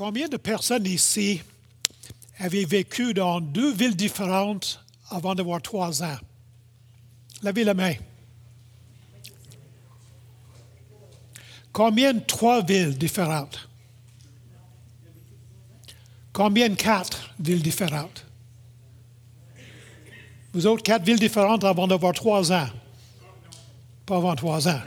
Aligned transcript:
Combien 0.00 0.28
de 0.28 0.38
personnes 0.38 0.86
ici 0.86 1.42
avaient 2.38 2.64
vécu 2.64 3.12
dans 3.12 3.38
deux 3.38 3.70
villes 3.70 3.96
différentes 3.96 4.82
avant 5.10 5.34
d'avoir 5.34 5.60
trois 5.60 6.02
ans? 6.02 6.16
Levez 7.42 7.64
la 7.64 7.74
main. 7.74 7.92
Combien 11.70 12.18
trois 12.18 12.64
villes 12.64 12.96
différentes? 12.96 13.68
Combien 16.32 16.74
quatre 16.74 17.34
villes 17.38 17.62
différentes? 17.62 18.24
Vous 20.54 20.66
autres, 20.66 20.82
quatre 20.82 21.04
villes 21.04 21.18
différentes 21.18 21.62
avant 21.62 21.86
d'avoir 21.86 22.14
trois 22.14 22.50
ans? 22.50 22.68
Pas 24.06 24.16
avant 24.16 24.34
trois 24.34 24.66
ans. 24.66 24.80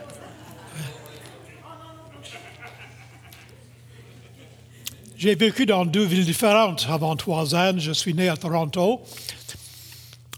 J'ai 5.24 5.36
vécu 5.36 5.66
dans 5.66 5.86
deux 5.86 6.04
villes 6.04 6.26
différentes 6.26 6.86
avant 6.90 7.16
trois 7.16 7.56
ans. 7.56 7.72
Je 7.78 7.94
suis 7.94 8.14
né 8.14 8.28
à 8.28 8.36
Toronto. 8.36 9.02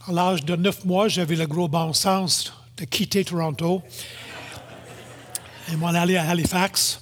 À 0.07 0.11
l'âge 0.11 0.45
de 0.45 0.55
neuf 0.55 0.85
mois, 0.85 1.07
j'avais 1.07 1.35
le 1.35 1.47
gros 1.47 1.67
bon 1.67 1.91
sens 1.91 2.53
de 2.77 2.85
quitter 2.85 3.25
Toronto 3.25 3.81
et 5.71 5.75
m'en 5.75 5.87
aller 5.87 6.17
à 6.17 6.29
Halifax. 6.29 7.01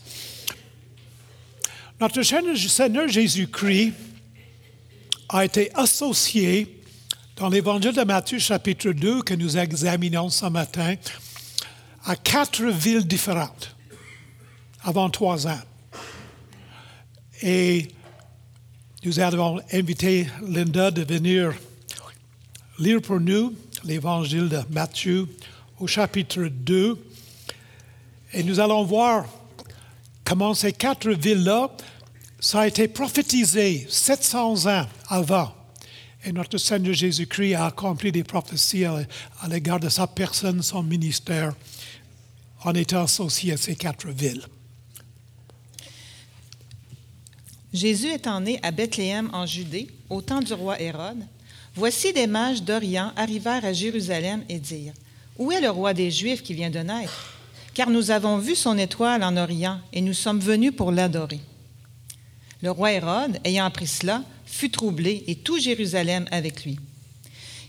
Notre 1.99 2.21
Seigneur 2.21 3.09
Jésus-Christ 3.09 3.91
a 5.27 5.43
été 5.43 5.69
associé 5.75 6.81
dans 7.35 7.49
l'Évangile 7.49 7.91
de 7.91 8.03
Matthieu 8.03 8.39
chapitre 8.39 8.91
2 8.91 9.23
que 9.23 9.33
nous 9.33 9.57
examinons 9.57 10.29
ce 10.29 10.45
matin 10.45 10.95
à 12.05 12.15
quatre 12.15 12.63
villes 12.63 13.05
différentes 13.05 13.75
avant 14.85 15.09
trois 15.09 15.47
ans. 15.47 15.59
Et 17.41 17.87
nous 19.03 19.19
avons 19.19 19.59
invité 19.71 20.27
Linda 20.47 20.91
de 20.91 21.03
venir 21.03 21.53
lire 22.79 23.01
pour 23.01 23.19
nous 23.19 23.53
l'Évangile 23.83 24.49
de 24.49 24.61
Matthieu 24.69 25.27
au 25.79 25.87
chapitre 25.87 26.43
2 26.43 26.97
et 28.33 28.43
nous 28.43 28.59
allons 28.59 28.83
voir 28.83 29.25
comment 30.23 30.53
ces 30.53 30.73
quatre 30.73 31.11
villes-là, 31.11 31.69
ça 32.39 32.61
a 32.61 32.67
été 32.67 32.87
prophétisé 32.87 33.85
700 33.89 34.65
ans 34.67 34.87
avant. 35.07 35.53
Et 36.25 36.31
notre 36.31 36.57
Seigneur 36.57 36.93
Jésus-Christ 36.93 37.53
a 37.53 37.67
accompli 37.67 38.11
des 38.11 38.23
prophéties 38.23 38.85
à, 38.85 39.05
l'égard 39.49 39.79
de 39.79 39.89
sa 39.89 40.07
personne, 40.07 40.63
son 40.63 40.81
ministère, 40.81 41.53
en 42.63 42.73
étant 42.73 43.03
associé 43.03 43.53
à 43.53 43.57
ces 43.57 43.75
quatre 43.75 44.07
villes. 44.07 44.43
Jésus 47.73 48.11
étant 48.11 48.39
né 48.39 48.59
à 48.61 48.69
Bethléem 48.69 49.29
en 49.33 49.47
Judée, 49.47 49.87
au 50.09 50.21
temps 50.21 50.41
du 50.41 50.53
roi 50.53 50.79
Hérode, 50.79 51.25
voici 51.75 52.13
des 52.13 52.27
mages 52.27 52.61
d'Orient 52.61 53.11
arrivèrent 53.15 53.65
à 53.65 53.73
Jérusalem 53.73 54.43
et 54.47 54.59
dirent 54.59 54.93
Où 55.39 55.51
est 55.51 55.61
le 55.61 55.71
roi 55.71 55.95
des 55.95 56.11
Juifs 56.11 56.43
qui 56.43 56.53
vient 56.53 56.69
de 56.69 56.79
naître? 56.79 57.33
Car 57.73 57.89
nous 57.89 58.11
avons 58.11 58.37
vu 58.37 58.55
son 58.55 58.77
étoile 58.77 59.23
en 59.23 59.35
Orient 59.37 59.79
et 59.91 60.01
nous 60.01 60.13
sommes 60.13 60.39
venus 60.39 60.75
pour 60.75 60.91
l'adorer. 60.91 61.39
Le 62.61 62.69
roi 62.69 62.91
Hérode, 62.91 63.39
ayant 63.43 63.65
appris 63.65 63.87
cela, 63.87 64.23
fut 64.45 64.69
troublé 64.69 65.23
et 65.25 65.35
tout 65.35 65.59
Jérusalem 65.59 66.27
avec 66.29 66.63
lui. 66.63 66.77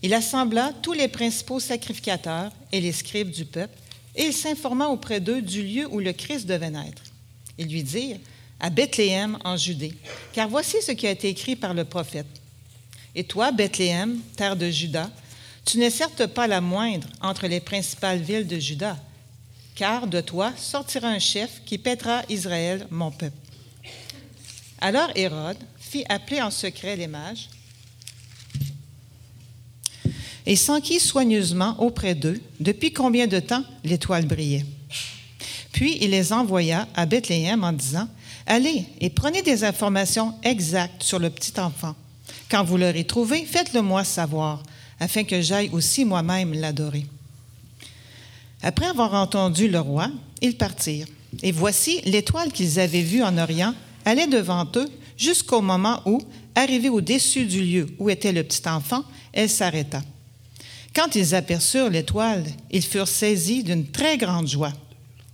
Il 0.03 0.13
assembla 0.13 0.75
tous 0.83 0.93
les 0.93 1.09
principaux 1.09 1.61
sacrificateurs 1.61 2.53
et 2.73 2.81
les 2.83 2.93
scribes 2.93 3.31
du 3.31 3.47
peuple, 3.47 3.79
et 4.15 4.27
il 4.27 4.35
s'informa 4.35 4.89
auprès 4.89 5.19
d'eux 5.19 5.41
du 5.41 5.63
lieu 5.63 5.89
où 5.91 5.99
le 5.99 6.13
Christ 6.13 6.45
devait 6.45 6.71
naître. 6.71 7.03
Ils 7.57 7.69
lui 7.69 7.83
dirent, 7.83 8.19
à 8.65 8.71
Bethléem 8.71 9.37
en 9.45 9.59
Judée, 9.59 9.93
car 10.33 10.49
voici 10.49 10.79
ce 10.81 10.93
qui 10.93 11.07
a 11.07 11.11
été 11.11 11.29
écrit 11.29 11.55
par 11.55 11.75
le 11.75 11.85
prophète. 11.85 12.41
Et 13.15 13.23
toi, 13.23 13.53
Bethléem, 13.53 14.19
terre 14.37 14.57
de 14.57 14.71
Juda, 14.71 15.11
tu 15.67 15.77
n'es 15.77 15.91
certes 15.91 16.27
pas 16.29 16.47
la 16.47 16.63
moindre 16.63 17.07
entre 17.21 17.47
les 17.47 17.61
principales 17.61 18.23
villes 18.23 18.47
de 18.47 18.59
Juda, 18.59 18.97
car 19.75 20.07
de 20.07 20.23
toi 20.23 20.51
sortira 20.57 21.09
un 21.09 21.19
chef 21.19 21.61
qui 21.67 21.77
pètera 21.77 22.23
Israël, 22.31 22.87
mon 22.91 23.11
peuple. 23.11 23.37
Alors 24.81 25.11
Hérode 25.15 25.59
fit 25.79 26.07
appeler 26.09 26.41
en 26.41 26.51
secret 26.51 26.97
les 26.97 27.07
mages 27.07 27.51
et 30.47 30.57
s'enquit 30.57 31.01
soigneusement 31.01 31.77
auprès 31.81 32.15
d'eux 32.15 32.41
depuis 32.61 32.95
combien 32.95 33.27
de 33.27 33.41
temps 33.41 33.65
l'étoile 33.85 34.25
brillait. 34.25 34.65
Puis 35.73 35.99
il 36.01 36.13
les 36.13 36.33
envoya 36.33 36.89
à 36.95 37.05
Bethléem 37.05 37.63
en 37.63 37.73
disant, 37.73 38.09
Allez 38.47 38.87
et 39.01 39.11
prenez 39.11 39.43
des 39.43 39.65
informations 39.65 40.35
exactes 40.43 41.03
sur 41.03 41.19
le 41.19 41.31
petit 41.31 41.59
enfant. 41.59 41.95
Quand 42.51 42.65
vous 42.65 42.77
l'aurez 42.77 43.05
trouvé, 43.05 43.45
faites-le 43.45 43.83
moi 43.83 44.05
savoir, 44.05 44.63
afin 45.01 45.25
que 45.25 45.41
j'aille 45.41 45.71
aussi 45.73 46.05
moi-même 46.05 46.53
l'adorer. 46.53 47.07
Après 48.63 48.87
avoir 48.87 49.15
entendu 49.15 49.69
le 49.69 49.81
roi, 49.81 50.11
ils 50.41 50.57
partirent. 50.57 51.07
Et 51.43 51.53
voici 51.53 52.01
l'étoile 52.05 52.53
qu'ils 52.53 52.79
avaient 52.79 53.03
vue 53.03 53.23
en 53.23 53.37
Orient 53.39 53.75
allait 54.05 54.27
devant 54.27 54.67
eux 54.77 54.89
jusqu'au 55.17 55.61
moment 55.61 56.01
où, 56.07 56.21
arrivée 56.55 56.89
au-dessus 56.89 57.47
du 57.47 57.63
lieu 57.63 57.87
où 57.99 58.11
était 58.11 58.33
le 58.33 58.45
petit 58.45 58.69
enfant, 58.69 59.05
elle 59.33 59.51
s'arrêta. 59.51 60.03
Quand 60.95 61.15
ils 61.17 61.35
aperçurent 61.35 61.91
l'étoile, 61.91 62.45
ils 62.71 62.85
furent 62.85 63.09
saisis 63.09 63.65
d'une 63.65 63.87
très 63.87 64.17
grande 64.17 64.47
joie. 64.47 64.73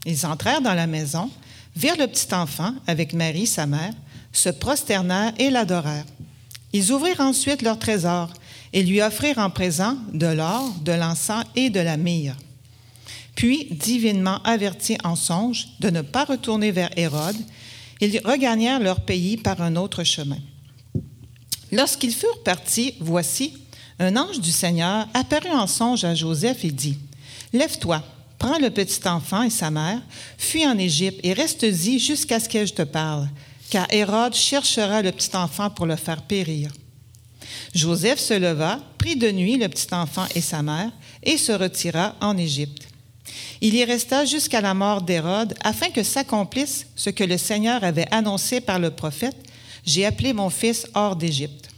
Ils 0.06 0.25
entrèrent 0.25 0.62
dans 0.62 0.75
la 0.75 0.87
maison, 0.87 1.31
virent 1.80 1.96
le 1.98 2.06
petit 2.06 2.34
enfant 2.34 2.74
avec 2.86 3.14
Marie, 3.14 3.46
sa 3.46 3.66
mère, 3.66 3.94
se 4.32 4.50
prosternèrent 4.50 5.32
et 5.38 5.48
l'adorèrent. 5.48 6.04
Ils 6.74 6.92
ouvrirent 6.92 7.20
ensuite 7.20 7.62
leur 7.62 7.78
trésor 7.78 8.30
et 8.74 8.82
lui 8.82 9.00
offrirent 9.00 9.38
en 9.38 9.48
présent 9.48 9.96
de 10.12 10.26
l'or, 10.26 10.72
de 10.84 10.92
l'encens 10.92 11.44
et 11.56 11.70
de 11.70 11.80
la 11.80 11.96
myrrhe. 11.96 12.36
Puis, 13.34 13.68
divinement 13.70 14.42
avertis 14.42 14.98
en 15.04 15.16
songe 15.16 15.68
de 15.80 15.88
ne 15.88 16.02
pas 16.02 16.24
retourner 16.24 16.70
vers 16.70 16.91
Hérode, 16.98 17.38
ils 18.02 18.20
regagnèrent 18.24 18.80
leur 18.80 19.00
pays 19.00 19.38
par 19.38 19.62
un 19.62 19.76
autre 19.76 20.04
chemin. 20.04 20.38
Lorsqu'ils 21.72 22.14
furent 22.14 22.42
partis, 22.42 22.94
voici, 23.00 23.54
un 23.98 24.16
ange 24.16 24.41
du 24.41 24.50
Seigneur 24.50 25.08
apparut 25.14 25.50
en 25.50 25.66
songe 25.66 26.04
à 26.04 26.14
Joseph 26.14 26.64
et 26.64 26.70
dit, 26.70 26.98
Lève-toi, 27.52 28.02
prends 28.40 28.58
le 28.58 28.70
petit 28.70 29.06
enfant 29.06 29.42
et 29.42 29.50
sa 29.50 29.70
mère, 29.70 30.00
fuis 30.38 30.66
en 30.66 30.78
Égypte 30.78 31.20
et 31.22 31.34
reste-y 31.34 32.00
jusqu'à 32.00 32.40
ce 32.40 32.48
que 32.48 32.64
je 32.64 32.72
te 32.72 32.82
parle, 32.82 33.28
car 33.68 33.86
Hérode 33.90 34.34
cherchera 34.34 35.02
le 35.02 35.12
petit 35.12 35.36
enfant 35.36 35.68
pour 35.68 35.86
le 35.86 35.94
faire 35.94 36.22
périr. 36.22 36.72
Joseph 37.74 38.18
se 38.18 38.34
leva, 38.34 38.80
prit 38.96 39.16
de 39.16 39.30
nuit 39.30 39.58
le 39.58 39.68
petit 39.68 39.94
enfant 39.94 40.26
et 40.34 40.40
sa 40.40 40.62
mère, 40.62 40.90
et 41.22 41.36
se 41.36 41.52
retira 41.52 42.16
en 42.22 42.36
Égypte. 42.38 42.88
Il 43.60 43.74
y 43.74 43.84
resta 43.84 44.24
jusqu'à 44.24 44.62
la 44.62 44.72
mort 44.72 45.02
d'Hérode, 45.02 45.54
afin 45.62 45.90
que 45.90 46.02
s'accomplisse 46.02 46.86
ce 46.96 47.10
que 47.10 47.24
le 47.24 47.36
Seigneur 47.36 47.84
avait 47.84 48.08
annoncé 48.10 48.62
par 48.62 48.78
le 48.78 48.90
prophète, 48.90 49.36
J'ai 49.86 50.04
appelé 50.04 50.34
mon 50.34 50.50
fils 50.50 50.86
hors 50.94 51.16
d'Égypte. 51.16 51.69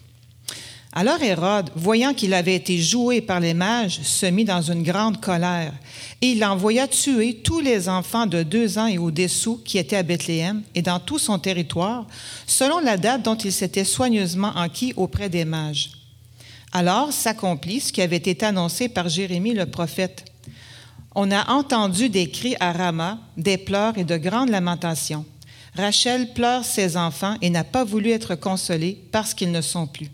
Alors 0.94 1.22
Hérode, 1.22 1.70
voyant 1.75 2.12
qu'il 2.12 2.34
avait 2.34 2.54
été 2.54 2.76
joué 2.76 3.22
par 3.22 3.41
les 3.41 3.54
mages, 3.54 4.00
se 4.03 4.26
mit 4.26 4.44
dans 4.44 4.60
une 4.60 4.82
grande 4.82 5.22
colère, 5.22 5.72
et 6.20 6.32
il 6.32 6.44
envoya 6.44 6.86
tuer 6.86 7.41
tous 7.42 7.60
les 7.60 7.88
enfants 7.88 8.26
de 8.26 8.42
deux 8.42 8.76
ans 8.76 8.86
et 8.86 8.98
au-dessous 8.98 9.62
qui 9.64 9.78
étaient 9.78 9.97
à 9.97 10.02
Bethléem 10.02 10.62
et 10.75 10.82
dans 10.82 11.00
tout 11.00 11.19
son 11.19 11.38
territoire, 11.38 12.06
selon 12.47 12.78
la 12.81 12.98
date 12.98 13.22
dont 13.22 13.36
il 13.36 13.52
s'était 13.52 13.84
soigneusement 13.84 14.52
enquis 14.54 14.92
auprès 14.97 15.31
des 15.31 15.47
mages. 15.47 15.92
Alors 16.72 17.10
s'accomplit 17.10 17.81
ce 17.81 17.92
qui 17.92 18.02
avait 18.02 18.16
été 18.16 18.44
annoncé 18.44 18.91
par 18.91 19.08
Jérémie 19.08 19.54
le 19.54 19.64
prophète. 19.64 20.26
On 21.14 21.31
a 21.31 21.50
entendu 21.52 22.10
des 22.10 22.28
cris 22.28 22.56
à 22.60 22.70
Rama, 22.70 23.19
des 23.38 23.56
pleurs 23.56 23.97
et 23.97 24.04
de 24.04 24.19
grandes 24.19 24.50
lamentations. 24.50 25.25
Rachel 25.75 26.34
pleure 26.34 26.66
ses 26.66 26.98
enfants 26.98 27.36
et 27.41 27.48
n'a 27.48 27.64
pas 27.64 27.84
voulu 27.84 28.11
être 28.11 28.34
consolée 28.34 29.02
parce 29.11 29.32
qu'ils 29.32 29.52
ne 29.52 29.62
sont 29.62 29.87
plus. 29.87 30.11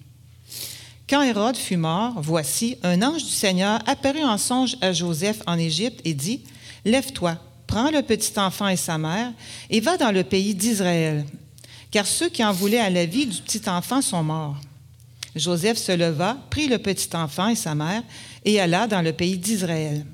Quand 1.09 1.23
Hérode 1.23 1.57
fut 1.57 1.79
mort, 1.79 2.13
voici, 2.19 2.77
un 2.83 3.01
ange 3.01 3.25
du 3.25 3.31
Seigneur 3.31 3.81
apparut 3.87 4.25
en 4.25 4.37
songe 4.37 4.77
à 4.83 4.93
Joseph 4.93 5.41
en 5.47 5.59
Égypte 5.59 6.01
et 6.05 6.13
dit, 6.13 6.43
Lève-toi, 6.85 7.39
prends 7.67 7.91
le 7.91 8.03
petit 8.03 8.39
enfant 8.39 8.69
et 8.69 8.77
sa 8.77 8.99
mère, 8.99 9.33
et 9.71 9.81
va 9.81 9.97
dans 9.97 10.13
le 10.13 10.23
pays 10.23 10.55
d'Israël, 10.55 11.25
car 11.91 12.07
ceux 12.07 12.29
qui 12.29 12.45
en 12.45 12.53
voulaient 12.53 12.79
à 12.79 12.91
la 12.91 13.07
vie 13.07 13.25
du 13.25 13.41
petit 13.41 13.71
enfant 13.71 14.03
sont 14.03 14.23
morts. 14.23 14.59
Joseph 15.35 15.79
se 15.79 15.93
leva, 15.93 16.37
prit 16.51 16.69
le 16.69 16.79
petit 16.79 17.09
enfant 17.17 17.49
et 17.49 17.55
sa 17.55 17.75
mère, 17.75 18.03
et 18.45 18.61
alla 18.61 18.87
dans 18.87 19.03
le 19.03 19.15
pays 19.15 19.39
d'Israël. 19.39 20.05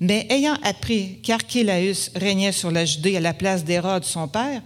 Mais 0.00 0.26
ayant 0.30 0.56
appris 0.62 1.20
qu'Archélaüs 1.22 2.10
régnait 2.14 2.52
sur 2.52 2.70
la 2.70 2.86
Judée 2.86 3.18
à 3.18 3.20
la 3.20 3.34
place 3.34 3.62
d'Hérode, 3.62 4.04
son 4.04 4.26
père, 4.26 4.62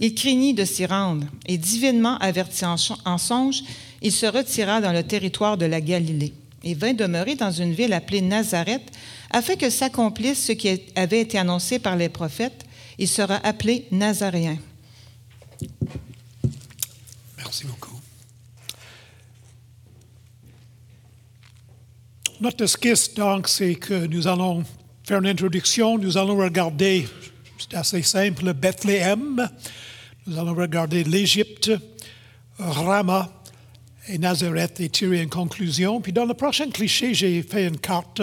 il 0.00 0.14
craignit 0.14 0.56
de 0.56 0.64
s'y 0.64 0.86
rendre, 0.86 1.26
et 1.46 1.58
divinement 1.58 2.16
averti 2.16 2.64
en 2.64 3.18
songe, 3.18 3.62
il 4.02 4.12
se 4.12 4.26
retira 4.26 4.80
dans 4.80 4.92
le 4.92 5.02
territoire 5.02 5.56
de 5.56 5.64
la 5.66 5.80
Galilée 5.80 6.34
et 6.64 6.74
vint 6.74 6.92
demeurer 6.92 7.34
dans 7.34 7.50
une 7.50 7.72
ville 7.72 7.92
appelée 7.92 8.20
Nazareth, 8.20 8.82
afin 9.30 9.56
que 9.56 9.70
s'accomplisse 9.70 10.46
ce 10.46 10.52
qui 10.52 10.80
avait 10.94 11.20
été 11.20 11.38
annoncé 11.38 11.78
par 11.78 11.96
les 11.96 12.08
prophètes, 12.08 12.64
il 12.98 13.08
sera 13.08 13.36
appelé 13.36 13.86
Nazaréen. 13.90 14.58
Merci 17.36 17.66
beaucoup. 17.66 17.98
Notre 22.40 22.64
esquisse, 22.64 23.14
donc, 23.14 23.48
c'est 23.48 23.76
que 23.76 24.06
nous 24.06 24.26
allons 24.26 24.64
faire 25.04 25.18
une 25.18 25.28
introduction. 25.28 25.96
Nous 25.98 26.18
allons 26.18 26.36
regarder, 26.36 27.08
c'est 27.58 27.76
assez 27.76 28.02
simple, 28.02 28.52
Bethléem. 28.52 29.48
Nous 30.26 30.38
allons 30.38 30.54
regarder 30.54 31.04
l'Égypte, 31.04 31.72
Rama 32.58 33.41
et 34.08 34.18
Nazareth 34.18 34.80
et 34.80 34.88
tirer 34.88 35.22
une 35.22 35.28
conclusion. 35.28 36.00
Puis 36.00 36.12
dans 36.12 36.24
le 36.24 36.34
prochain 36.34 36.70
cliché, 36.70 37.14
j'ai 37.14 37.42
fait 37.42 37.66
une 37.66 37.78
carte 37.78 38.22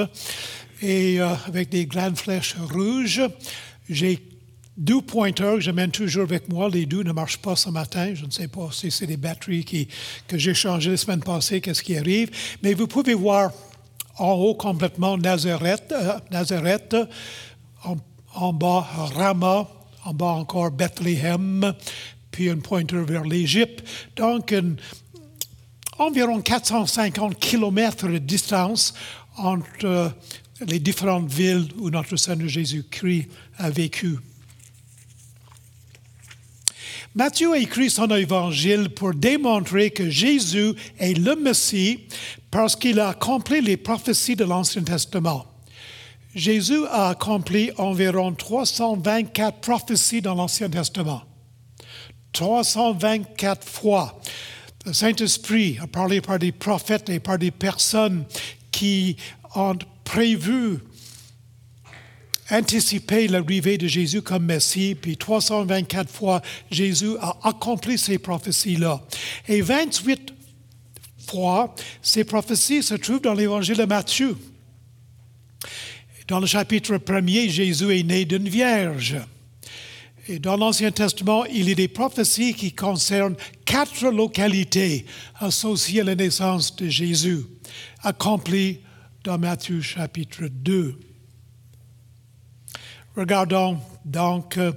et 0.82 1.20
euh, 1.20 1.34
avec 1.48 1.70
des 1.70 1.86
grandes 1.86 2.18
flèches 2.18 2.56
rouges. 2.72 3.22
J'ai 3.90 4.20
deux 4.78 5.02
pointeurs 5.02 5.56
que 5.56 5.62
je 5.62 5.72
mène 5.72 5.92
toujours 5.92 6.24
avec 6.24 6.50
moi. 6.50 6.70
Les 6.70 6.86
deux 6.86 7.04
ne 7.04 7.12
marchent 7.12 7.38
pas 7.38 7.56
ce 7.56 7.70
matin. 7.70 8.14
Je 8.14 8.26
ne 8.26 8.32
sais 8.32 8.48
pas 8.48 8.70
si 8.72 8.92
c'est 8.92 9.08
des 9.08 9.18
batteries 9.18 9.66
qui, 9.66 9.88
que 10.28 10.38
j'ai 10.38 10.54
changées 10.54 10.92
la 10.92 10.98
semaine 10.98 11.22
passée, 11.22 11.62
qu'est-ce 11.62 11.84
qui 11.84 11.98
arrive. 11.98 12.30
Mais 12.64 12.74
vous 12.74 12.88
pouvez 12.88 13.14
voir 13.14 13.52
en 14.18 14.34
haut 14.34 14.56
complètement 14.56 15.18
Nazareth, 15.18 15.92
euh, 15.92 16.20
Nazareth 16.32 16.96
en, 17.84 17.96
en, 18.36 18.54
bas 18.54 18.86
Rama, 19.16 19.68
en 20.04 20.14
bas 20.14 20.26
encore 20.26 20.72
Bethléem, 20.72 21.74
puis 22.32 22.50
un 22.50 22.58
pointeur 22.58 23.06
vers 23.06 23.24
l'Égypte. 23.24 23.84
Donc, 24.18 24.52
une, 24.52 24.76
environ 26.00 26.42
450 26.42 27.38
kilomètres 27.38 28.08
de 28.08 28.18
distance 28.18 28.94
entre 29.38 29.86
euh, 29.86 30.10
les 30.66 30.80
différentes 30.80 31.32
villes 31.32 31.68
où 31.78 31.90
notre 31.90 32.16
Seigneur 32.16 32.48
Jésus-Christ 32.48 33.28
a 33.58 33.70
vécu. 33.70 34.18
Matthieu 37.16 37.54
a 37.54 37.58
écrit 37.58 37.90
son 37.90 38.08
évangile 38.16 38.90
pour 38.90 39.14
démontrer 39.14 39.92
que 39.92 40.10
Jésus 40.10 40.74
est 41.00 41.18
le 41.18 41.36
Messie 41.36 42.02
parce 42.52 42.76
qu'il 42.76 43.00
a 43.00 43.10
accompli 43.10 43.62
les 43.62 43.78
prophéties 43.78 44.36
de 44.36 44.46
l'Ancien 44.46 44.84
Testament. 44.84 45.46
Jésus 46.36 46.86
a 46.92 47.10
accompli 47.10 47.72
environ 47.78 48.34
324 48.34 49.60
prophéties 49.60 50.22
dans 50.22 50.36
l'Ancien 50.36 50.70
Testament. 50.70 51.24
324 52.34 53.68
fois. 53.68 54.22
Le 54.90 54.94
Saint-Esprit 54.96 55.78
a 55.80 55.86
parlé 55.86 56.20
par 56.20 56.40
des 56.40 56.52
prophètes 56.52 57.10
et 57.10 57.20
par 57.20 57.38
des 57.38 57.52
personnes 57.52 58.26
qui 58.72 59.18
ont 59.54 59.78
prévu 60.04 60.80
anticiper 62.50 63.28
l'arrivée 63.28 63.78
de 63.78 63.86
Jésus 63.86 64.24
comme 64.24 64.46
Messie, 64.46 64.96
puis 65.00 65.16
324 65.16 66.10
fois 66.10 66.42
Jésus 66.72 67.12
a 67.22 67.38
accompli 67.44 68.00
ces 68.00 68.18
prophéties-là. 68.18 69.00
Et 69.48 69.62
28 69.62 70.34
fois, 71.28 71.76
ces 72.02 72.24
prophéties 72.24 72.82
se 72.82 72.96
trouvent 72.96 73.22
dans 73.22 73.36
l'évangile 73.36 73.78
de 73.78 73.86
Matthieu. 73.86 74.36
Dans 76.28 76.40
le 76.40 76.48
chapitre 76.48 76.98
premier, 76.98 77.48
Jésus 77.48 77.96
est 77.96 78.02
né 78.02 78.26
d'une 78.26 78.50
vierge. 78.50 79.18
Et 80.32 80.38
dans 80.38 80.58
l'Ancien 80.58 80.92
Testament, 80.92 81.44
il 81.46 81.70
y 81.70 81.72
a 81.72 81.76
des 81.76 81.88
prophéties 81.88 82.54
qui 82.54 82.72
concernent 82.72 83.36
quatre 83.66 84.10
localités 84.10 85.08
associées 85.40 86.02
à 86.02 86.04
la 86.04 86.14
naissance 86.14 86.76
de 86.76 86.88
Jésus, 86.88 87.48
accomplies 88.04 88.82
dans 89.24 89.40
Matthieu 89.40 89.82
chapitre 89.82 90.44
2. 90.48 91.00
Regardons 93.16 93.80
donc 94.06 94.58
euh, 94.60 94.72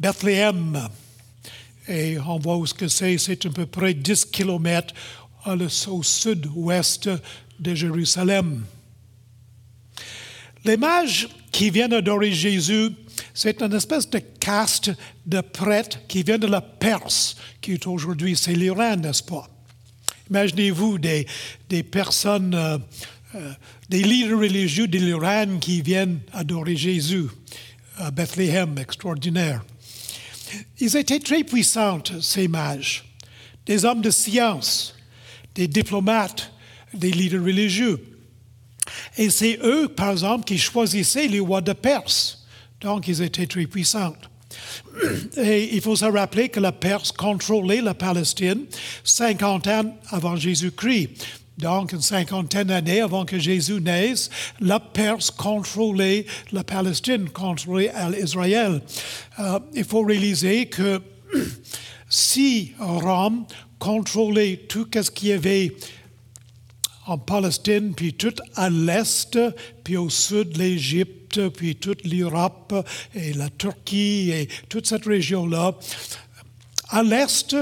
Bethléem. 0.00 0.88
Et 1.86 2.18
on 2.18 2.40
voit 2.40 2.56
où 2.56 2.66
ce 2.66 2.74
que 2.74 2.88
c'est. 2.88 3.18
C'est 3.18 3.46
à 3.46 3.50
peu 3.50 3.66
près 3.66 3.94
10 3.94 4.24
kilomètres 4.24 4.94
au 5.46 6.02
sud-ouest 6.02 7.08
de 7.60 7.72
Jérusalem. 7.72 8.64
Les 10.64 10.76
mages 10.76 11.28
qui 11.52 11.70
viennent 11.70 11.92
adorer 11.92 12.32
Jésus, 12.32 12.90
c'est 13.36 13.60
une 13.60 13.74
espèce 13.74 14.08
de 14.08 14.18
caste 14.18 14.92
de 15.26 15.42
prêtres 15.42 16.00
qui 16.08 16.22
viennent 16.22 16.40
de 16.40 16.46
la 16.46 16.62
Perse, 16.62 17.36
qui 17.60 17.74
est 17.74 17.86
aujourd'hui, 17.86 18.34
c'est 18.34 18.54
l'Iran, 18.54 18.96
n'est-ce 18.96 19.22
pas? 19.22 19.46
Imaginez-vous 20.30 20.96
des, 20.96 21.26
des 21.68 21.82
personnes 21.82 22.54
euh, 22.54 22.78
euh, 23.34 23.52
des 23.90 24.02
leaders 24.02 24.38
religieux 24.38 24.88
de 24.88 24.98
l'Iran 24.98 25.58
qui 25.60 25.82
viennent 25.82 26.20
adorer 26.32 26.76
Jésus 26.76 27.26
à 27.98 28.10
Bethléem, 28.10 28.78
extraordinaire. 28.78 29.62
Ils 30.78 30.96
étaient 30.96 31.20
très 31.20 31.44
puissants, 31.44 32.02
ces 32.22 32.48
mages, 32.48 33.04
des 33.66 33.84
hommes 33.84 34.00
de 34.00 34.10
science, 34.10 34.96
des 35.54 35.68
diplomates, 35.68 36.52
des 36.94 37.10
leaders 37.10 37.44
religieux. 37.44 38.02
Et 39.18 39.28
c'est 39.28 39.58
eux, 39.62 39.88
par 39.88 40.12
exemple, 40.12 40.44
qui 40.44 40.56
choisissaient 40.56 41.28
les 41.28 41.40
rois 41.40 41.60
de 41.60 41.74
Perse. 41.74 42.45
Donc, 42.80 43.08
ils 43.08 43.22
étaient 43.22 43.46
très 43.46 43.66
puissants. 43.66 44.14
Et 45.36 45.74
il 45.74 45.80
faut 45.80 45.96
se 45.96 46.04
rappeler 46.04 46.48
que 46.48 46.60
la 46.60 46.72
Perse 46.72 47.12
contrôlait 47.12 47.80
la 47.80 47.94
Palestine 47.94 48.66
50 49.04 49.66
ans 49.66 49.96
avant 50.10 50.36
Jésus-Christ. 50.36 51.10
Donc, 51.58 51.92
une 51.92 52.02
cinquantaine 52.02 52.68
d'années 52.68 53.00
avant 53.00 53.24
que 53.24 53.38
Jésus 53.38 53.80
naisse, 53.80 54.28
la 54.60 54.78
Perse 54.78 55.30
contrôlait 55.30 56.26
la 56.52 56.64
Palestine, 56.64 57.30
contrôlait 57.30 57.92
Israël. 58.20 58.82
Euh, 59.38 59.58
il 59.74 59.84
faut 59.84 60.02
réaliser 60.02 60.66
que 60.66 61.00
si 62.10 62.72
Rome 62.78 63.46
contrôlait 63.78 64.66
tout 64.68 64.86
ce 64.94 65.10
qu'il 65.10 65.28
y 65.28 65.32
avait 65.32 65.74
en 67.06 67.16
Palestine, 67.16 67.94
puis 67.94 68.12
tout 68.12 68.34
à 68.54 68.68
l'est, 68.68 69.38
puis 69.82 69.96
au 69.96 70.10
sud 70.10 70.56
l'Égypte, 70.58 71.15
puis 71.54 71.76
toute 71.76 72.04
l'Europe 72.04 72.74
et 73.14 73.32
la 73.32 73.50
Turquie 73.50 74.30
et 74.30 74.48
toute 74.68 74.86
cette 74.86 75.04
région-là, 75.04 75.74
à 76.88 77.02
l'est, 77.02 77.56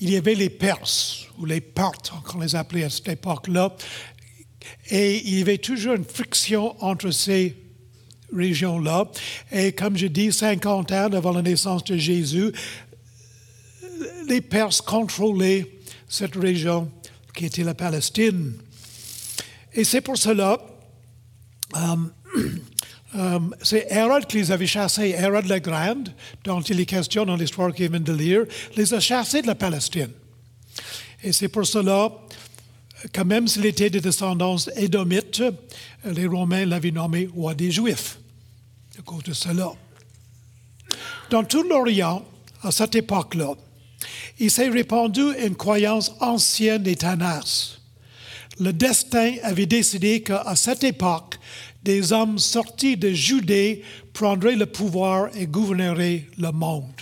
il 0.00 0.10
y 0.10 0.16
avait 0.16 0.34
les 0.34 0.50
Perses 0.50 1.26
ou 1.38 1.46
les 1.46 1.60
Parthes, 1.60 2.12
on 2.34 2.40
les 2.40 2.54
appelait 2.54 2.84
à 2.84 2.90
cette 2.90 3.08
époque-là. 3.08 3.74
Et 4.90 5.26
il 5.26 5.38
y 5.38 5.42
avait 5.42 5.58
toujours 5.58 5.94
une 5.94 6.04
friction 6.04 6.76
entre 6.82 7.10
ces 7.10 7.56
régions-là. 8.34 9.10
Et 9.52 9.72
comme 9.72 9.96
je 9.96 10.06
dis, 10.06 10.32
50 10.32 10.92
ans 10.92 11.12
avant 11.12 11.32
la 11.32 11.42
naissance 11.42 11.84
de 11.84 11.96
Jésus, 11.96 12.52
les 14.28 14.40
Perses 14.40 14.80
contrôlaient 14.80 15.66
cette 16.08 16.36
région 16.36 16.90
qui 17.34 17.46
était 17.46 17.64
la 17.64 17.74
Palestine. 17.74 18.54
Et 19.72 19.84
c'est 19.84 20.00
pour 20.00 20.16
cela, 20.16 20.58
euh, 21.76 21.96
euh, 23.16 23.38
c'est 23.62 23.86
Hérode 23.90 24.26
qui 24.26 24.38
les 24.38 24.50
avait 24.50 24.66
chassés, 24.66 25.14
Hérode 25.16 25.46
le 25.46 25.58
Grand, 25.60 26.04
dont 26.42 26.60
il 26.60 26.80
est 26.80 26.86
question 26.86 27.24
dans 27.24 27.36
l'histoire 27.36 27.72
qu'il 27.72 27.90
vient 27.90 28.00
de 28.00 28.12
lire, 28.12 28.44
les 28.76 28.92
a 28.92 29.00
chassés 29.00 29.42
de 29.42 29.46
la 29.46 29.54
Palestine. 29.54 30.10
Et 31.22 31.32
c'est 31.32 31.48
pour 31.48 31.66
cela 31.66 32.10
que 33.12 33.20
même 33.22 33.46
s'il 33.46 33.66
était 33.66 33.90
de 33.90 33.98
descendance 33.98 34.68
édomite, 34.76 35.42
les 36.04 36.26
Romains 36.26 36.64
l'avaient 36.64 36.90
nommé 36.90 37.28
roi 37.34 37.54
des 37.54 37.70
Juifs 37.70 38.18
à 38.98 39.02
cause 39.02 39.24
de 39.24 39.32
cela. 39.32 39.72
Dans 41.30 41.44
tout 41.44 41.62
l'Orient, 41.62 42.24
à 42.62 42.70
cette 42.70 42.94
époque-là, 42.94 43.54
il 44.38 44.50
s'est 44.50 44.68
répandu 44.68 45.22
une 45.44 45.56
croyance 45.56 46.12
ancienne 46.20 46.86
et 46.86 46.96
tenace. 46.96 47.78
Le 48.60 48.72
destin 48.72 49.34
avait 49.42 49.66
décidé 49.66 50.22
qu'à 50.22 50.54
cette 50.56 50.84
époque, 50.84 51.38
des 51.84 52.12
hommes 52.12 52.38
sortis 52.38 52.96
de 52.96 53.10
Judée 53.10 53.82
prendraient 54.12 54.56
le 54.56 54.66
pouvoir 54.66 55.28
et 55.36 55.46
gouverneraient 55.46 56.26
le 56.38 56.50
monde. 56.50 57.00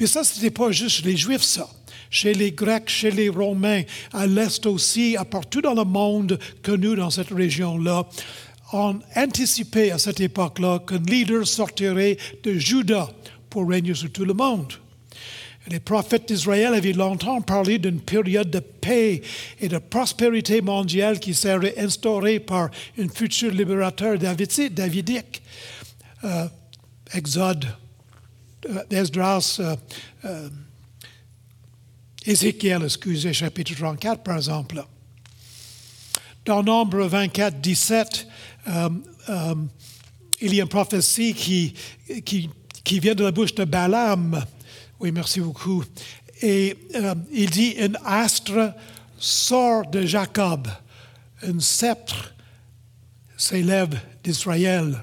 Mais 0.00 0.06
ça, 0.06 0.22
ce 0.22 0.36
n'était 0.36 0.50
pas 0.50 0.70
juste 0.70 1.04
les 1.04 1.16
Juifs, 1.16 1.42
ça 1.42 1.68
chez 2.12 2.34
les 2.34 2.52
Grecs, 2.52 2.90
chez 2.90 3.10
les 3.10 3.30
Romains, 3.30 3.82
à 4.12 4.26
l'Est 4.26 4.66
aussi, 4.66 5.16
à 5.16 5.24
partout 5.24 5.62
dans 5.62 5.74
le 5.74 5.84
monde 5.84 6.38
connu 6.62 6.94
dans 6.94 7.08
cette 7.08 7.30
région-là, 7.30 8.06
ont 8.74 9.00
anticipé 9.16 9.90
à 9.90 9.98
cette 9.98 10.20
époque-là 10.20 10.80
qu'un 10.86 10.98
leader 10.98 11.46
sortirait 11.46 12.18
de 12.44 12.52
Juda 12.52 13.08
pour 13.48 13.68
régner 13.68 13.94
sur 13.94 14.12
tout 14.12 14.26
le 14.26 14.34
monde. 14.34 14.74
Les 15.68 15.80
prophètes 15.80 16.28
d'Israël 16.28 16.74
avaient 16.74 16.92
longtemps 16.92 17.40
parlé 17.40 17.78
d'une 17.78 18.00
période 18.00 18.50
de 18.50 18.58
paix 18.58 19.22
et 19.60 19.68
de 19.68 19.78
prospérité 19.78 20.60
mondiale 20.60 21.20
qui 21.20 21.34
serait 21.34 21.78
instaurée 21.78 22.40
par 22.40 22.70
un 22.98 23.08
futur 23.08 23.52
libérateur 23.52 24.18
davidique. 24.18 25.42
Euh, 26.24 26.46
Exode, 27.14 27.66
euh, 28.68 28.82
Esdras, 28.90 29.60
euh, 30.24 30.48
Ézéchiel, 32.24 32.84
excusez, 32.84 33.32
chapitre 33.32 33.74
34, 33.74 34.22
par 34.22 34.36
exemple. 34.36 34.84
Dans 36.44 36.62
Nombre 36.62 37.06
24, 37.06 37.60
17, 37.60 38.28
euh, 38.68 38.88
euh, 39.28 39.54
il 40.40 40.54
y 40.54 40.60
a 40.60 40.62
une 40.62 40.68
prophétie 40.68 41.34
qui, 41.34 43.00
vient 43.00 43.14
de 43.14 43.24
la 43.24 43.32
bouche 43.32 43.54
de 43.54 43.64
Balaam. 43.64 44.44
Oui, 45.02 45.10
merci 45.10 45.40
beaucoup. 45.40 45.82
Et 46.42 46.76
euh, 46.94 47.16
il 47.32 47.50
dit, 47.50 47.74
un 47.80 47.94
astre 48.04 48.72
sort 49.18 49.84
de 49.90 50.06
Jacob, 50.06 50.68
un 51.42 51.58
sceptre 51.58 52.32
s'élève 53.36 53.98
d'Israël. 54.22 54.96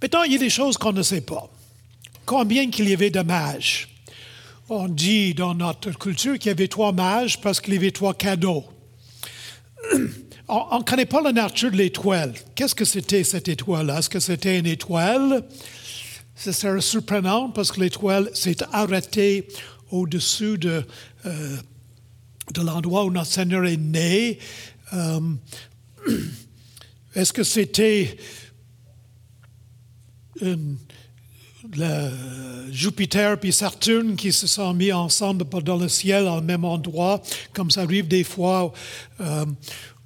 Maintenant, 0.00 0.22
il 0.22 0.32
y 0.32 0.36
a 0.36 0.38
des 0.38 0.48
choses 0.48 0.78
qu'on 0.78 0.92
ne 0.92 1.02
sait 1.02 1.22
pas. 1.22 1.50
Combien 2.24 2.70
qu'il 2.70 2.88
y 2.88 2.92
avait 2.92 3.10
de 3.10 3.22
mages? 3.22 3.88
On 4.68 4.86
dit 4.86 5.34
dans 5.34 5.54
notre 5.54 5.90
culture 5.90 6.38
qu'il 6.38 6.50
y 6.50 6.52
avait 6.52 6.68
trois 6.68 6.92
mages 6.92 7.40
parce 7.40 7.60
qu'il 7.60 7.74
y 7.74 7.78
avait 7.78 7.90
trois 7.90 8.14
cadeaux. 8.14 8.64
On 10.46 10.78
ne 10.78 10.84
connaît 10.84 11.06
pas 11.06 11.20
la 11.20 11.32
nature 11.32 11.70
de 11.72 11.76
l'étoile. 11.76 12.32
Qu'est-ce 12.54 12.74
que 12.76 12.84
c'était 12.84 13.24
cette 13.24 13.48
étoile-là? 13.48 13.98
Est-ce 13.98 14.08
que 14.08 14.20
c'était 14.20 14.58
une 14.58 14.66
étoile? 14.66 15.44
Ce 16.42 16.52
serait 16.52 16.80
surprenant 16.80 17.50
parce 17.50 17.70
que 17.70 17.80
l'étoile 17.80 18.30
s'est 18.32 18.56
arrêtée 18.72 19.46
au-dessus 19.90 20.56
de, 20.56 20.82
euh, 21.26 21.56
de 22.54 22.62
l'endroit 22.62 23.04
où 23.04 23.10
notre 23.10 23.30
Seigneur 23.30 23.66
est 23.66 23.76
né. 23.76 24.38
Euh, 24.94 25.20
Est-ce 27.14 27.34
que 27.34 27.42
c'était 27.42 28.16
Jupiter 32.70 33.38
puis 33.38 33.52
Saturne 33.52 34.16
qui 34.16 34.32
se 34.32 34.46
sont 34.46 34.72
mis 34.72 34.94
ensemble 34.94 35.44
dans 35.62 35.76
le 35.76 35.88
ciel 35.88 36.26
au 36.26 36.40
même 36.40 36.64
endroit, 36.64 37.20
comme 37.52 37.70
ça 37.70 37.82
arrive 37.82 38.08
des 38.08 38.24
fois. 38.24 38.72
Euh, 39.20 39.44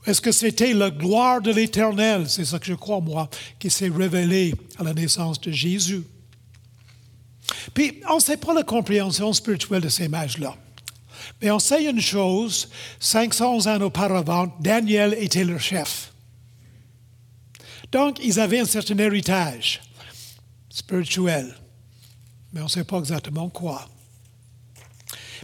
Est-ce 0.04 0.20
que 0.20 0.32
c'était 0.32 0.74
la 0.74 0.90
gloire 0.90 1.40
de 1.40 1.52
l'Éternel, 1.52 2.28
c'est 2.28 2.44
ça 2.44 2.58
que 2.58 2.66
je 2.66 2.74
crois 2.74 3.00
moi, 3.00 3.30
qui 3.60 3.70
s'est 3.70 3.88
révélée 3.88 4.52
à 4.80 4.82
la 4.82 4.92
naissance 4.92 5.40
de 5.40 5.52
Jésus? 5.52 6.02
Puis, 7.72 8.00
on 8.10 8.16
ne 8.16 8.20
sait 8.20 8.36
pas 8.36 8.54
la 8.54 8.62
compréhension 8.62 9.32
spirituelle 9.32 9.82
de 9.82 9.88
ces 9.88 10.08
mages-là. 10.08 10.56
Mais 11.40 11.50
on 11.50 11.58
sait 11.58 11.84
une 11.84 12.00
chose, 12.00 12.68
500 13.00 13.66
ans 13.66 13.80
auparavant, 13.80 14.54
Daniel 14.60 15.14
était 15.18 15.44
leur 15.44 15.60
chef. 15.60 16.12
Donc, 17.92 18.18
ils 18.22 18.40
avaient 18.40 18.60
un 18.60 18.64
certain 18.64 18.98
héritage 18.98 19.80
spirituel, 20.68 21.54
mais 22.52 22.60
on 22.60 22.64
ne 22.64 22.68
sait 22.68 22.84
pas 22.84 22.98
exactement 22.98 23.48
quoi. 23.48 23.88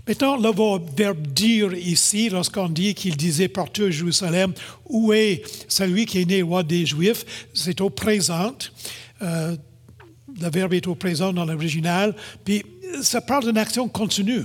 Maintenant, 0.06 0.36
le 0.36 0.50
verbe 0.96 1.26
dire 1.28 1.74
ici, 1.74 2.30
lorsqu'on 2.30 2.68
dit 2.68 2.94
qu'il 2.94 3.16
disait 3.16 3.48
partout 3.48 3.84
à 3.84 3.90
Jérusalem, 3.90 4.54
où 4.86 5.12
est 5.12 5.42
celui 5.68 6.06
qui 6.06 6.22
est 6.22 6.24
né 6.24 6.42
roi 6.42 6.62
des 6.62 6.86
Juifs, 6.86 7.24
c'est 7.54 7.80
au 7.80 7.90
présent. 7.90 8.54
Euh, 9.22 9.56
le 10.40 10.50
verbe 10.50 10.74
est 10.74 10.86
au 10.86 10.94
présent 10.94 11.32
dans 11.32 11.44
l'original, 11.44 12.14
puis 12.44 12.64
ça 13.02 13.20
parle 13.20 13.44
d'une 13.44 13.58
action 13.58 13.88
continue. 13.88 14.44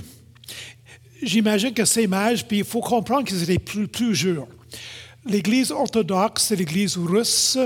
J'imagine 1.22 1.72
que 1.72 1.84
ces 1.84 2.06
mages, 2.06 2.46
puis 2.46 2.58
il 2.58 2.64
faut 2.64 2.80
comprendre 2.80 3.26
qu'ils 3.26 3.42
étaient 3.42 3.58
plus, 3.58 3.88
plusieurs. 3.88 4.46
L'Église 5.24 5.72
orthodoxe 5.72 6.52
et 6.52 6.56
l'Église 6.56 6.96
russe 6.96 7.58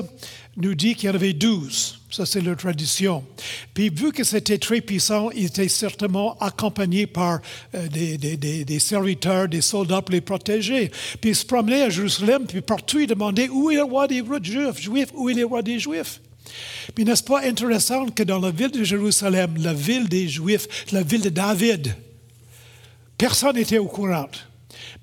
nous 0.57 0.75
dit 0.75 0.95
qu'il 0.95 1.09
y 1.09 1.12
en 1.12 1.15
avait 1.15 1.33
douze. 1.33 2.00
Ça, 2.11 2.27
c'est 2.27 2.41
leur 2.41 2.57
tradition. 2.57 3.25
Puis, 3.73 3.89
vu 3.89 4.11
que 4.11 4.25
c'était 4.25 4.59
très 4.59 4.81
puissant, 4.81 5.31
ils 5.31 5.47
étaient 5.47 5.69
certainement 5.69 6.37
accompagnés 6.39 7.07
par 7.07 7.41
euh, 7.75 7.87
des, 7.89 8.79
serviteurs, 8.81 9.49
des 9.49 9.61
soldats 9.61 10.03
pour 10.03 10.12
les 10.12 10.21
protéger. 10.21 10.91
Puis, 11.21 11.31
ils 11.31 11.37
se 11.37 11.47
promenaient 11.47 11.83
à 11.83 11.91
Jérusalem, 11.91 12.47
puis 12.49 12.62
partout, 12.62 12.99
ils 12.99 13.07
demandaient 13.07 13.49
où 13.49 13.71
est 13.71 13.77
le 13.77 13.85
roi 13.85 14.09
des 14.09 14.25
Juifs, 14.43 14.81
Juifs 14.81 15.11
où 15.15 15.31
est 15.31 15.35
le 15.35 15.45
roi 15.45 15.62
des 15.62 15.79
Juifs? 15.79 16.21
Puis, 16.95 17.04
n'est-ce 17.04 17.23
pas 17.23 17.42
intéressant 17.45 18.07
que 18.07 18.23
dans 18.23 18.38
la 18.38 18.50
ville 18.50 18.71
de 18.71 18.85
Jérusalem, 18.85 19.54
la 19.59 19.75
ville 19.75 20.09
des 20.09 20.28
Juifs, 20.28 20.66
la 20.92 21.02
ville 21.02 21.23
de 21.23 21.28
David, 21.28 21.95
personne 23.16 23.57
n'était 23.57 23.78
au 23.78 23.87
courant. 23.87 24.30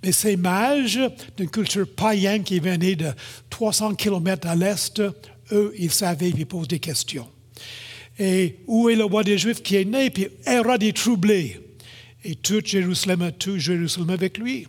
Mais 0.03 0.11
ces 0.11 0.37
mages 0.37 0.99
d'une 1.35 1.49
culture 1.49 1.87
païenne 1.87 2.43
qui 2.43 2.59
venaient 2.59 2.95
de 2.95 3.11
300 3.49 3.95
kilomètres 3.95 4.47
à 4.47 4.55
l'est, 4.55 5.01
eux, 5.51 5.73
ils 5.77 5.91
savaient, 5.91 6.29
ils 6.29 6.45
posent 6.45 6.67
des 6.67 6.79
questions. 6.79 7.27
Et 8.19 8.57
où 8.67 8.89
est 8.89 8.95
le 8.95 9.05
roi 9.05 9.23
des 9.23 9.37
Juifs 9.37 9.61
qui 9.61 9.75
est 9.75 9.85
né? 9.85 10.09
Puis 10.09 10.27
Hérode 10.45 10.83
est 10.83 10.95
troublé. 10.95 11.59
Et 12.23 12.35
tout 12.35 12.61
Jérusalem, 12.63 13.31
tout 13.37 13.57
Jérusalem 13.57 14.09
avec 14.09 14.37
lui. 14.37 14.67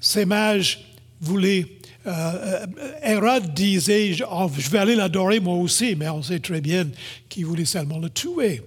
Ces 0.00 0.24
mages 0.24 0.84
voulaient. 1.20 1.66
Euh, 2.08 2.66
Hérode 3.02 3.52
disait 3.52 4.14
Je 4.14 4.70
vais 4.70 4.78
aller 4.78 4.96
l'adorer 4.96 5.40
moi 5.40 5.56
aussi, 5.56 5.94
mais 5.94 6.08
on 6.08 6.22
sait 6.22 6.40
très 6.40 6.60
bien 6.60 6.88
qu'il 7.28 7.46
voulait 7.46 7.66
seulement 7.66 7.98
le 7.98 8.08
tuer. 8.08 8.62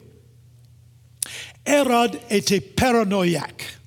Hérode 1.65 2.19
était 2.29 2.61
paranoïaque. 2.61 3.79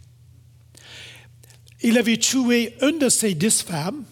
Il 1.83 1.99
avait 1.99 2.17
tué 2.17 2.75
une 2.83 2.99
de 2.99 3.09
ses 3.09 3.35
dix 3.35 3.63
femmes 3.63 4.05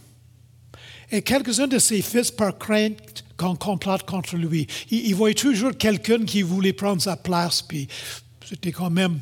et 1.11 1.23
quelques-uns 1.23 1.67
de 1.67 1.79
ses 1.79 2.03
fils 2.03 2.31
par 2.31 2.57
crainte 2.59 3.25
qu'on 3.37 3.57
complote 3.57 4.05
contre 4.05 4.37
lui. 4.37 4.67
Il, 4.91 5.15
voyait 5.15 5.35
toujours 5.35 5.77
quelqu'un 5.77 6.25
qui 6.25 6.43
voulait 6.43 6.73
prendre 6.73 7.03
sa 7.03 7.17
place, 7.17 7.63
puis 7.63 7.89
c'était 8.47 8.73
quand 8.73 8.91
même 8.91 9.21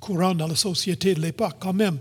courant 0.00 0.34
dans 0.34 0.46
la 0.46 0.56
société 0.56 1.14
de 1.14 1.20
l'époque, 1.20 1.56
quand 1.60 1.74
même. 1.74 1.98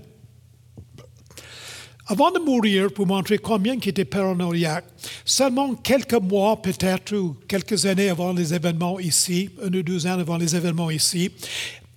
Avant 2.12 2.32
de 2.32 2.40
mourir, 2.40 2.92
pour 2.92 3.06
montrer 3.06 3.38
combien 3.38 3.76
il 3.76 3.88
était 3.88 4.04
paranoïaque, 4.04 4.86
seulement 5.24 5.76
quelques 5.76 6.14
mois 6.14 6.62
peut-être 6.62 7.16
ou 7.16 7.38
quelques 7.48 7.86
années 7.86 8.10
avant 8.10 8.34
les 8.34 8.54
événements 8.54 9.00
ici, 9.00 9.50
un 9.64 9.68
ou 9.68 9.84
deux 9.84 10.08
ans 10.08 10.20
avant 10.20 10.38
les 10.38 10.56
événements 10.56 10.90
ici, 10.90 11.32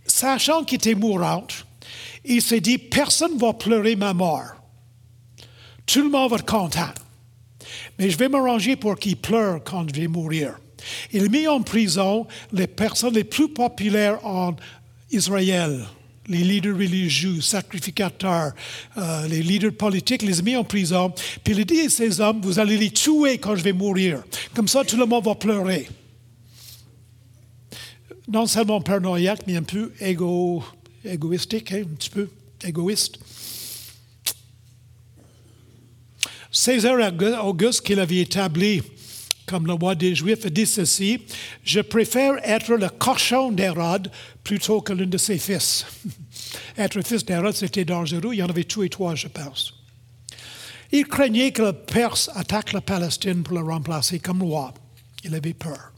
sachant 0.07 0.65
qu'il 0.65 0.77
était 0.77 0.95
mourant, 0.95 1.47
il 2.25 2.43
s'est 2.43 2.61
dit, 2.61 2.79
personne 2.79 3.35
ne 3.35 3.41
va 3.41 3.55
pleurer 3.55 3.97
ma 3.97 4.13
mort. 4.13 4.55
Tout 5.87 6.03
le 6.03 6.11
monde 6.11 6.31
va 6.31 6.37
être 6.37 6.47
content 6.47 6.93
mais 7.99 8.11
je 8.11 8.19
vais 8.19 8.29
m'arranger 8.29 8.77
pour 8.77 8.97
qu'il 8.97 9.17
pleure 9.17 9.63
quand 9.65 9.87
je 9.89 10.01
vais 10.01 10.09
mourir. 10.09 10.59
Il 11.13 11.31
met 11.31 11.47
en 11.47 11.63
prison 11.63 12.27
les 12.53 12.67
personnes 12.67 13.15
les 13.15 13.25
plus 13.25 13.49
populaires 13.49 14.25
en 14.27 14.57
Israël, 15.11 15.87
les 16.29 16.45
leaders 16.45 16.77
religieux, 16.77 17.41
sacrificateurs, 17.41 18.53
euh, 18.97 19.27
les 19.29 19.43
leaders 19.43 19.73
politiques, 19.73 20.23
les 20.23 20.43
mis 20.43 20.57
en 20.57 20.65
prison. 20.65 21.13
Puis 21.43 21.55
il 21.57 21.65
dit 21.65 21.81
à 21.81 21.89
ces 21.89 22.21
hommes, 22.21 22.41
vous 22.43 22.59
allez 22.59 22.77
les 22.77 22.91
tuer 22.91 23.39
quand 23.39 23.57
je 23.57 23.63
vais 23.63 23.73
mourir. 23.73 24.23
Comme 24.55 24.69
ça, 24.69 24.85
tout 24.85 24.97
le 24.97 25.07
monde 25.07 25.25
va 25.25 25.35
pleurer. 25.35 25.89
Non 28.29 28.47
seulement 28.47 28.81
paranoïaque, 28.81 29.43
mais 29.47 29.57
un 29.57 29.63
peu 29.63 29.93
égo, 30.01 30.63
égoïstique, 31.05 31.73
hein, 31.73 31.83
un 31.83 31.95
petit 31.95 32.11
peu 32.11 32.29
égoïste. 32.65 33.19
César 36.53 36.97
Auguste, 37.45 37.81
qu'il 37.81 37.99
avait 37.99 38.19
établi 38.19 38.83
comme 39.47 39.67
le 39.67 39.75
roi 39.75 39.95
des 39.95 40.15
Juifs, 40.15 40.47
dit 40.47 40.67
ceci 40.67 41.23
Je 41.65 41.81
préfère 41.81 42.35
être 42.43 42.75
le 42.75 42.89
cochon 42.89 43.53
d'Hérode 43.53 44.11
plutôt 44.45 44.81
que 44.81 44.93
l'un 44.93 45.07
de 45.07 45.19
ses 45.19 45.39
fils. 45.39 45.87
être 46.77 47.03
fils 47.03 47.25
d'Hérode, 47.25 47.55
c'était 47.55 47.85
dangereux. 47.85 48.33
Il 48.33 48.39
y 48.39 48.43
en 48.43 48.49
avait 48.49 48.65
tué 48.65 48.89
trois, 48.89 49.15
je 49.15 49.29
pense. 49.29 49.75
Il 50.93 51.07
craignait 51.07 51.53
que 51.53 51.63
le 51.63 51.73
Perse 51.73 52.31
attaque 52.35 52.73
la 52.73 52.83
Palestine 52.83 53.43
pour 53.43 53.59
le 53.59 53.65
remplacer 53.65 54.19
comme 54.19 54.43
roi. 54.43 54.75
Il 55.25 55.35
avait 55.35 55.55
peur. 55.55 55.93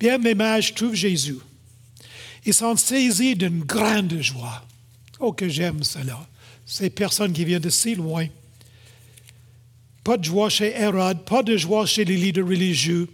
Bien, 0.00 0.18
mes 0.18 0.34
mages 0.34 0.74
trouvent 0.74 0.94
Jésus. 0.94 1.38
Ils 2.44 2.54
sont 2.54 2.76
saisis 2.76 3.36
d'une 3.36 3.60
grande 3.64 4.20
joie. 4.20 4.64
Oh, 5.18 5.32
que 5.32 5.48
j'aime 5.48 5.82
cela. 5.82 6.26
Ces 6.64 6.90
personnes 6.90 7.32
qui 7.32 7.44
viennent 7.44 7.60
de 7.60 7.70
si 7.70 7.94
loin. 7.94 8.26
Pas 10.06 10.16
de 10.16 10.22
joie 10.22 10.48
chez 10.48 10.72
Hérode, 10.80 11.24
pas 11.24 11.42
de 11.42 11.56
joie 11.56 11.84
chez 11.84 12.04
les 12.04 12.16
leaders 12.16 12.46
religieux, 12.46 13.08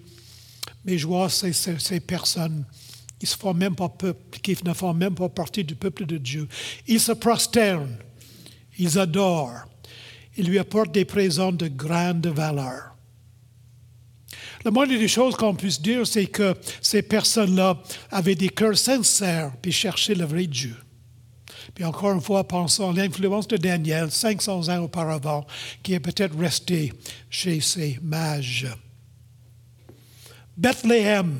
mais 0.84 0.98
joie 0.98 1.30
chez 1.30 1.54
ces 1.54 2.00
personnes 2.00 2.66
qui, 3.18 3.24
se 3.24 3.34
font 3.34 3.54
même 3.54 3.74
pas 3.74 3.88
peuple, 3.88 4.38
qui 4.40 4.54
ne 4.62 4.74
font 4.74 4.92
même 4.92 5.14
pas 5.14 5.30
partie 5.30 5.64
du 5.64 5.74
peuple 5.74 6.04
de 6.04 6.18
Dieu. 6.18 6.46
Ils 6.86 7.00
se 7.00 7.12
prosternent, 7.12 7.96
ils 8.78 8.98
adorent, 8.98 9.64
ils 10.36 10.46
lui 10.46 10.58
apportent 10.58 10.92
des 10.92 11.06
présents 11.06 11.50
de 11.50 11.66
grande 11.66 12.26
valeur. 12.26 12.94
La 14.62 14.70
moindre 14.70 14.92
des 14.92 15.08
choses 15.08 15.34
qu'on 15.34 15.54
puisse 15.54 15.80
dire, 15.80 16.06
c'est 16.06 16.26
que 16.26 16.54
ces 16.82 17.00
personnes-là 17.00 17.82
avaient 18.10 18.34
des 18.34 18.50
cœurs 18.50 18.76
sincères 18.76 19.50
puis 19.62 19.72
cherchaient 19.72 20.14
le 20.14 20.26
vrai 20.26 20.46
Dieu. 20.46 20.76
Puis 21.74 21.84
encore 21.84 22.12
une 22.12 22.20
fois, 22.20 22.46
pensons 22.46 22.90
à 22.90 22.92
l'influence 22.92 23.48
de 23.48 23.56
Daniel 23.56 24.10
500 24.10 24.68
ans 24.68 24.82
auparavant, 24.82 25.46
qui 25.82 25.94
est 25.94 26.00
peut-être 26.00 26.38
resté 26.38 26.92
chez 27.30 27.60
ces 27.60 27.98
mages. 28.02 28.66
Bethléem, 30.56 31.38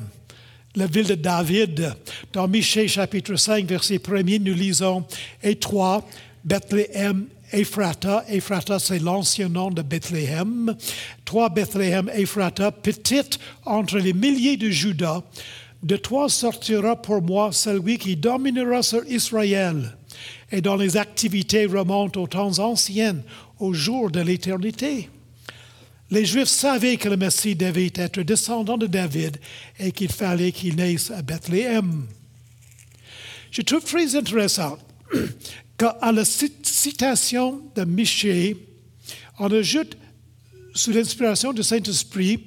la 0.75 0.87
ville 0.87 1.07
de 1.07 1.15
David. 1.15 1.93
Dans 2.31 2.47
Michée 2.47 2.87
chapitre 2.87 3.35
5, 3.35 3.65
verset 3.65 3.97
1er, 3.97 4.41
nous 4.41 4.55
lisons 4.55 5.05
Et 5.43 5.55
toi, 5.55 6.03
Bethléem 6.43 7.27
Ephrata. 7.51 8.25
Ephrata, 8.27 8.79
c'est 8.79 8.97
l'ancien 8.97 9.49
nom 9.49 9.69
de 9.69 9.83
Bethléem. 9.83 10.75
Toi, 11.23 11.49
Bethléem 11.49 12.09
Ephrata, 12.09 12.71
petite 12.71 13.37
entre 13.65 13.99
les 13.99 14.13
milliers 14.13 14.57
de 14.57 14.71
Judas, 14.71 15.21
De 15.83 15.97
toi 15.97 16.29
sortira 16.29 16.95
pour 16.95 17.21
moi 17.21 17.51
celui 17.51 17.97
qui 17.97 18.15
dominera 18.15 18.81
sur 18.81 19.05
Israël 19.05 19.97
et 20.53 20.61
dont 20.61 20.75
les 20.75 20.97
activités 20.97 21.65
remontent 21.65 22.21
aux 22.21 22.27
temps 22.27 22.59
anciens, 22.59 23.17
au 23.59 23.73
jour 23.73 24.11
de 24.11 24.19
l'éternité. 24.19 25.09
Les 26.11 26.25
Juifs 26.25 26.47
savaient 26.47 26.97
que 26.97 27.09
le 27.09 27.17
Messie 27.17 27.55
devait 27.55 27.91
être 27.95 28.21
descendant 28.21 28.77
de 28.77 28.85
David 28.85 29.37
et 29.79 29.91
qu'il 29.91 30.11
fallait 30.11 30.51
qu'il 30.51 30.75
naisse 30.75 31.09
à 31.09 31.23
Bethléem. 31.23 32.05
Je 33.49 33.63
trouve 33.63 33.83
très 33.83 34.15
intéressant 34.15 34.77
qu'à 35.77 36.11
la 36.11 36.23
citation 36.23 37.59
de 37.75 37.83
Michée, 37.83 38.55
on 39.39 39.51
ajoute, 39.51 39.97
sous 40.75 40.91
l'inspiration 40.91 41.51
du 41.51 41.63
Saint-Esprit, 41.63 42.45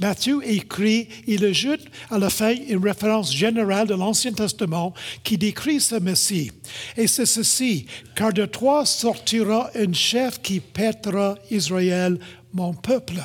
Matthieu 0.00 0.40
écrit, 0.48 1.08
il 1.26 1.44
ajoute 1.44 1.84
à 2.10 2.18
la 2.18 2.30
fin 2.30 2.54
une 2.54 2.82
référence 2.82 3.34
générale 3.34 3.86
de 3.86 3.94
l'Ancien 3.94 4.32
Testament 4.32 4.94
qui 5.22 5.36
décrit 5.36 5.78
ce 5.78 5.96
Messie. 5.96 6.50
Et 6.96 7.06
c'est 7.06 7.26
ceci, 7.26 7.84
car 8.16 8.32
de 8.32 8.46
toi 8.46 8.86
sortira 8.86 9.70
un 9.76 9.92
chef 9.92 10.40
qui 10.40 10.60
pètera 10.60 11.36
Israël, 11.50 12.18
mon 12.54 12.72
peuple. 12.72 13.20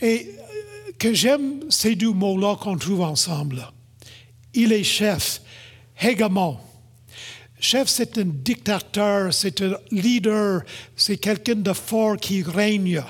Et 0.00 0.28
euh, 0.28 0.92
que 0.98 1.12
j'aime 1.12 1.60
ces 1.68 1.96
deux 1.96 2.12
mots-là 2.12 2.56
qu'on 2.56 2.78
trouve 2.78 3.02
ensemble. 3.02 3.66
Il 4.54 4.72
est 4.72 4.84
chef, 4.84 5.42
hégémon. 6.00 6.58
Chef, 7.58 7.88
c'est 7.88 8.18
un 8.18 8.26
dictateur, 8.26 9.34
c'est 9.34 9.62
un 9.62 9.76
leader, 9.90 10.62
c'est 10.94 11.16
quelqu'un 11.16 11.56
de 11.56 11.72
fort 11.72 12.18
qui 12.18 12.42
règne 12.42 13.02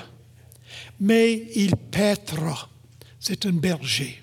mais 0.99 1.47
il 1.55 1.75
pètera. 1.75 2.69
C'est 3.19 3.45
un 3.45 3.53
berger. 3.53 4.21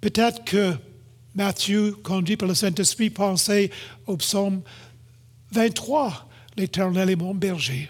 Peut-être 0.00 0.44
que 0.44 0.74
Matthieu, 1.34 1.92
conduit 2.02 2.36
par 2.36 2.48
le 2.48 2.54
Saint-Esprit, 2.54 3.10
pensait 3.10 3.70
au 4.06 4.16
psaume 4.16 4.62
23, 5.52 6.28
L'Éternel 6.56 7.10
est 7.10 7.16
mon 7.16 7.34
berger. 7.34 7.88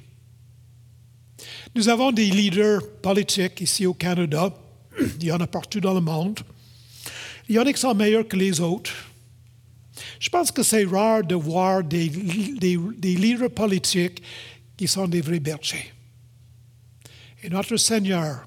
Nous 1.75 1.89
avons 1.89 2.13
des 2.13 2.27
leaders 2.27 2.83
politiques 3.03 3.61
ici 3.61 3.87
au 3.87 3.95
Canada, 3.95 4.55
il 5.19 5.25
y 5.25 5.33
en 5.33 5.41
a 5.41 5.47
partout 5.47 5.81
dans 5.81 5.95
le 5.95 6.01
monde. 6.01 6.41
Il 7.49 7.57
y 7.57 7.59
en 7.59 7.67
a 7.67 7.73
qui 7.73 7.81
sont 7.81 7.95
meilleurs 7.95 8.29
que 8.29 8.37
les 8.37 8.61
autres. 8.61 8.93
Je 10.19 10.29
pense 10.29 10.51
que 10.51 10.63
c'est 10.63 10.85
rare 10.85 11.25
de 11.25 11.35
voir 11.35 11.83
des, 11.83 12.11
des 12.11 13.15
leaders 13.17 13.51
politiques 13.51 14.23
qui 14.77 14.87
sont 14.87 15.09
des 15.09 15.21
vrais 15.21 15.41
bergers. 15.41 15.93
Et 17.43 17.49
notre 17.49 17.77
Seigneur, 17.77 18.47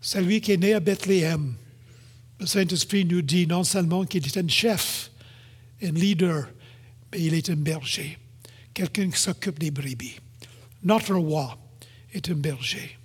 celui 0.00 0.40
qui 0.40 0.52
est 0.52 0.56
né 0.56 0.74
à 0.74 0.80
Bethléem, 0.80 1.54
le 2.40 2.46
Saint-Esprit 2.46 3.04
nous 3.04 3.22
dit 3.22 3.46
non 3.46 3.62
seulement 3.62 4.04
qu'il 4.04 4.26
est 4.26 4.36
un 4.36 4.48
chef, 4.48 5.10
un 5.82 5.92
leader, 5.92 6.48
mais 7.12 7.20
il 7.20 7.34
est 7.34 7.50
un 7.50 7.56
berger, 7.56 8.18
quelqu'un 8.74 9.10
qui 9.10 9.20
s'occupe 9.20 9.58
des 9.58 9.70
brebis. 9.70 10.16
Notre 10.82 11.14
roi 11.14 11.58
est 12.12 12.30
un 12.30 12.34
berger. 12.34 12.98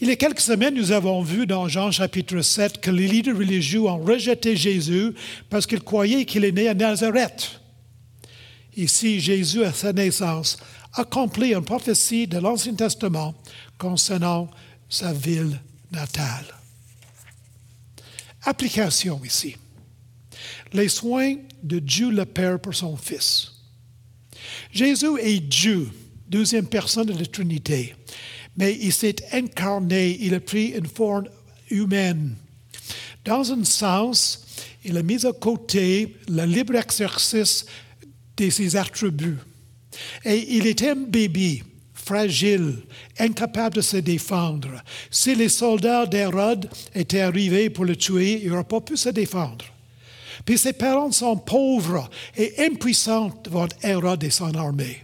Il 0.00 0.08
y 0.08 0.10
a 0.10 0.16
quelques 0.16 0.40
semaines, 0.40 0.74
nous 0.74 0.92
avons 0.92 1.22
vu 1.22 1.46
dans 1.46 1.68
Jean 1.68 1.90
chapitre 1.90 2.40
7 2.40 2.80
que 2.80 2.90
les 2.90 3.06
leaders 3.06 3.36
religieux 3.36 3.82
ont 3.82 3.98
rejeté 3.98 4.56
Jésus 4.56 5.12
parce 5.50 5.66
qu'ils 5.66 5.82
croyaient 5.82 6.24
qu'il 6.24 6.44
est 6.44 6.52
né 6.52 6.68
à 6.68 6.74
Nazareth. 6.74 7.60
Ici, 8.76 9.20
Jésus, 9.20 9.64
à 9.64 9.72
sa 9.72 9.92
naissance, 9.92 10.56
accomplit 10.94 11.54
une 11.54 11.64
prophétie 11.64 12.26
de 12.26 12.38
l'Ancien 12.38 12.74
Testament 12.74 13.34
concernant 13.76 14.50
sa 14.88 15.12
ville 15.12 15.60
natale. 15.90 16.46
Application 18.42 19.20
ici. 19.24 19.56
Les 20.72 20.88
soins 20.88 21.36
de 21.62 21.78
Dieu 21.78 22.10
le 22.10 22.24
Père 22.24 22.60
pour 22.60 22.74
son 22.74 22.96
Fils. 22.96 23.52
Jésus 24.72 25.18
est 25.20 25.40
Dieu, 25.40 25.88
deuxième 26.28 26.66
personne 26.66 27.06
de 27.06 27.18
la 27.18 27.26
Trinité, 27.26 27.94
mais 28.56 28.76
il 28.80 28.92
s'est 28.92 29.16
incarné, 29.32 30.18
il 30.20 30.34
a 30.34 30.40
pris 30.40 30.68
une 30.68 30.86
forme 30.86 31.28
humaine. 31.70 32.36
Dans 33.24 33.52
un 33.52 33.64
sens, 33.64 34.46
il 34.84 34.96
a 34.96 35.02
mis 35.02 35.26
à 35.26 35.32
côté 35.32 36.16
le 36.28 36.44
libre 36.44 36.76
exercice 36.76 37.66
de 38.36 38.50
ses 38.50 38.76
attributs. 38.76 39.38
Et 40.24 40.56
il 40.56 40.66
était 40.66 40.90
un 40.90 40.96
bébé 40.96 41.62
fragile, 41.94 42.78
incapable 43.18 43.76
de 43.76 43.80
se 43.82 43.98
défendre. 43.98 44.82
Si 45.10 45.34
les 45.34 45.50
soldats 45.50 46.06
d'Hérode 46.06 46.70
étaient 46.94 47.20
arrivés 47.20 47.68
pour 47.68 47.84
le 47.84 47.96
tuer, 47.96 48.40
il 48.42 48.50
n'aurait 48.50 48.64
pas 48.64 48.80
pu 48.80 48.96
se 48.96 49.10
défendre. 49.10 49.66
Puis 50.44 50.56
ses 50.56 50.72
parents 50.72 51.12
sont 51.12 51.36
pauvres 51.36 52.08
et 52.36 52.54
impuissants 52.64 53.38
devant 53.44 53.68
Hérode 53.82 54.24
et 54.24 54.30
son 54.30 54.54
armée. 54.54 55.02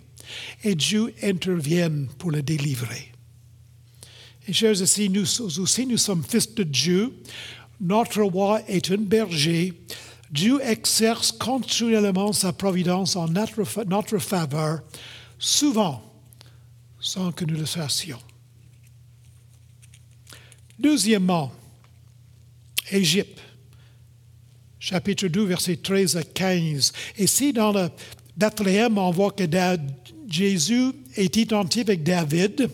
Et 0.62 0.74
Dieu 0.74 1.12
intervient 1.22 2.06
pour 2.18 2.30
le 2.30 2.42
délivrer. 2.42 3.12
Et 4.48 4.52
chers 4.52 4.80
aussi, 4.80 5.10
nous 5.10 5.40
aussi, 5.40 5.86
nous 5.86 5.98
sommes 5.98 6.24
fils 6.26 6.54
de 6.54 6.62
Dieu. 6.62 7.12
Notre 7.80 8.22
roi 8.22 8.60
est 8.68 8.90
un 8.90 8.98
berger. 8.98 9.74
Dieu 10.34 10.58
exerce 10.64 11.30
continuellement 11.30 12.32
sa 12.32 12.52
providence 12.52 13.14
en 13.14 13.28
notre, 13.28 14.18
faveur, 14.18 14.80
souvent 15.38 16.02
sans 16.98 17.30
que 17.30 17.44
nous 17.44 17.56
le 17.56 17.64
fassions. 17.64 18.18
Deuxièmement, 20.76 21.52
Égypte, 22.90 23.40
chapitre 24.80 25.28
2, 25.28 25.44
versets 25.44 25.76
13 25.76 26.16
à 26.16 26.24
15. 26.24 26.92
Ici, 27.16 27.52
dans 27.52 27.70
le 27.70 27.88
Bethléem, 28.36 28.98
on 28.98 29.12
voit 29.12 29.30
que 29.30 29.44
Jésus 30.28 30.90
est 31.14 31.36
identique 31.36 31.88
avec 31.88 32.02
David. 32.02 32.70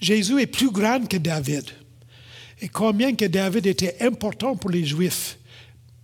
Jésus 0.00 0.40
est 0.40 0.46
plus 0.46 0.70
grand 0.70 1.04
que 1.04 1.16
David. 1.16 1.64
Et 2.60 2.68
combien 2.68 3.16
que 3.16 3.24
David 3.24 3.66
était 3.66 3.96
important 4.02 4.54
pour 4.54 4.70
les 4.70 4.86
Juifs. 4.86 5.39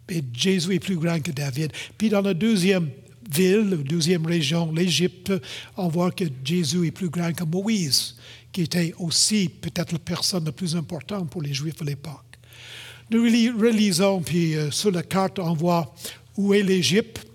Et 0.09 0.23
Jésus 0.33 0.75
est 0.75 0.81
plus 0.81 0.97
grand 0.97 1.21
que 1.21 1.33
David. 1.33 1.73
Puis 1.99 2.09
dans 2.09 2.23
le 2.23 2.35
deuxième 2.35 2.91
ville, 3.31 3.83
deuxième 3.85 4.27
région, 4.27 4.73
l'Égypte, 4.73 5.33
on 5.77 5.89
voit 5.89 6.11
que 6.11 6.25
Jésus 6.45 6.87
est 6.87 6.93
plus 6.93 7.09
grand 7.09 7.33
que 7.33 7.45
Moïse, 7.45 8.17
qui 8.53 8.63
était 8.63 8.95
aussi 8.99 9.49
peut-être 9.49 9.93
la 9.93 9.99
personne 9.99 10.45
la 10.45 10.53
plus 10.53 10.77
importante 10.77 11.29
pour 11.31 11.43
les 11.43 11.53
Juifs 11.53 11.81
à 11.81 11.85
l'époque. 11.85 12.23
Nous 13.11 13.23
relisons, 13.23 14.21
puis 14.21 14.57
euh, 14.57 14.71
sur 14.71 14.91
la 14.91 15.03
carte, 15.03 15.39
on 15.39 15.55
voit 15.55 15.95
où 16.37 16.53
est 16.55 16.63
l'Égypte. 16.63 17.27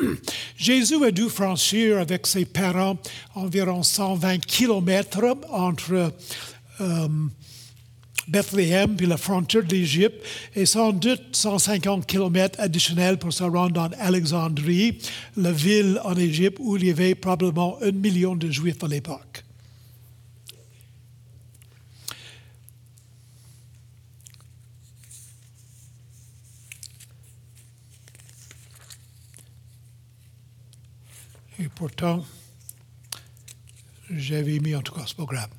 Jésus 0.56 1.04
a 1.04 1.10
dû 1.10 1.28
franchir 1.28 1.98
avec 1.98 2.26
ses 2.26 2.46
parents 2.46 2.98
environ 3.34 3.82
120 3.82 4.38
kilomètres 4.46 5.36
entre 5.50 6.12
euh, 6.80 7.08
Bethléem, 8.28 8.96
puis 8.96 9.06
la 9.06 9.16
frontière 9.16 9.64
de 9.64 9.70
l'Égypte, 9.70 10.22
et 10.54 10.66
sans 10.66 10.92
doute 10.92 11.22
150 11.32 12.06
kilomètres 12.06 12.60
additionnels 12.60 13.18
pour 13.18 13.32
se 13.32 13.44
rendre 13.44 13.80
en 13.80 13.90
Alexandrie, 13.98 14.98
la 15.36 15.52
ville 15.52 16.00
en 16.04 16.16
Égypte 16.16 16.58
où 16.60 16.76
il 16.76 16.86
y 16.86 16.90
avait 16.90 17.14
probablement 17.14 17.78
un 17.82 17.92
million 17.92 18.36
de 18.36 18.50
Juifs 18.50 18.82
à 18.82 18.88
l'époque. 18.88 19.44
Et 31.58 31.68
pourtant, 31.68 32.24
j'avais 34.10 34.58
mis 34.58 34.74
en 34.74 34.82
tout 34.82 34.94
cas 34.94 35.06
ce 35.06 35.14
programme. 35.14 35.50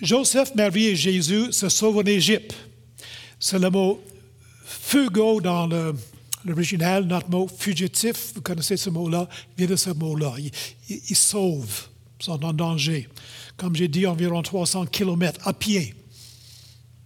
Joseph, 0.00 0.54
Marie 0.54 0.86
et 0.86 0.96
Jésus 0.96 1.52
se 1.52 1.68
sauvent 1.68 1.98
en 1.98 2.04
Égypte. 2.04 2.54
C'est 3.38 3.58
le 3.58 3.70
mot 3.70 4.02
fugo 4.64 5.40
dans 5.40 5.68
l'original, 6.44 7.04
notre 7.04 7.30
mot 7.30 7.48
fugitif, 7.48 8.32
vous 8.34 8.40
connaissez 8.40 8.76
ce 8.76 8.90
mot-là, 8.90 9.28
vient 9.56 9.66
de 9.66 9.76
ce 9.76 9.90
mot-là. 9.90 10.34
Ils, 10.88 11.16
sauvent, 11.16 11.88
sont 12.18 12.44
en 12.44 12.52
danger. 12.52 13.08
Comme 13.56 13.76
j'ai 13.76 13.88
dit, 13.88 14.06
environ 14.06 14.42
300 14.42 14.86
kilomètres 14.86 15.46
à 15.46 15.52
pied, 15.52 15.94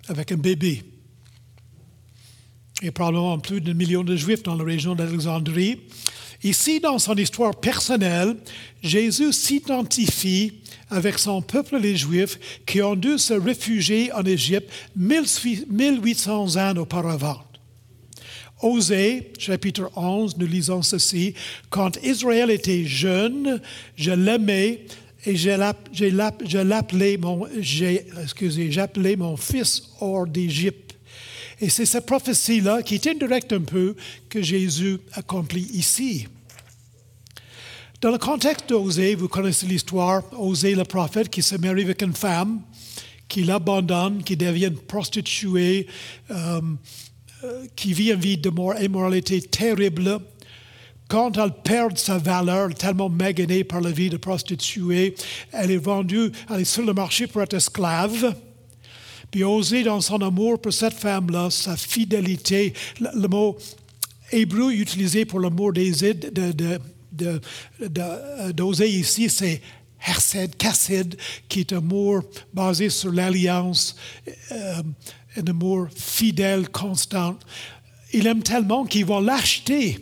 avec 0.08 0.32
un 0.32 0.36
bébé. 0.36 0.84
A 2.86 2.92
probablement 2.92 3.38
plus 3.38 3.62
d'un 3.62 3.72
million 3.72 4.04
de 4.04 4.14
Juifs 4.14 4.42
dans 4.42 4.56
la 4.56 4.64
région 4.64 4.94
d'Alexandrie. 4.94 5.80
Ici, 6.42 6.80
dans 6.80 6.98
son 6.98 7.14
histoire 7.14 7.56
personnelle, 7.56 8.36
Jésus 8.82 9.32
s'identifie 9.32 10.60
avec 10.90 11.18
son 11.18 11.40
peuple 11.40 11.78
les 11.78 11.96
Juifs 11.96 12.38
qui 12.66 12.82
ont 12.82 12.94
dû 12.94 13.16
se 13.18 13.32
réfugier 13.32 14.12
en 14.12 14.22
Égypte 14.24 14.68
1800 14.96 16.56
ans 16.56 16.76
auparavant. 16.76 17.42
Osée, 18.60 19.32
chapitre 19.38 19.90
11, 19.96 20.36
nous 20.36 20.46
lisons 20.46 20.82
ceci. 20.82 21.32
Quand 21.70 21.96
Israël 22.02 22.50
était 22.50 22.84
jeune, 22.84 23.62
je 23.96 24.10
l'aimais 24.10 24.84
Et 25.24 25.36
je 25.36 26.62
l'appelais 26.62 27.16
mon, 27.16 27.46
j'appelais 27.62 29.16
mon 29.16 29.38
fils 29.38 29.84
hors 30.02 30.26
d'Égypte. 30.26 30.93
Et 31.60 31.68
c'est 31.68 31.86
cette 31.86 32.06
prophétie-là 32.06 32.82
qui 32.82 32.96
est 32.96 33.06
indirecte 33.06 33.52
un 33.52 33.60
peu 33.60 33.94
que 34.28 34.42
Jésus 34.42 34.98
accomplit 35.12 35.68
ici. 35.72 36.26
Dans 38.00 38.10
le 38.10 38.18
contexte 38.18 38.68
d'Osée, 38.68 39.14
vous 39.14 39.28
connaissez 39.28 39.66
l'histoire, 39.66 40.22
Osée 40.38 40.74
le 40.74 40.84
prophète 40.84 41.30
qui 41.30 41.40
se 41.40 41.56
marie 41.56 41.84
avec 41.84 42.02
une 42.02 42.12
femme, 42.12 42.60
qui 43.28 43.44
l'abandonne, 43.44 44.22
qui 44.22 44.36
devient 44.36 44.72
prostituée, 44.86 45.86
euh, 46.30 46.60
euh, 47.44 47.64
qui 47.74 47.94
vit 47.94 48.12
une 48.12 48.20
vie 48.20 48.36
de 48.36 48.50
immoralité 48.82 49.40
terrible. 49.40 50.20
Quand 51.08 51.36
elle 51.38 51.52
perd 51.52 51.96
sa 51.96 52.18
valeur, 52.18 52.74
tellement 52.74 53.08
maganée 53.08 53.64
par 53.64 53.80
la 53.80 53.90
vie 53.90 54.10
de 54.10 54.16
prostituée, 54.16 55.14
elle 55.52 55.70
est 55.70 55.76
vendue, 55.78 56.30
elle 56.50 56.60
est 56.60 56.64
sur 56.64 56.84
le 56.84 56.92
marché 56.92 57.26
pour 57.26 57.42
être 57.42 57.54
esclave. 57.54 58.34
Puis 59.34 59.42
Osée, 59.42 59.82
dans 59.82 60.00
son 60.00 60.22
amour 60.22 60.60
pour 60.60 60.72
cette 60.72 60.94
femme-là, 60.94 61.50
sa 61.50 61.76
fidélité, 61.76 62.72
le, 63.00 63.26
mot 63.26 63.58
hébreu 64.30 64.72
utilisé 64.72 65.24
pour 65.24 65.40
l'amour 65.40 65.72
des 65.72 65.90
de, 65.90 67.40
d'oser 68.52 68.88
ici, 68.88 69.28
c'est 69.28 69.60
Hersed, 70.06 70.56
Kassid, 70.56 71.16
qui 71.48 71.62
est 71.62 71.72
un 71.72 71.78
amour 71.78 72.22
basé 72.52 72.88
sur 72.90 73.10
l'alliance, 73.10 73.96
euh, 74.52 74.82
un 75.36 75.46
amour 75.48 75.88
fidèle, 75.96 76.68
constant. 76.68 77.36
Il 78.12 78.28
aime 78.28 78.44
tellement 78.44 78.84
qu'il 78.84 79.04
va 79.04 79.20
l'acheter 79.20 79.98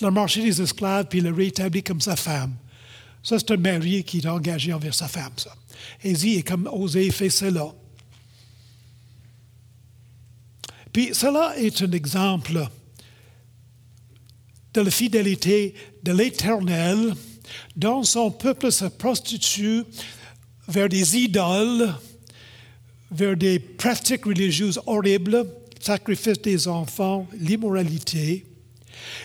le 0.00 0.12
marché 0.12 0.42
des 0.42 0.62
esclaves, 0.62 1.06
puis 1.10 1.20
le 1.20 1.32
rétablit 1.32 1.82
comme 1.82 2.00
sa 2.00 2.14
femme. 2.14 2.54
Ça, 3.20 3.36
c'est 3.40 3.50
un 3.50 3.56
mari 3.56 4.04
qui 4.04 4.18
est 4.18 4.28
engagé 4.28 4.72
envers 4.72 4.94
sa 4.94 5.08
femme, 5.08 5.32
ça. 5.38 5.52
Ésie 6.04 6.44
comme 6.44 6.70
Osée 6.72 7.10
fait 7.10 7.30
cela. 7.30 7.72
Puis 10.96 11.10
cela 11.12 11.52
est 11.58 11.82
un 11.82 11.92
exemple 11.92 12.66
de 14.72 14.80
la 14.80 14.90
fidélité 14.90 15.74
de 16.02 16.12
l'Éternel, 16.12 17.12
dont 17.76 18.02
son 18.02 18.30
peuple 18.30 18.72
se 18.72 18.86
prostitue 18.86 19.82
vers 20.66 20.88
des 20.88 21.18
idoles, 21.18 21.92
vers 23.10 23.36
des 23.36 23.58
pratiques 23.58 24.24
religieuses 24.24 24.80
horribles, 24.86 25.46
sacrifice 25.80 26.40
des 26.40 26.66
enfants, 26.66 27.28
l'immoralité. 27.38 28.46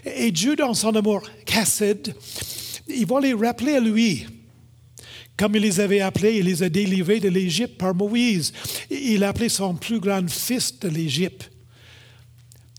Et 0.03 0.29
Dieu, 0.29 0.57
dans 0.57 0.73
son 0.73 0.93
amour 0.93 1.21
casside, 1.45 2.13
il 2.89 3.05
va 3.05 3.21
les 3.21 3.33
rappeler 3.33 3.75
à 3.75 3.79
lui. 3.79 4.25
Comme 5.37 5.55
il 5.55 5.61
les 5.61 5.79
avait 5.79 6.01
appelés, 6.01 6.39
il 6.39 6.47
les 6.47 6.63
a 6.63 6.67
délivrés 6.67 7.21
de 7.21 7.29
l'Égypte 7.29 7.77
par 7.77 7.95
Moïse. 7.95 8.51
Il 8.89 9.23
a 9.23 9.29
appelé 9.29 9.47
son 9.47 9.75
plus 9.75 10.01
grand 10.01 10.29
fils 10.29 10.77
de 10.77 10.89
l'Égypte. 10.89 11.49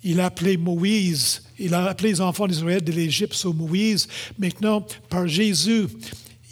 Il 0.04 0.20
a 0.20 0.26
appelé 0.26 0.56
Moïse, 0.56 1.42
il 1.58 1.74
a 1.74 1.86
appelé 1.86 2.10
les 2.10 2.20
enfants 2.20 2.48
d'Israël 2.48 2.82
de 2.82 2.90
l'Égypte 2.90 3.34
sur 3.34 3.54
Moïse. 3.54 4.08
Maintenant, 4.36 4.84
par 5.08 5.28
Jésus, 5.28 5.86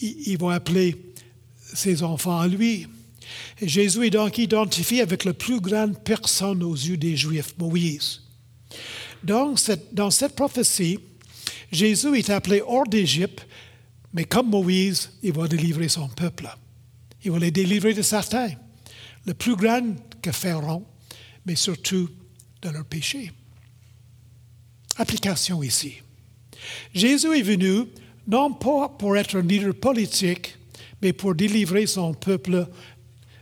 il, 0.00 0.38
va 0.38 0.54
appeler 0.54 0.96
ses 1.74 2.02
enfants 2.02 2.38
à 2.38 2.46
lui. 2.46 2.86
Et 3.60 3.68
Jésus 3.68 4.06
est 4.06 4.10
donc 4.10 4.38
identifié 4.38 5.02
avec 5.02 5.24
la 5.24 5.32
plus 5.32 5.60
grande 5.60 5.98
personne 6.02 6.62
aux 6.62 6.74
yeux 6.74 6.96
des 6.96 7.16
Juifs, 7.16 7.54
Moïse. 7.58 8.22
Donc, 9.24 9.58
dans 9.92 10.10
cette 10.10 10.36
prophétie, 10.36 11.00
Jésus 11.72 12.16
est 12.18 12.30
appelé 12.30 12.62
hors 12.64 12.86
d'Égypte, 12.86 13.46
mais 14.12 14.24
comme 14.24 14.50
Moïse, 14.50 15.10
il 15.22 15.32
va 15.32 15.48
délivrer 15.48 15.88
son 15.88 16.08
peuple. 16.08 16.48
Il 17.24 17.32
va 17.32 17.38
les 17.38 17.50
délivrer 17.50 17.94
de 17.94 18.02
certains, 18.02 18.50
le 19.26 19.34
plus 19.34 19.56
grand 19.56 19.82
que 20.22 20.32
Pharaon, 20.32 20.84
mais 21.44 21.56
surtout 21.56 22.08
de 22.62 22.68
leur 22.70 22.84
péché 22.84 23.32
application 25.00 25.62
ici. 25.62 26.02
Jésus 26.94 27.38
est 27.38 27.42
venu 27.42 27.86
non 28.26 28.52
pas 28.52 28.88
pour 28.88 29.16
être 29.16 29.38
un 29.38 29.42
leader 29.42 29.74
politique, 29.74 30.56
mais 31.02 31.12
pour 31.12 31.34
délivrer 31.34 31.86
son 31.86 32.14
peuple, 32.14 32.68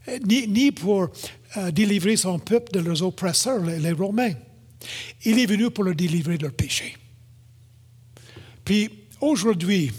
euh, 0.08 0.18
ni, 0.26 0.72
pour 0.72 1.08
euh, 1.56 1.70
délivrer 1.70 2.16
son 2.16 2.38
peuple 2.38 2.72
de 2.72 2.80
leurs 2.80 3.02
oppresseurs, 3.02 3.60
les, 3.64 3.92
Romains. 3.92 4.34
Il 5.24 5.38
est 5.38 5.46
venu 5.46 5.70
pour 5.70 5.84
leur 5.84 5.94
délivrer 5.94 6.38
de 6.38 6.44
leurs 6.44 6.54
péchés. 6.54 6.96
Puis 8.64 8.88
aujourd'hui, 9.20 9.90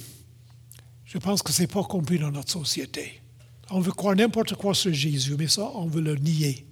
je 1.05 1.17
pense 1.17 1.43
que 1.43 1.51
ce 1.51 1.61
n'est 1.61 1.67
pas 1.67 1.83
compris 1.83 2.17
dans 2.17 2.31
notre 2.31 2.51
société. 2.51 3.21
On 3.69 3.81
veut 3.81 3.91
croire 3.91 4.15
n'importe 4.15 4.55
quoi 4.55 4.73
sur 4.73 4.93
Jésus, 4.93 5.35
mais 5.37 5.47
ça, 5.47 5.69
on 5.75 5.87
veut 5.87 6.01
le 6.01 6.15
nier. 6.15 6.65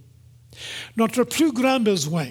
Notre 0.95 1.23
plus 1.23 1.51
grand 1.51 1.79
besoin, 1.79 2.27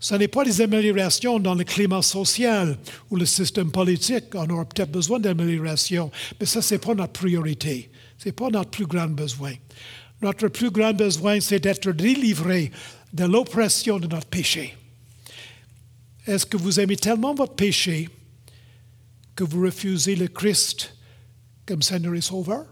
ce 0.00 0.14
n'est 0.14 0.28
pas 0.28 0.44
des 0.44 0.60
améliorations 0.60 1.40
dans 1.40 1.54
le 1.54 1.64
climat 1.64 2.02
social 2.02 2.78
ou 3.10 3.16
le 3.16 3.26
système 3.26 3.72
politique. 3.72 4.26
On 4.34 4.48
aura 4.48 4.64
peut-être 4.64 4.92
besoin 4.92 5.18
d'améliorations, 5.18 6.10
mais 6.38 6.46
ça, 6.46 6.62
ce 6.62 6.74
n'est 6.74 6.78
pas 6.78 6.94
notre 6.94 7.12
priorité. 7.12 7.90
Ce 8.16 8.26
n'est 8.26 8.32
pas 8.32 8.48
notre 8.48 8.70
plus 8.70 8.86
grand 8.86 9.08
besoin. 9.08 9.54
Notre 10.22 10.48
plus 10.48 10.70
grand 10.70 10.92
besoin, 10.92 11.40
c'est 11.40 11.60
d'être 11.60 11.90
délivré 11.92 12.70
de 13.12 13.24
l'oppression 13.24 13.98
de 13.98 14.06
notre 14.06 14.26
péché. 14.26 14.76
Est-ce 16.26 16.46
que 16.46 16.56
vous 16.56 16.78
aimez 16.78 16.96
tellement 16.96 17.34
votre 17.34 17.54
péché 17.54 18.08
que 19.34 19.44
vous 19.44 19.62
refusez 19.62 20.14
le 20.14 20.28
Christ 20.28 20.94
comme 21.66 21.82
Seigneur 21.82 22.14
et 22.14 22.20
Sauveur? 22.20 22.66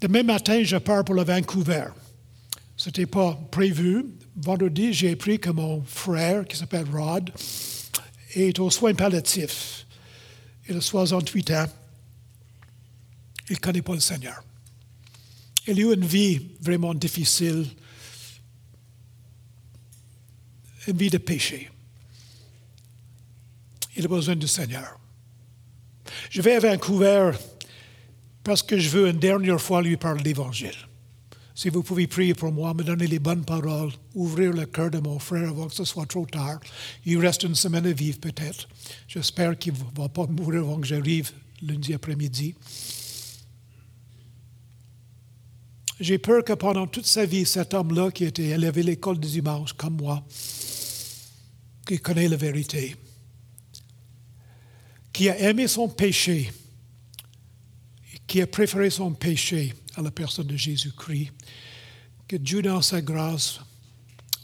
Demain 0.00 0.24
matin, 0.24 0.62
je 0.64 0.76
pars 0.76 1.04
pour 1.04 1.14
le 1.14 1.22
Vancouver. 1.22 1.86
Ce 2.82 2.88
n'était 2.88 3.06
pas 3.06 3.38
prévu. 3.52 4.06
Vendredi, 4.34 4.92
j'ai 4.92 5.12
appris 5.12 5.38
que 5.38 5.50
mon 5.50 5.84
frère, 5.84 6.44
qui 6.44 6.56
s'appelle 6.56 6.84
Rod, 6.92 7.30
est 8.34 8.58
aux 8.58 8.70
soins 8.70 8.92
palliatifs. 8.92 9.86
Il 10.68 10.76
a 10.76 10.80
68 10.80 11.50
ans. 11.52 11.66
Il 13.50 13.52
ne 13.52 13.58
connaît 13.60 13.82
pas 13.82 13.94
le 13.94 14.00
Seigneur. 14.00 14.42
Il 15.68 15.78
a 15.78 15.80
eu 15.80 15.94
une 15.94 16.04
vie 16.04 16.40
vraiment 16.60 16.92
difficile, 16.92 17.66
une 20.88 20.96
vie 20.96 21.10
de 21.10 21.18
péché. 21.18 21.70
Il 23.96 24.06
a 24.06 24.08
besoin 24.08 24.34
du 24.34 24.48
Seigneur. 24.48 24.98
Je 26.30 26.42
vais 26.42 26.56
à 26.56 26.58
Vancouver 26.58 27.30
parce 28.42 28.64
que 28.64 28.76
je 28.76 28.88
veux 28.88 29.08
une 29.10 29.20
dernière 29.20 29.60
fois 29.60 29.82
lui 29.82 29.96
parler 29.96 30.24
l'Évangile. 30.24 30.88
Si 31.54 31.68
vous 31.68 31.82
pouvez 31.82 32.06
prier 32.06 32.34
pour 32.34 32.50
moi, 32.50 32.72
me 32.72 32.82
donner 32.82 33.06
les 33.06 33.18
bonnes 33.18 33.44
paroles, 33.44 33.92
ouvrir 34.14 34.52
le 34.52 34.64
cœur 34.66 34.90
de 34.90 34.98
mon 34.98 35.18
frère 35.18 35.50
avant 35.50 35.66
que 35.66 35.74
ce 35.74 35.84
soit 35.84 36.06
trop 36.06 36.24
tard. 36.24 36.60
Il 37.04 37.18
reste 37.18 37.42
une 37.42 37.54
semaine 37.54 37.86
à 37.86 37.92
vivre 37.92 38.18
peut-être. 38.18 38.68
J'espère 39.06 39.58
qu'il 39.58 39.74
ne 39.74 40.00
va 40.00 40.08
pas 40.08 40.26
mourir 40.26 40.62
avant 40.62 40.80
que 40.80 40.86
j'arrive 40.86 41.30
lundi 41.60 41.92
après-midi. 41.92 42.54
J'ai 46.00 46.18
peur 46.18 46.42
que 46.42 46.54
pendant 46.54 46.86
toute 46.86 47.06
sa 47.06 47.26
vie, 47.26 47.44
cet 47.46 47.74
homme-là 47.74 48.10
qui 48.10 48.24
été 48.24 48.48
élevé 48.48 48.80
à 48.80 48.84
l'école 48.84 49.20
des 49.20 49.28
dimanche, 49.28 49.72
comme 49.74 49.98
moi, 49.98 50.24
qui 51.86 51.98
connaît 52.00 52.28
la 52.28 52.36
vérité, 52.36 52.96
qui 55.12 55.28
a 55.28 55.38
aimé 55.38 55.68
son 55.68 55.88
péché, 55.88 56.50
qui 58.26 58.40
a 58.40 58.46
préféré 58.46 58.90
son 58.90 59.12
péché 59.12 59.74
à 59.96 60.02
la 60.02 60.10
personne 60.10 60.46
de 60.46 60.56
Jésus-Christ, 60.56 61.30
que 62.28 62.36
Dieu, 62.36 62.62
dans 62.62 62.82
sa 62.82 63.00
grâce, 63.00 63.60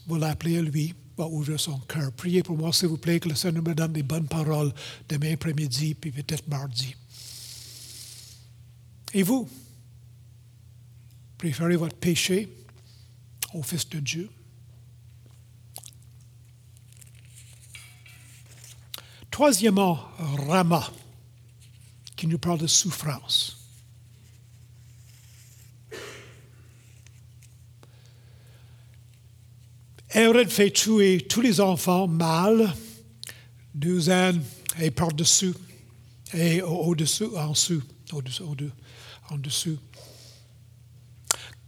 va 0.06 0.18
l'appeler 0.18 0.58
à 0.58 0.62
lui, 0.62 0.94
va 1.16 1.26
ouvrir 1.26 1.58
son 1.58 1.78
cœur. 1.80 2.12
Priez 2.12 2.42
pour 2.42 2.56
moi, 2.56 2.72
s'il 2.72 2.88
vous 2.88 2.98
plaît, 2.98 3.20
que 3.20 3.28
le 3.28 3.34
Seigneur 3.34 3.62
me 3.62 3.74
donne 3.74 3.92
des 3.92 4.02
bonnes 4.02 4.28
paroles 4.28 4.72
demain 5.08 5.34
après-midi, 5.34 5.94
puis 5.94 6.10
peut-être 6.10 6.46
mardi. 6.48 6.94
Et 9.14 9.22
vous, 9.22 9.48
préférez 11.38 11.76
votre 11.76 11.96
péché 11.96 12.48
au 13.54 13.62
Fils 13.62 13.88
de 13.88 14.00
Dieu? 14.00 14.30
Troisièmement, 19.30 19.94
Rama, 20.48 20.92
qui 22.16 22.26
nous 22.26 22.38
parle 22.38 22.58
de 22.58 22.66
souffrance. 22.66 23.57
Hérode 30.18 30.48
fait 30.48 30.72
tuer 30.72 31.20
tous 31.20 31.40
les 31.40 31.60
enfants 31.60 32.08
mâles, 32.08 32.74
douzaines 33.72 34.42
et 34.80 34.90
par-dessus, 34.90 35.54
et 36.34 36.60
au-dessous, 36.60 37.36
en 37.36 37.50
dessous, 37.50 37.82
au-dessous, 38.12 38.56
en 39.30 39.38
dessous. 39.38 39.78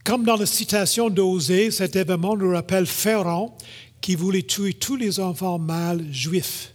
Comme 0.03 0.25
dans 0.25 0.35
la 0.35 0.47
citation 0.47 1.11
d'Osée, 1.11 1.71
cet 1.71 1.95
événement 1.95 2.37
nous 2.37 2.51
rappelle 2.51 2.87
Pharaon 2.87 3.57
qui 4.01 4.17
voulait 4.17 4.43
tuer 4.43 4.75
tous 4.75 4.97
les 4.97 5.21
enfants 5.21 5.61
mâles 5.61 6.05
juifs. 6.11 6.75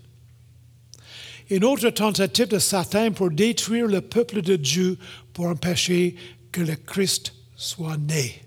une 1.49 1.65
autre 1.65 1.89
tentative 1.89 2.47
de 2.47 2.59
Satan 2.59 3.11
pour 3.11 3.31
détruire 3.31 3.87
le 3.87 3.99
peuple 3.99 4.41
de 4.41 4.55
Dieu, 4.55 4.97
pour 5.33 5.47
empêcher 5.47 6.15
que 6.53 6.61
le 6.61 6.77
Christ 6.77 7.33
soit 7.57 7.97
né. 7.97 8.41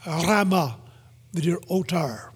Rama 0.00 0.80
hauteur. 1.68 2.32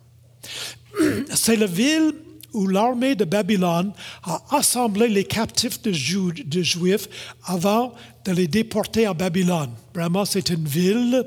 C'est 1.34 1.56
la 1.56 1.66
ville 1.66 2.12
où 2.52 2.66
l'armée 2.66 3.14
de 3.14 3.24
Babylone 3.24 3.92
a 4.24 4.42
assemblé 4.50 5.08
les 5.08 5.24
captifs 5.24 5.80
de, 5.82 5.92
Juifs 5.92 7.08
avant 7.44 7.94
de 8.24 8.32
les 8.32 8.48
déporter 8.48 9.06
à 9.06 9.14
Babylone. 9.14 9.70
Vraiment, 9.94 10.24
c'est 10.24 10.50
une 10.50 10.66
ville 10.66 11.24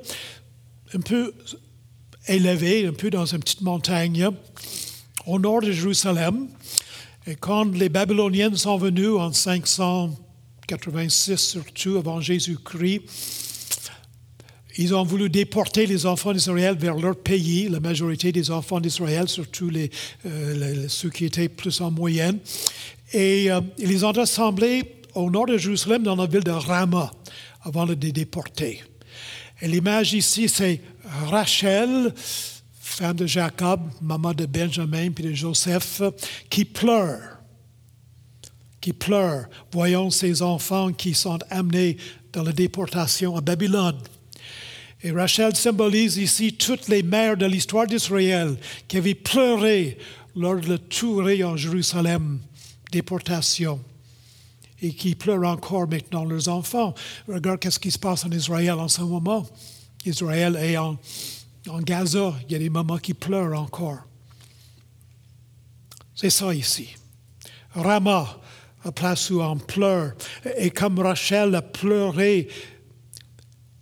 un 0.93 0.99
peu 0.99 1.33
élevée, 2.27 2.87
un 2.87 2.93
peu 2.93 3.09
dans 3.09 3.25
une 3.25 3.39
petite 3.39 3.61
montagne 3.61 4.29
au 5.25 5.39
nord 5.39 5.61
de 5.61 5.71
Jérusalem. 5.71 6.49
Et 7.27 7.35
quand 7.35 7.73
les 7.75 7.89
Babyloniens 7.89 8.55
sont 8.55 8.77
venus 8.77 9.11
en 9.11 9.31
586 9.31 11.37
surtout 11.37 11.97
avant 11.97 12.19
Jésus-Christ, 12.19 13.03
ils 14.77 14.95
ont 14.95 15.03
voulu 15.03 15.29
déporter 15.29 15.85
les 15.85 16.05
enfants 16.05 16.33
d'Israël 16.33 16.75
vers 16.77 16.95
leur 16.95 17.15
pays, 17.15 17.67
la 17.67 17.79
majorité 17.79 18.31
des 18.31 18.51
enfants 18.51 18.79
d'Israël, 18.79 19.27
surtout 19.27 19.69
euh, 20.25 20.85
ceux 20.87 21.09
qui 21.09 21.25
étaient 21.25 21.49
plus 21.49 21.81
en 21.81 21.91
moyenne. 21.91 22.39
Et 23.13 23.51
euh, 23.51 23.61
ils 23.77 23.89
les 23.89 24.03
ont 24.03 24.11
assemblés 24.11 25.01
au 25.13 25.29
nord 25.29 25.47
de 25.47 25.57
Jérusalem, 25.57 26.03
dans 26.03 26.15
la 26.15 26.25
ville 26.25 26.43
de 26.43 26.51
Ramah, 26.51 27.11
avant 27.63 27.85
de 27.85 27.95
les 27.99 28.11
déporter. 28.11 28.81
Et 29.61 29.67
l'image 29.67 30.13
ici, 30.13 30.47
c'est 30.47 30.81
Rachel, 31.29 32.13
femme 32.79 33.17
de 33.17 33.27
Jacob, 33.27 33.81
maman 34.01 34.33
de 34.33 34.45
Benjamin 34.45 35.11
puis 35.11 35.25
de 35.25 35.33
Joseph, 35.33 36.01
qui 36.49 36.65
pleure, 36.65 37.39
qui 38.79 38.93
pleure, 38.93 39.45
voyant 39.71 40.09
ses 40.09 40.41
enfants 40.41 40.91
qui 40.93 41.13
sont 41.13 41.39
amenés 41.49 41.97
dans 42.31 42.43
la 42.43 42.53
déportation 42.53 43.35
à 43.35 43.41
Babylone. 43.41 43.97
Et 45.03 45.11
Rachel 45.11 45.55
symbolise 45.55 46.17
ici 46.17 46.53
toutes 46.53 46.87
les 46.87 47.01
mères 47.01 47.37
de 47.37 47.45
l'histoire 47.45 47.87
d'Israël 47.87 48.55
qui 48.87 48.97
avaient 48.97 49.15
pleuré 49.15 49.97
lors 50.35 50.59
de 50.59 50.69
la 50.69 50.77
tuerie 50.77 51.43
en 51.43 51.57
Jérusalem, 51.57 52.39
déportation, 52.91 53.79
et 54.81 54.93
qui 54.93 55.15
pleurent 55.15 55.49
encore 55.49 55.87
maintenant 55.87 56.23
leurs 56.23 56.47
enfants. 56.49 56.93
Regarde 57.27 57.67
ce 57.69 57.79
qui 57.79 57.91
se 57.91 57.99
passe 57.99 58.25
en 58.25 58.31
Israël 58.31 58.73
en 58.73 58.87
ce 58.87 59.01
moment. 59.01 59.47
Israël 60.05 60.55
est 60.55 60.77
en, 60.77 60.97
en 61.67 61.79
Gaza, 61.79 62.33
il 62.47 62.53
y 62.53 62.55
a 62.55 62.59
des 62.59 62.69
mamans 62.69 62.97
qui 62.97 63.13
pleurent 63.13 63.59
encore. 63.59 63.99
C'est 66.15 66.29
ça 66.29 66.53
ici. 66.53 66.95
Rama, 67.73 68.39
la 68.83 68.91
place 68.91 69.29
où 69.29 69.41
on 69.41 69.57
pleure. 69.57 70.13
Et 70.57 70.71
comme 70.71 70.99
Rachel 70.99 71.55
a 71.55 71.61
pleuré 71.61 72.47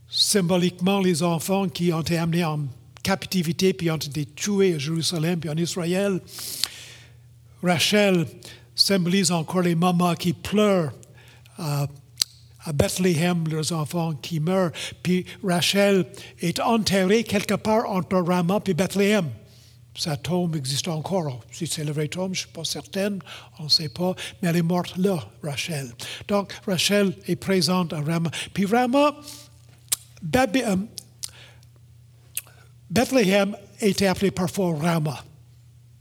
symboliquement 0.09 0.99
les 0.99 1.23
enfants 1.23 1.69
qui 1.69 1.93
ont 1.93 2.01
été 2.01 2.17
amenés 2.17 2.43
en 2.43 2.61
captivité 3.03 3.73
puis 3.73 3.91
ont 3.91 3.97
été 3.97 4.25
tués 4.25 4.75
à 4.75 4.77
Jérusalem 4.77 5.39
puis 5.39 5.49
en 5.49 5.57
Israël. 5.57 6.19
Rachel 7.63 8.25
symbolise 8.75 9.31
encore 9.31 9.61
les 9.61 9.75
mamans 9.75 10.15
qui 10.15 10.33
pleurent 10.33 10.93
à, 11.57 11.87
Bethléem, 12.73 13.47
leurs 13.47 13.71
enfants 13.71 14.13
qui 14.13 14.39
meurent. 14.39 14.71
Puis 15.01 15.25
Rachel 15.43 16.05
est 16.39 16.59
enterrée 16.59 17.23
quelque 17.23 17.55
part 17.55 17.89
entre 17.89 18.17
Rama 18.17 18.59
et 18.67 18.73
Bethléem. 18.75 19.27
Sa 19.95 20.15
tombe 20.17 20.55
existe 20.55 20.87
encore. 20.87 21.41
Si 21.51 21.65
c'est 21.65 21.83
le 21.83 21.91
vrai 21.91 22.07
tombe, 22.07 22.35
je 22.35 22.41
ne 22.41 22.45
suis 22.45 22.53
pas 22.53 22.63
certaine, 22.63 23.19
on 23.59 23.63
ne 23.63 23.69
sait 23.69 23.89
pas, 23.89 24.13
mais 24.41 24.49
elle 24.49 24.57
est 24.57 24.61
morte 24.61 24.97
là, 24.97 25.17
Rachel. 25.41 25.91
Donc, 26.27 26.53
Rachel 26.67 27.13
est 27.27 27.35
présente 27.35 27.91
à 27.91 28.01
Rama. 28.01 28.29
Puis 28.53 28.65
Rama, 28.65 29.07
euh, 29.07 29.11
Bethléem 32.89 33.55
était 33.79 34.07
appelé 34.07 34.31
parfois 34.31 34.75
Rama. 34.77 35.23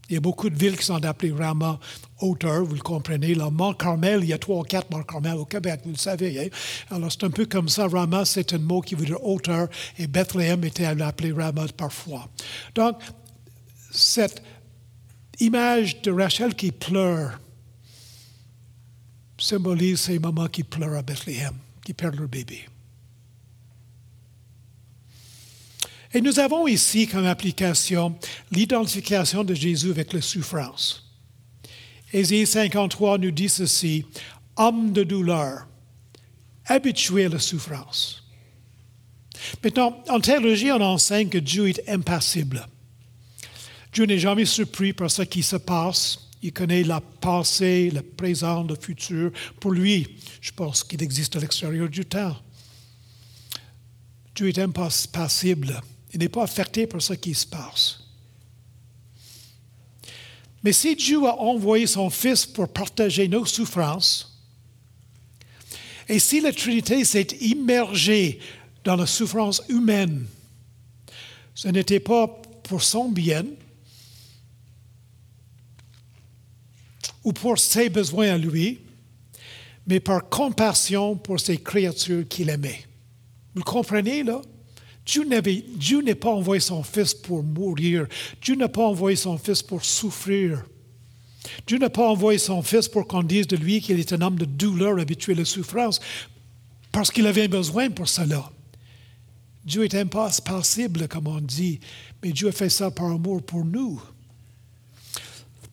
Il 0.09 0.15
y 0.15 0.17
a 0.17 0.21
beaucoup 0.21 0.49
de 0.49 0.57
villes 0.57 0.77
qui 0.77 0.85
sont 0.85 1.05
appelées 1.05 1.33
Rama, 1.33 1.79
hauteur, 2.21 2.65
vous 2.65 2.75
le 2.75 2.81
comprenez. 2.81 3.35
Le 3.35 3.51
Mont 3.51 3.75
Carmel, 3.75 4.21
il 4.23 4.31
y 4.31 4.33
a 4.33 4.39
trois 4.39 4.61
ou 4.61 4.63
quatre 4.63 4.91
Mont 4.91 5.03
Carmel 5.03 5.35
au 5.35 5.45
Québec, 5.45 5.81
vous 5.85 5.91
le 5.91 5.99
savez. 5.99 6.41
Hein. 6.41 6.49
Alors 6.91 7.13
c'est 7.13 7.25
un 7.25 7.31
peu 7.31 7.45
comme 7.45 7.69
ça. 7.69 7.87
Rama, 7.87 8.25
c'est 8.25 8.55
un 8.55 8.59
mot 8.59 8.81
qui 8.81 8.95
veut 8.95 9.05
dire 9.05 9.23
hauteur, 9.23 9.69
et 9.99 10.07
Bethléem 10.07 10.65
était 10.65 10.87
appelé 10.87 11.33
Rama 11.33 11.67
parfois. 11.77 12.29
Donc, 12.75 12.97
cette 13.91 14.43
image 15.41 16.01
de 16.01 16.11
Rachel 16.11 16.55
qui 16.55 16.73
pleure 16.73 17.39
symbolise 19.39 20.01
ces 20.01 20.19
mamans 20.19 20.49
qui 20.49 20.65
pleurent 20.65 20.97
à 20.97 21.03
Bethléem, 21.03 21.55
qui 21.85 21.93
perdent 21.93 22.17
leur 22.17 22.29
bébé. 22.29 22.65
Et 26.15 26.21
nous 26.21 26.39
avons 26.39 26.67
ici 26.67 27.07
comme 27.07 27.27
application 27.27 28.19
l'identification 28.51 29.45
de 29.45 29.55
Jésus 29.55 29.91
avec 29.91 30.13
la 30.13 30.23
souffrance. 30.23 31.05
Ésaïe 32.13 32.47
53 32.47 33.19
nous 33.19 33.31
dit 33.31 33.51
ceci, 33.51 34.07
homme 34.57 34.93
de 34.93 35.05
douleur, 35.05 35.67
habitué 36.65 37.27
à 37.27 37.29
la 37.29 37.39
souffrance. 37.39 38.25
Maintenant, 39.63 40.03
en 40.09 40.21
théologie, 40.21 40.73
on 40.73 40.81
enseigne 40.81 41.29
que 41.29 41.39
Dieu 41.39 41.69
est 41.69 41.89
impassible. 41.89 42.67
Dieu 43.93 44.05
n'est 44.05 44.19
jamais 44.19 44.47
surpris 44.47 44.93
par 44.93 45.11
ce 45.11 45.23
qui 45.23 45.43
se 45.43 45.57
passe. 45.57 46.31
Il 46.43 46.53
connaît 46.53 46.83
la 46.85 47.01
passé, 47.01 47.91
le 47.91 48.03
présent, 48.03 48.63
le 48.63 48.77
futur. 48.77 49.33
Pour 49.61 49.73
lui, 49.73 50.17
je 50.41 50.53
pense 50.53 50.85
qu'il 50.85 51.03
existe 51.03 51.37
à 51.37 51.41
l'extérieur 51.41 51.89
du 51.89 52.05
temps. 52.05 52.37
Dieu 54.35 54.49
est 54.49 54.59
impassible. 54.59 55.81
Il 56.13 56.21
n'est 56.21 56.29
pas 56.29 56.45
affecté 56.45 56.87
par 56.87 57.03
ce 57.03 57.13
qui 57.15 57.35
se 57.35 57.47
passe. 57.47 58.01
Mais 60.63 60.73
si 60.73 60.97
Dieu 60.97 61.25
a 61.25 61.37
envoyé 61.39 61.87
son 61.87 62.11
Fils 62.11 62.45
pour 62.47 62.69
partager 62.69 63.29
nos 63.29 63.45
souffrances, 63.45 64.39
et 66.09 66.19
si 66.19 66.41
la 66.41 66.53
Trinité 66.53 67.05
s'est 67.05 67.37
immergée 67.41 68.41
dans 68.83 68.97
la 68.97 69.07
souffrance 69.07 69.63
humaine, 69.69 70.27
ce 71.55 71.69
n'était 71.69 72.01
pas 72.01 72.27
pour 72.63 72.83
son 72.83 73.11
bien 73.11 73.45
ou 77.25 77.33
pour 77.33 77.59
ses 77.59 77.89
besoins 77.91 78.35
à 78.35 78.39
lui, 78.39 78.81
mais 79.87 80.01
par 80.01 80.29
compassion 80.29 81.17
pour 81.17 81.41
ses 81.41 81.59
créatures 81.59 82.27
qu'il 82.29 82.49
aimait. 82.49 82.87
Vous 83.55 83.63
comprenez 83.63 84.23
là? 84.23 84.41
Dieu 85.09 86.03
n'a 86.03 86.15
pas 86.15 86.31
envoyé 86.31 86.61
son 86.61 86.83
Fils 86.83 87.15
pour 87.15 87.43
mourir. 87.43 88.07
Dieu 88.43 88.57
n'a 88.57 88.69
pas 88.69 88.85
envoyé 88.85 89.17
son 89.17 89.39
Fils 89.39 89.63
pour 89.63 89.83
souffrir. 89.83 90.63
Dieu 91.67 91.79
n'a 91.79 91.89
pas 91.89 92.07
envoyé 92.07 92.39
son 92.39 92.61
Fils 92.61 92.89
pour 92.89 93.09
qu'on 93.09 93.23
dise 93.23 93.47
de 93.47 93.57
lui 93.57 93.81
qu'il 93.81 93.99
est 93.99 94.13
un 94.13 94.21
homme 94.21 94.37
de 94.37 94.45
douleur 94.45 94.99
habitué 94.99 95.33
à 95.33 95.37
la 95.37 95.45
souffrance, 95.47 95.99
parce 96.93 97.11
qu'il 97.11 97.27
avait 97.27 97.49
besoin 97.49 97.89
pour 97.91 98.07
cela. 98.07 98.53
Dieu 99.65 99.85
est 99.85 99.95
impassible, 99.95 101.09
comme 101.09 101.27
on 101.27 101.41
dit, 101.41 101.81
mais 102.23 102.33
Dieu 102.33 102.49
a 102.49 102.53
fait 102.53 102.69
ça 102.69 102.91
par 102.91 103.07
amour 103.07 103.43
pour 103.43 103.65
nous. 103.65 104.03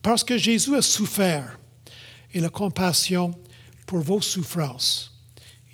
Parce 0.00 0.24
que 0.24 0.38
Jésus 0.38 0.74
a 0.76 0.82
souffert 0.82 1.58
et 2.32 2.40
la 2.40 2.48
compassion 2.48 3.34
pour 3.86 4.00
vos 4.00 4.22
souffrances 4.22 5.12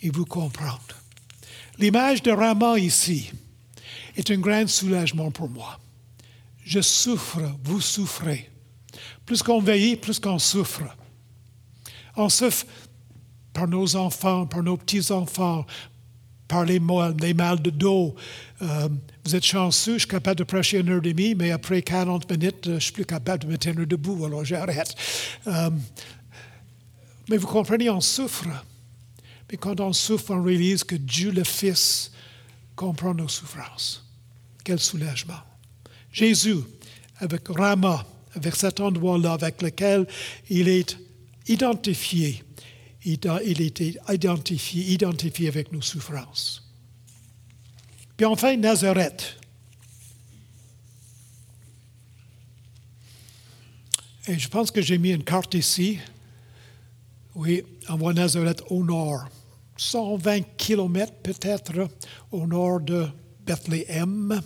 et 0.02 0.10
vous 0.10 0.24
comprendre. 0.24 0.96
L'image 1.78 2.22
de 2.22 2.30
Rama 2.30 2.78
ici, 2.78 3.30
est 4.16 4.30
un 4.30 4.38
grand 4.38 4.68
soulagement 4.68 5.30
pour 5.30 5.48
moi. 5.48 5.78
Je 6.64 6.80
souffre, 6.80 7.40
vous 7.64 7.80
souffrez. 7.80 8.50
Plus 9.26 9.42
qu'on 9.42 9.60
veille, 9.60 9.96
plus 9.96 10.18
qu'on 10.18 10.38
souffre. 10.38 10.82
On 12.16 12.28
souffre 12.28 12.66
par 13.52 13.68
nos 13.68 13.96
enfants, 13.96 14.46
par 14.46 14.62
nos 14.62 14.76
petits-enfants, 14.76 15.66
par 16.48 16.64
les 16.64 16.78
mal, 16.78 17.62
de 17.62 17.70
dos. 17.70 18.14
Euh, 18.60 18.88
vous 19.24 19.34
êtes 19.34 19.44
chanceux, 19.44 19.94
je 19.94 20.00
suis 20.00 20.08
capable 20.08 20.36
de 20.36 20.44
prêcher 20.44 20.80
une 20.80 20.90
heure 20.90 21.04
et 21.04 21.12
demie, 21.12 21.34
mais 21.34 21.50
après 21.50 21.80
40 21.82 22.30
minutes, 22.30 22.74
je 22.74 22.78
suis 22.78 22.92
plus 22.92 23.06
capable 23.06 23.44
de 23.44 23.48
me 23.48 23.56
tenir 23.56 23.86
debout, 23.86 24.24
alors 24.24 24.44
j'arrête. 24.44 24.94
Euh, 25.46 25.70
mais 27.28 27.36
vous 27.38 27.46
comprenez, 27.46 27.88
on 27.88 28.00
souffre. 28.00 28.48
Mais 29.50 29.56
quand 29.56 29.80
on 29.80 29.92
souffre, 29.92 30.32
on 30.34 30.42
réalise 30.42 30.84
que 30.84 30.96
Dieu 30.96 31.30
le 31.30 31.44
Fils 31.44 32.12
comprend 32.76 33.14
nos 33.14 33.28
souffrances. 33.28 34.01
Quel 34.64 34.78
soulagement. 34.78 35.40
Jésus, 36.12 36.58
avec 37.18 37.48
Rama, 37.48 38.06
avec 38.34 38.56
cet 38.56 38.80
endroit-là 38.80 39.32
avec 39.32 39.62
lequel 39.62 40.06
il 40.48 40.68
est 40.68 40.96
identifié, 41.48 42.42
il 43.04 43.60
était 43.60 43.94
identifié, 44.08 44.92
identifié 44.92 45.48
avec 45.48 45.72
nos 45.72 45.82
souffrances. 45.82 46.62
Puis 48.16 48.26
enfin, 48.26 48.56
Nazareth. 48.56 49.36
Et 54.28 54.38
je 54.38 54.48
pense 54.48 54.70
que 54.70 54.80
j'ai 54.80 54.98
mis 54.98 55.10
une 55.10 55.24
carte 55.24 55.54
ici. 55.54 55.98
Oui, 57.34 57.64
on 57.88 57.96
voit 57.96 58.12
Nazareth 58.12 58.62
au 58.70 58.84
nord. 58.84 59.24
120 59.76 60.42
kilomètres 60.56 61.14
peut-être 61.22 61.88
au 62.30 62.46
nord 62.46 62.80
de 62.80 63.08
Bethléem. 63.44 64.40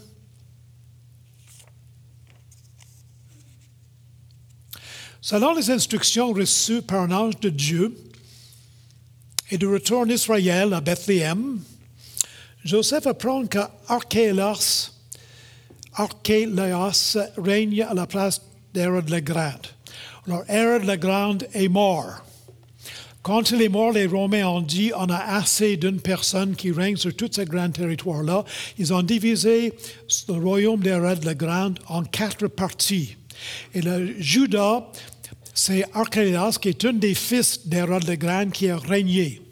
Selon 5.20 5.54
les 5.54 5.70
instructions 5.70 6.32
reçues 6.32 6.82
par 6.82 7.02
un 7.02 7.11
ange 7.11 7.40
de 7.40 7.48
Dieu 7.48 7.96
et 9.50 9.59
de 9.59 9.66
retour 9.66 10.00
en 10.00 10.09
Israël 10.09 10.72
à 10.72 10.80
Bethléem, 10.80 11.61
Joseph 12.64 13.06
apprend 13.06 13.46
qu'Archélaos 13.46 14.92
Archélaos 15.96 17.16
règne 17.38 17.82
à 17.82 17.94
la 17.94 18.06
place 18.06 18.42
d'Hérode 18.74 19.09
le 19.09 19.20
Grand. 19.20 19.61
Alors, 20.26 20.44
Hérode 20.48 20.85
le 20.85 20.96
Grand 20.96 21.38
est 21.54 21.68
mort. 21.68 22.25
Quand 23.26 23.50
il 23.50 23.60
est 23.60 23.68
mort, 23.68 23.90
les 23.90 24.06
Romains 24.06 24.46
ont 24.46 24.60
dit 24.60 24.92
on 24.96 25.10
a 25.10 25.16
assez 25.18 25.76
d'une 25.76 26.00
personne 26.00 26.54
qui 26.54 26.70
règne 26.70 26.94
sur 26.94 27.12
tout 27.16 27.28
ce 27.28 27.40
grand 27.40 27.68
territoire-là. 27.68 28.44
Ils 28.78 28.94
ont 28.94 29.02
divisé 29.02 29.72
le 30.28 30.34
royaume 30.34 30.78
d'Hérode 30.78 31.24
le 31.24 31.34
Grand 31.34 31.74
en 31.88 32.04
quatre 32.04 32.46
parties. 32.46 33.16
Et 33.74 33.82
le 33.82 34.14
Judas, 34.20 34.92
c'est 35.54 35.84
Archélaos, 35.92 36.52
qui 36.60 36.68
est 36.68 36.84
un 36.84 36.92
des 36.92 37.14
fils 37.14 37.66
d'Hérode 37.66 38.06
le 38.06 38.14
Grand, 38.14 38.48
qui 38.48 38.70
a 38.70 38.76
régné. 38.76 39.42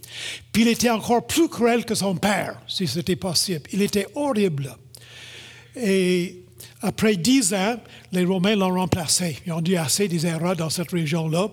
Puis 0.52 0.62
il 0.62 0.68
était 0.68 0.90
encore 0.90 1.26
plus 1.26 1.48
cruel 1.48 1.84
que 1.84 1.96
son 1.96 2.14
père, 2.14 2.62
si 2.68 2.86
c'était 2.86 3.16
possible. 3.16 3.68
Il 3.72 3.82
était 3.82 4.06
horrible. 4.14 4.76
Et 5.74 6.43
après 6.84 7.16
dix 7.16 7.54
ans, 7.54 7.80
les 8.12 8.26
Romains 8.26 8.56
l'ont 8.56 8.74
remplacé. 8.74 9.38
Ils 9.46 9.52
ont 9.52 9.62
dit 9.62 9.76
assez 9.76 10.06
des 10.06 10.26
erreurs 10.26 10.54
dans 10.54 10.68
cette 10.68 10.90
région-là. 10.90 11.48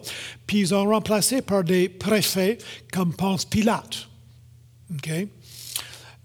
Puis 0.45 0.59
ils 0.59 0.75
ont 0.75 0.83
remplacé 0.83 1.41
par 1.41 1.63
des 1.63 1.87
préfets 1.87 2.57
comme 2.91 3.13
pense 3.15 3.45
Pilate. 3.45 4.09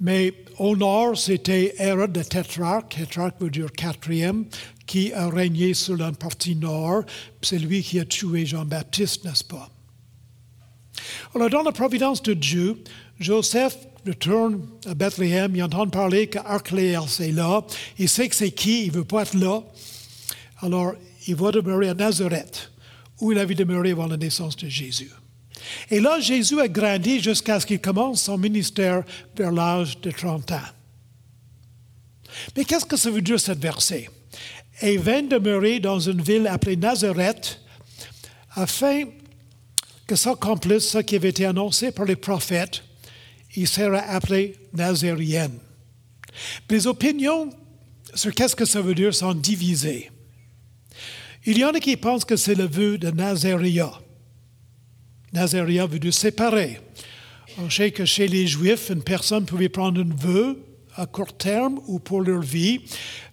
Mais 0.00 0.34
au 0.58 0.76
nord, 0.76 1.16
c'était 1.16 1.76
Hérode 1.78 2.16
le 2.16 2.24
tétrarque. 2.24 2.96
Tétrarque 2.96 3.40
veut 3.40 3.50
dire 3.50 3.70
quatrième, 3.70 4.44
qui 4.86 5.12
a 5.12 5.28
régné 5.28 5.72
sur 5.72 5.96
la 5.96 6.10
partie 6.10 6.56
nord. 6.56 7.04
C'est 7.42 7.60
lui 7.60 7.82
qui 7.82 8.00
a 8.00 8.04
tué 8.04 8.44
Jean-Baptiste, 8.44 9.24
n'est-ce 9.24 9.44
pas? 9.44 9.70
Alors, 11.32 11.48
dans 11.48 11.62
la 11.62 11.72
providence 11.72 12.22
de 12.22 12.34
Dieu, 12.34 12.82
Joseph 13.20 13.76
retourne 14.06 14.66
à 14.86 14.94
Bethléem, 14.94 15.54
il 15.54 15.62
entend 15.62 15.88
parler 15.88 16.28
qu'Archélaos 16.28 17.20
est 17.20 17.32
là, 17.32 17.62
il 17.98 18.08
sait 18.08 18.28
que 18.28 18.34
c'est 18.34 18.50
qui, 18.50 18.84
il 18.84 18.88
ne 18.88 18.98
veut 18.98 19.04
pas 19.04 19.22
être 19.22 19.34
là. 19.34 19.62
Alors, 20.60 20.94
il 21.26 21.34
va 21.34 21.50
demeurer 21.50 21.88
à 21.88 21.94
Nazareth, 21.94 22.70
où 23.20 23.32
il 23.32 23.38
avait 23.38 23.54
demeuré 23.54 23.90
avant 23.90 24.06
la 24.06 24.16
naissance 24.16 24.56
de 24.56 24.68
Jésus. 24.68 25.10
Et 25.90 26.00
là, 26.00 26.20
Jésus 26.20 26.60
a 26.60 26.68
grandi 26.68 27.20
jusqu'à 27.20 27.58
ce 27.60 27.66
qu'il 27.66 27.80
commence 27.80 28.22
son 28.22 28.38
ministère 28.38 29.02
vers 29.36 29.50
l'âge 29.50 30.00
de 30.00 30.10
30 30.10 30.52
ans. 30.52 30.60
Mais 32.56 32.64
qu'est-ce 32.64 32.86
que 32.86 32.96
ça 32.96 33.10
veut 33.10 33.22
dire, 33.22 33.40
cette 33.40 33.58
verset? 33.58 34.08
Et 34.82 34.98
vint 34.98 35.22
demeurer 35.22 35.80
dans 35.80 35.98
une 35.98 36.20
ville 36.20 36.46
appelée 36.46 36.76
Nazareth, 36.76 37.60
afin 38.54 39.04
que 40.06 40.16
s'accomplisse 40.16 40.90
ce 40.90 40.98
qui 40.98 41.16
avait 41.16 41.30
été 41.30 41.46
annoncé 41.46 41.90
par 41.90 42.04
les 42.04 42.16
prophètes 42.16 42.82
il 43.56 43.66
sera 43.66 43.98
appelé 43.98 44.54
nazérienne. 44.74 45.58
Les 46.68 46.86
opinions 46.86 47.50
sur 48.14 48.34
qu'est-ce 48.34 48.56
que 48.56 48.64
ça 48.64 48.80
veut 48.80 48.94
dire 48.94 49.14
sont 49.14 49.34
divisées. 49.34 50.10
Il 51.44 51.58
y 51.58 51.64
en 51.64 51.70
a 51.70 51.80
qui 51.80 51.96
pensent 51.96 52.24
que 52.24 52.36
c'est 52.36 52.54
le 52.54 52.66
vœu 52.66 52.98
de 52.98 53.10
Nazaria. 53.10 53.90
Nazaria 55.32 55.86
veut 55.86 55.98
dire 55.98 56.12
séparer. 56.12 56.80
On 57.58 57.70
sait 57.70 57.90
que 57.90 58.04
chez 58.04 58.28
les 58.28 58.46
Juifs, 58.46 58.90
une 58.90 59.02
personne 59.02 59.46
pouvait 59.46 59.68
prendre 59.68 60.00
un 60.00 60.14
vœu 60.14 60.58
à 60.94 61.06
court 61.06 61.36
terme 61.36 61.80
ou 61.86 61.98
pour 61.98 62.20
leur 62.20 62.40
vie. 62.40 62.80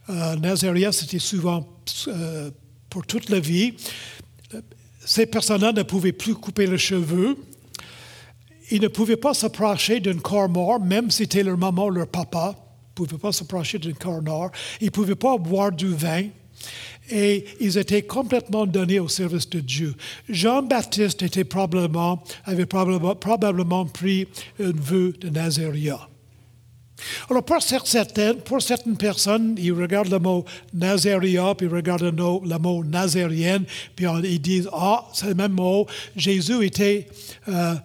Euh, 0.09 0.35
Nazaria, 0.35 0.91
c'était 0.91 1.19
souvent 1.19 1.67
euh, 2.07 2.51
pour 2.89 3.05
toute 3.05 3.29
la 3.29 3.39
vie. 3.39 3.73
Ces 5.05 5.25
personnes-là 5.25 5.73
ne 5.73 5.83
pouvaient 5.83 6.13
plus 6.13 6.35
couper 6.35 6.67
les 6.67 6.77
cheveux 6.77 7.35
ils 8.73 8.81
ne 8.81 8.87
pouvaient 8.87 9.17
pas 9.17 9.35
s'approcher 9.35 9.99
d'un 9.99 10.17
corps 10.17 10.49
mort, 10.49 10.79
même 10.79 11.11
si 11.11 11.17
c'était 11.17 11.43
leur 11.43 11.57
maman 11.57 11.85
ou 11.85 11.91
leur 11.91 12.07
papa. 12.07 12.55
Ils 12.97 13.01
ne 13.01 13.05
pouvaient 13.05 13.21
pas 13.21 13.31
s'approcher 13.31 13.77
d'un 13.77 13.93
corps 13.93 14.23
mort. 14.23 14.49
Ils 14.81 14.85
ne 14.85 14.89
pouvaient 14.89 15.15
pas 15.15 15.37
boire 15.37 15.71
du 15.71 15.93
vin. 15.93 16.23
Et 17.11 17.45
ils 17.59 17.77
étaient 17.77 18.01
complètement 18.01 18.65
donnés 18.65 18.99
au 18.99 19.07
service 19.07 19.47
de 19.47 19.59
Dieu. 19.59 19.93
Jean-Baptiste 20.27 21.21
avait 21.21 21.43
probablement, 21.45 22.23
probablement 23.19 23.85
pris 23.85 24.27
un 24.59 24.71
vœu 24.73 25.13
de 25.19 25.29
Nazaria. 25.29 26.09
Alors, 27.29 27.43
pour 27.43 27.61
certaines, 27.61 28.37
pour 28.37 28.59
certaines 28.59 28.97
personnes, 28.97 29.55
ils 29.59 29.73
regardent 29.73 30.11
le 30.11 30.19
mot 30.19 30.45
Nazaria, 30.73 31.53
puis 31.53 31.67
ils 31.67 31.73
regardent 31.73 32.03
le 32.03 32.57
mot 32.57 32.83
nazérienne, 32.83 33.65
puis 33.95 34.07
ils 34.23 34.41
disent 34.41 34.69
Ah, 34.73 35.05
c'est 35.13 35.27
le 35.27 35.35
même 35.35 35.51
mot. 35.51 35.85
Jésus 36.15 36.65
était. 36.65 37.07
Euh, 37.49 37.75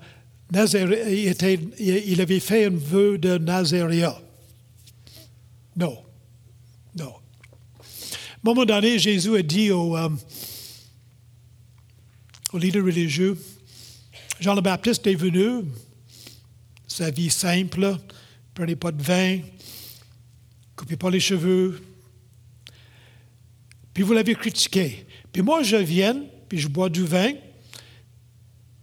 il, 0.50 2.20
avait 2.20 2.40
fait 2.40 2.66
un 2.66 2.70
vœu 2.70 3.18
de 3.18 3.36
Nazaria. 3.38 4.18
Non. 5.76 5.98
Non. 6.96 7.14
À 7.14 7.82
un 7.82 8.42
moment 8.42 8.64
donné, 8.64 8.98
Jésus 8.98 9.36
a 9.36 9.42
dit 9.42 9.70
aux, 9.70 9.96
euh, 9.96 10.08
leaders 12.54 12.84
religieux, 12.84 13.36
Jean 14.40 14.54
le 14.54 14.62
Baptiste 14.62 15.06
est 15.06 15.14
venu, 15.14 15.64
sa 16.86 17.10
vie 17.10 17.30
simple, 17.30 17.96
prenez 18.54 18.76
pas 18.76 18.90
de 18.90 19.02
vin, 19.02 19.40
coupez 20.76 20.96
pas 20.96 21.10
les 21.10 21.20
cheveux, 21.20 21.80
puis 23.92 24.02
vous 24.02 24.14
l'avez 24.14 24.34
critiqué. 24.34 25.04
Puis 25.32 25.42
moi, 25.42 25.62
je 25.62 25.76
viens, 25.76 26.16
puis 26.48 26.58
je 26.58 26.68
bois 26.68 26.88
du 26.88 27.04
vin, 27.04 27.32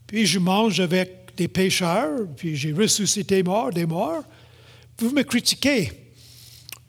puis 0.06 0.26
je 0.26 0.38
mange 0.38 0.80
avec 0.80 1.25
des 1.36 1.48
pécheurs, 1.48 2.28
puis 2.36 2.56
j'ai 2.56 2.74
ressuscité 2.74 3.44
mort, 3.44 3.72
des 3.72 3.86
morts. 3.86 4.24
Vous 5.00 5.12
me 5.12 5.24
critiquez. 5.24 5.92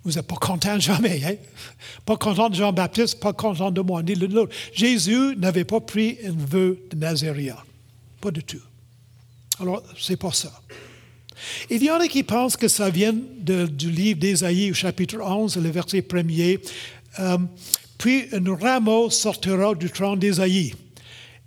Vous 0.04 0.12
n'êtes 0.12 0.26
pas 0.26 0.36
content 0.36 0.78
jamais, 0.78 1.20
hein? 1.24 1.34
Pas 2.04 2.16
content 2.16 2.48
de 2.48 2.54
Jean-Baptiste, 2.54 3.18
pas 3.18 3.32
content 3.32 3.70
de 3.70 3.80
moi. 3.80 4.02
Jésus 4.72 5.34
n'avait 5.36 5.64
pas 5.64 5.80
pris 5.80 6.18
un 6.24 6.32
vœu 6.32 6.78
de 6.90 6.96
Nazaria. 6.96 7.56
Pas 8.20 8.30
du 8.30 8.44
tout. 8.44 8.62
Alors, 9.60 9.82
c'est 9.98 10.16
pas 10.16 10.32
ça. 10.32 10.52
Il 11.68 11.82
y 11.82 11.90
en 11.90 12.00
a 12.00 12.08
qui 12.08 12.22
pensent 12.22 12.56
que 12.56 12.68
ça 12.68 12.88
vient 12.88 13.12
du 13.12 13.90
livre 13.90 14.20
d'Ésaïe 14.20 14.70
au 14.70 14.74
chapitre 14.74 15.20
11, 15.20 15.56
le 15.56 15.70
verset 15.70 16.02
premier. 16.02 16.60
Euh, 17.18 17.38
puis 17.98 18.26
un 18.32 18.54
rameau 18.54 19.10
sortira 19.10 19.74
du 19.74 19.90
tronc 19.90 20.16
d'Ésaïe 20.16 20.74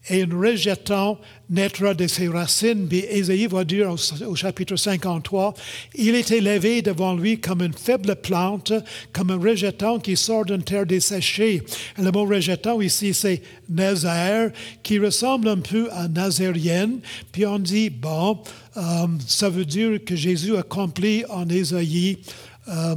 et 0.08 0.24
un 0.24 0.40
rejetant 0.40 1.20
naîtra 1.50 1.94
de 1.94 2.08
ses 2.08 2.28
racines. 2.28 2.88
Puis 2.88 3.06
Ésaïe 3.10 3.48
va 3.48 3.64
dire 3.64 3.92
au, 3.92 4.36
chapitre 4.36 4.76
53, 4.76 5.54
il 5.96 6.16
est 6.16 6.32
élevé 6.32 6.82
devant 6.82 7.16
lui 7.16 7.40
comme 7.40 7.62
une 7.62 7.74
faible 7.74 8.16
plante, 8.16 8.72
comme 9.12 9.32
un 9.32 9.38
rejetant 9.38 10.00
qui 10.00 10.16
sort 10.16 10.46
d'une 10.46 10.64
terre 10.64 10.86
desséchée. 10.86 11.64
Et 11.98 12.02
le 12.02 12.12
mot 12.12 12.26
rejetant 12.26 12.80
ici, 12.82 13.14
c'est 13.14 13.42
Nazaire, 13.70 14.52
qui 14.84 15.00
ressemble 15.00 15.50
un 15.50 15.60
peu 15.60 15.90
à 15.92 16.08
Nazérienne. 16.08 17.00
Puis 17.32 17.46
on 17.46 17.60
dit, 17.60 17.90
bon, 17.90 18.40
euh, 18.78 19.08
ça 19.28 19.50
veut 19.50 19.66
dire 19.66 20.00
que 20.06 20.16
Jésus 20.16 20.56
accomplit 20.56 21.26
en 21.30 21.48
Ésaïe 21.50 22.20
euh, 22.68 22.96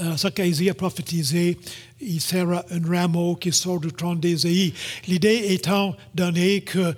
euh, 0.00 0.16
ce 0.16 0.28
qu'Ésaïe 0.28 0.70
a 0.70 0.74
prophétisé 0.74 1.58
il 2.00 2.20
sera 2.20 2.64
un 2.70 2.88
rameau 2.88 3.36
qui 3.36 3.52
sort 3.52 3.80
du 3.80 3.92
trône 3.92 4.20
d'Ésaïe. 4.20 4.72
L'idée 5.06 5.46
étant 5.48 5.96
donnée 6.14 6.62
qu'il 6.62 6.94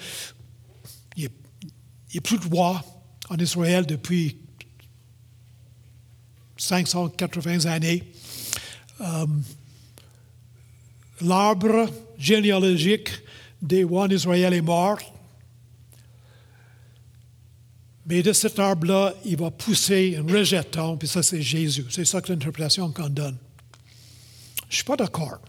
n'y 1.17 1.27
a, 1.27 2.21
plus 2.23 2.39
de 2.39 2.55
roi 2.55 2.85
en 3.29 3.37
Israël 3.37 3.87
depuis 3.87 4.37
580 6.57 7.67
années. 7.67 8.05
Euh, 9.01 9.27
l'arbre 11.23 11.89
généalogique 12.19 13.11
des 13.63 13.85
rois 13.85 14.09
d'Israël 14.09 14.53
est 14.53 14.61
mort. 14.61 14.99
Mais 18.07 18.23
de 18.23 18.33
cet 18.33 18.59
arbre-là, 18.59 19.15
il 19.25 19.37
va 19.37 19.51
pousser 19.51 20.17
un 20.17 20.33
rejeton, 20.33 20.97
puis 20.97 21.07
ça, 21.07 21.23
c'est 21.23 21.43
Jésus. 21.43 21.87
C'est 21.91 22.05
ça 22.05 22.21
que 22.21 22.33
l'interprétation 22.33 22.91
qu'on 22.91 23.09
donne. 23.09 23.37
Je 24.71 24.75
ne 24.75 24.77
suis 24.77 24.85
pas 24.85 24.97
d'accord. 24.97 25.41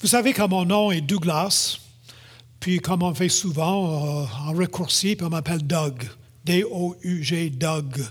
Vous 0.00 0.08
savez 0.08 0.32
que 0.32 0.42
mon 0.42 0.64
nom 0.64 0.90
est 0.90 1.00
Douglas, 1.00 1.78
puis 2.58 2.80
comme 2.80 3.04
on 3.04 3.14
fait 3.14 3.28
souvent, 3.28 4.22
euh, 4.22 4.26
en 4.48 4.52
raccourci, 4.52 5.14
puis 5.14 5.24
on 5.24 5.30
m'appelle 5.30 5.64
Doug. 5.64 6.08
D-O-U-G, 6.44 7.50
Doug. 7.50 8.04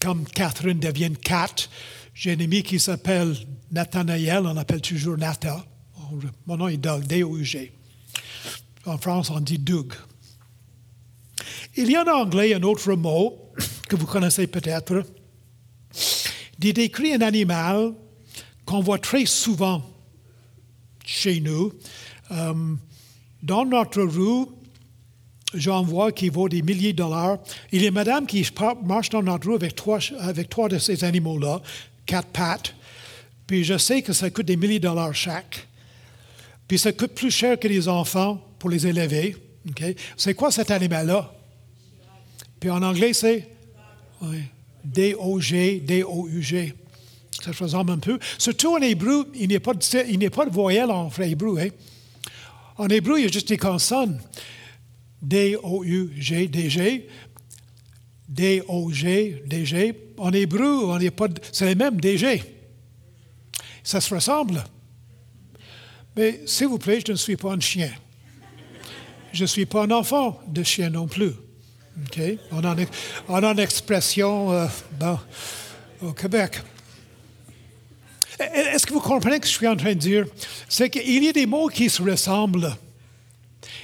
Comme 0.00 0.24
Catherine 0.24 0.80
devient 0.80 1.12
Cat, 1.22 1.68
J'ai 2.14 2.32
un 2.32 2.40
ami 2.40 2.62
qui 2.62 2.80
s'appelle 2.80 3.36
Nathanaël, 3.70 4.46
on 4.46 4.54
l'appelle 4.54 4.80
toujours 4.80 5.18
Nata. 5.18 5.64
Mon 6.46 6.56
nom 6.56 6.68
est 6.68 6.78
Doug, 6.78 7.04
D-O-U-G. 7.04 7.72
En 8.86 8.96
France, 8.96 9.30
on 9.30 9.40
dit 9.40 9.58
Doug. 9.58 9.92
Il 11.76 11.90
y 11.90 11.96
a 11.96 12.04
en 12.04 12.22
anglais 12.22 12.54
un 12.54 12.62
autre 12.62 12.94
mot 12.94 13.52
que 13.88 13.96
vous 13.96 14.06
connaissez 14.06 14.46
peut-être, 14.46 15.04
qui 16.60 16.72
décrit 16.72 17.14
un 17.14 17.20
animal 17.20 17.92
qu'on 18.64 18.80
voit 18.80 18.98
très 18.98 19.26
souvent 19.26 19.82
chez 21.04 21.40
nous. 21.40 21.72
Euh, 22.30 22.74
dans 23.42 23.64
notre 23.64 24.02
rue, 24.02 24.46
j'en 25.54 25.82
vois 25.82 26.12
qui 26.12 26.28
vaut 26.28 26.48
des 26.48 26.62
milliers 26.62 26.92
de 26.92 26.98
dollars. 26.98 27.38
Il 27.72 27.82
y 27.82 27.84
a 27.84 27.88
une 27.88 27.94
madame 27.94 28.26
qui 28.26 28.46
marche 28.84 29.10
dans 29.10 29.22
notre 29.22 29.48
rue 29.48 29.54
avec 29.56 29.74
trois, 29.74 29.98
avec 30.20 30.48
trois 30.48 30.68
de 30.68 30.78
ces 30.78 31.02
animaux-là, 31.04 31.60
quatre 32.06 32.28
pattes. 32.28 32.74
Puis 33.46 33.64
je 33.64 33.76
sais 33.76 34.02
que 34.02 34.12
ça 34.12 34.30
coûte 34.30 34.46
des 34.46 34.56
milliers 34.56 34.78
de 34.78 34.86
dollars 34.88 35.14
chaque. 35.14 35.66
Puis 36.68 36.78
ça 36.78 36.92
coûte 36.92 37.12
plus 37.14 37.30
cher 37.30 37.58
que 37.58 37.68
les 37.68 37.88
enfants 37.88 38.40
pour 38.58 38.70
les 38.70 38.86
élever. 38.86 39.36
C'est 40.16 40.34
quoi 40.34 40.50
cet 40.50 40.70
animal-là? 40.70 41.34
Puis 42.60 42.70
en 42.70 42.82
anglais, 42.82 43.12
c'est? 43.12 43.48
D-O-G, 44.84 45.80
D-O-U-G. 45.80 46.74
Ça 47.42 47.52
se 47.52 47.62
ressemble 47.62 47.92
un 47.92 47.98
peu. 47.98 48.18
Surtout 48.38 48.76
en 48.76 48.80
hébreu, 48.80 49.28
il 49.34 49.48
n'y 49.48 49.56
a, 49.56 49.60
pas 49.60 49.74
de, 49.74 49.80
de 49.80 50.50
voyelle 50.50 50.90
en 50.90 51.10
hébreu. 51.10 51.58
Hein? 51.58 51.68
En 52.78 52.88
hébreu, 52.88 53.18
il 53.18 53.24
y 53.24 53.28
a 53.28 53.32
juste 53.32 53.48
des 53.48 53.56
consonnes. 53.56 54.20
D-O-U-G, 55.20 56.48
D-G. 56.48 57.08
D-O-G, 58.28 59.42
D-G. 59.46 59.94
En 60.18 60.32
hébreu, 60.32 60.84
on 60.86 61.10
pas 61.10 61.28
c'est 61.52 61.66
les 61.66 61.74
mêmes, 61.74 62.00
D-G. 62.00 62.42
Ça 63.82 64.00
se 64.00 64.14
ressemble. 64.14 64.64
Mais 66.16 66.40
s'il 66.46 66.68
vous 66.68 66.78
plaît, 66.78 67.00
je 67.04 67.12
ne 67.12 67.16
suis 67.16 67.36
pas 67.36 67.52
un 67.52 67.60
chien. 67.60 67.90
Je 69.32 69.42
ne 69.42 69.46
suis 69.46 69.66
pas 69.66 69.84
un 69.84 69.90
enfant 69.90 70.40
de 70.46 70.62
chien 70.62 70.90
non 70.90 71.06
plus. 71.06 71.32
On 72.50 72.64
a, 72.64 73.52
une 73.52 73.58
expression 73.58 74.52
euh, 74.52 74.66
au 76.00 76.12
Québec. 76.12 76.60
Est-ce 78.38 78.86
que 78.86 78.92
vous 78.92 79.00
comprenez 79.00 79.36
ce 79.36 79.40
que 79.40 79.46
je 79.46 79.52
suis 79.52 79.68
en 79.68 79.76
train 79.76 79.92
de 79.92 79.98
dire? 79.98 80.26
C'est 80.68 80.88
qu'il 80.90 81.24
y 81.24 81.28
a 81.28 81.32
des 81.32 81.46
mots 81.46 81.68
qui 81.68 81.88
se 81.88 82.02
ressemblent. 82.02 82.74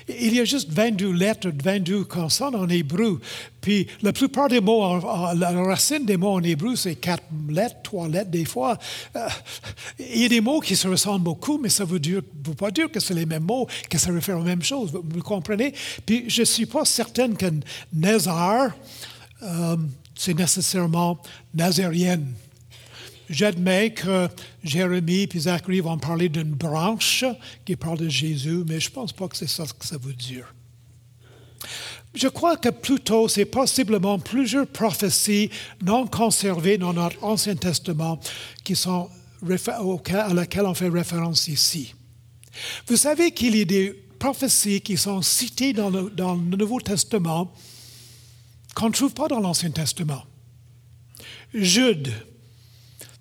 Il 0.09 0.34
y 0.34 0.40
a 0.40 0.44
juste 0.44 0.70
22 0.72 1.12
lettres, 1.12 1.50
22 1.62 2.04
consonnes 2.04 2.54
en 2.54 2.68
hébreu. 2.68 3.20
Puis 3.61 3.86
la 4.02 4.12
plupart 4.12 4.48
des 4.48 4.61
mots, 4.61 4.98
la 5.36 5.50
racine 5.50 6.06
des 6.06 6.16
mots 6.16 6.34
en 6.34 6.42
hébreu, 6.42 6.76
c'est 6.76 6.94
quatre 6.94 7.24
lettres, 7.48 7.76
trois 7.82 8.09
lettres 8.09 8.30
des 8.30 8.44
fois. 8.44 8.78
Euh, 9.16 9.28
il 9.98 10.22
y 10.22 10.24
a 10.24 10.28
des 10.28 10.40
mots 10.40 10.61
qui 10.61 10.76
se 10.76 10.88
ressemblent 10.88 11.24
beaucoup, 11.24 11.59
mais 11.59 11.68
ça 11.68 11.84
ne 11.84 11.90
veut, 11.90 12.00
veut, 12.00 12.54
pas 12.54 12.70
dire 12.70 12.90
que 12.90 13.00
c'est 13.00 13.14
les 13.14 13.26
mêmes 13.26 13.44
mots, 13.44 13.66
que 13.90 13.98
ça 13.98 14.11
réfère 14.11 14.38
aux 14.38 14.42
mêmes 14.42 14.62
choses. 14.62 14.90
Vous, 14.92 15.22
comprenez? 15.22 15.74
Puis 16.06 16.24
je 16.28 16.40
ne 16.40 16.46
suis 16.46 16.66
pas 16.66 16.84
certaine 16.84 17.36
que 17.36 17.46
Nézar, 17.92 18.70
euh, 19.42 19.76
c'est 20.14 20.34
nécessairement 20.34 21.18
nazérienne. 21.54 22.32
J'admets 23.31 23.93
que 23.93 24.29
Jérémie 24.64 25.29
et 25.33 25.39
Zacharie 25.39 25.81
vont 25.81 25.99
parler 25.99 26.29
d'une 26.29 26.55
branche 26.55 27.24
qui 27.64 27.76
parle 27.76 27.99
de 27.99 28.09
Jésus, 28.09 28.64
mais 28.66 28.81
je 28.81 28.89
ne 28.89 28.95
pense 28.95 29.12
pas 29.12 29.29
que 29.29 29.37
c'est 29.37 29.49
ça 29.49 29.64
que 29.66 29.87
ça 29.87 29.99
veut 29.99 30.14
dire. 30.14 30.55
Je 32.14 32.29
crois 32.29 32.57
que 32.57 32.70
plutôt, 32.70 33.29
c'est 33.29 33.45
possiblement 33.45 34.18
plusieurs 34.18 34.66
prophéties 34.66 35.51
non 35.83 36.07
conservées 36.07 36.79
dans 36.79 36.95
notre 36.95 37.22
Ancien 37.22 37.55
Testament 37.55 38.18
qui 38.64 38.74
sont, 38.74 39.11
à 39.43 40.35
laquelle 40.35 40.66
on 40.66 40.74
fait 40.74 40.89
référence 40.89 41.49
ici. 41.49 41.95
Vous 42.87 42.97
savez 42.97 43.31
qu'il 43.31 43.57
y 43.57 43.62
a 43.62 43.64
des 43.64 43.91
prophéties 44.18 44.81
qui 44.81 44.97
sont 44.97 45.22
citées 45.22 45.72
dans 45.72 45.91
le, 45.91 46.11
dans 46.11 46.35
le 46.35 46.57
Nouveau 46.57 46.81
Testament 46.81 47.53
qu'on 48.74 48.89
ne 48.89 48.95
trouve 48.95 49.14
pas 49.14 49.29
dans 49.29 49.41
l'Ancien 49.41 49.70
Testament. 49.70 50.24
Jude, 51.55 52.12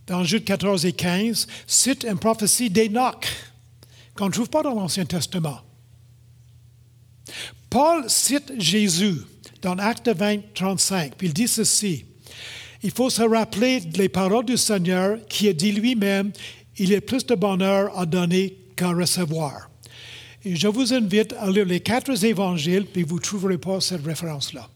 dans 0.08 0.24
Jude 0.24 0.46
14 0.46 0.86
et 0.86 0.94
15, 0.94 1.48
cite 1.68 2.06
une 2.10 2.18
prophétie 2.18 2.70
d'Enoch 2.70 3.28
qu'on 4.16 4.28
ne 4.28 4.32
trouve 4.32 4.50
pas 4.50 4.64
dans 4.64 4.74
l'Ancien 4.74 5.06
Testament. 5.06 5.62
Paul 7.70 8.10
cite 8.10 8.54
Jésus 8.58 9.22
dans 9.62 9.78
Acte 9.78 10.10
20, 10.10 10.54
35, 10.54 11.16
puis 11.16 11.28
il 11.28 11.34
dit 11.34 11.48
ceci. 11.48 12.06
Il 12.84 12.92
faut 12.92 13.10
se 13.10 13.22
rappeler 13.22 13.82
les 13.96 14.08
paroles 14.08 14.46
du 14.46 14.56
Seigneur 14.56 15.20
qui 15.28 15.50
a 15.50 15.54
dit 15.54 15.72
lui-même, 15.72 16.32
il 16.78 16.94
a 16.96 17.02
plus 17.02 17.26
de 17.26 17.36
bonheur 17.36 17.98
à 17.98 18.06
donner 18.06 18.56
qu'à 18.76 18.90
recevoir. 18.90 19.70
Et 20.46 20.56
je 20.56 20.68
vous 20.68 20.94
invite 20.94 21.34
à 21.40 21.50
lire 21.50 21.66
les 21.66 21.82
quatre 21.82 22.24
évangiles, 22.24 22.86
puis 22.86 23.04
vous 23.04 23.16
ne 23.16 23.22
trouverez 23.22 23.58
pas 23.58 23.82
cette 23.82 24.06
référence-là. 24.06 24.70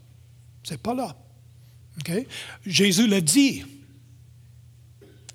Ce 0.64 0.72
n'est 0.72 0.78
pas 0.78 0.94
là. 0.94 1.16
Jésus 2.66 3.08
l'a 3.08 3.22
dit. 3.22 3.64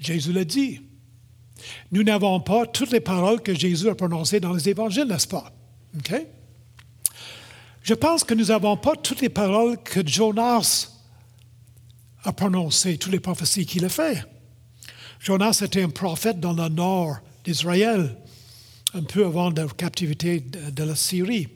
Jésus 0.06 0.32
l'a 0.32 0.44
dit. 0.44 0.80
Nous 1.90 2.02
n'avons 2.02 2.40
pas 2.40 2.66
toutes 2.66 2.92
les 2.92 3.00
paroles 3.00 3.42
que 3.42 3.54
Jésus 3.54 3.88
a 3.88 3.94
prononcées 3.94 4.40
dans 4.40 4.52
les 4.52 4.68
évangiles, 4.68 5.06
n'est-ce 5.06 5.28
pas? 5.28 5.52
Je 7.82 7.94
pense 7.94 8.24
que 8.24 8.34
nous 8.34 8.46
n'avons 8.46 8.76
pas 8.76 8.94
toutes 8.96 9.20
les 9.20 9.28
paroles 9.28 9.76
que 9.82 10.06
Jonas 10.06 10.88
a 12.24 12.32
prononcées, 12.32 12.98
toutes 12.98 13.12
les 13.12 13.20
prophéties 13.20 13.66
qu'il 13.66 13.84
a 13.84 13.88
faites. 13.88 14.26
Jonas 15.20 15.60
était 15.62 15.82
un 15.82 15.88
prophète 15.88 16.40
dans 16.40 16.52
le 16.52 16.68
nord 16.68 17.16
d'Israël, 17.44 18.16
un 18.94 19.02
peu 19.02 19.24
avant 19.24 19.50
la 19.50 19.66
captivité 19.66 20.40
de, 20.40 20.84
la 20.84 20.94
Syrie. 20.94 21.48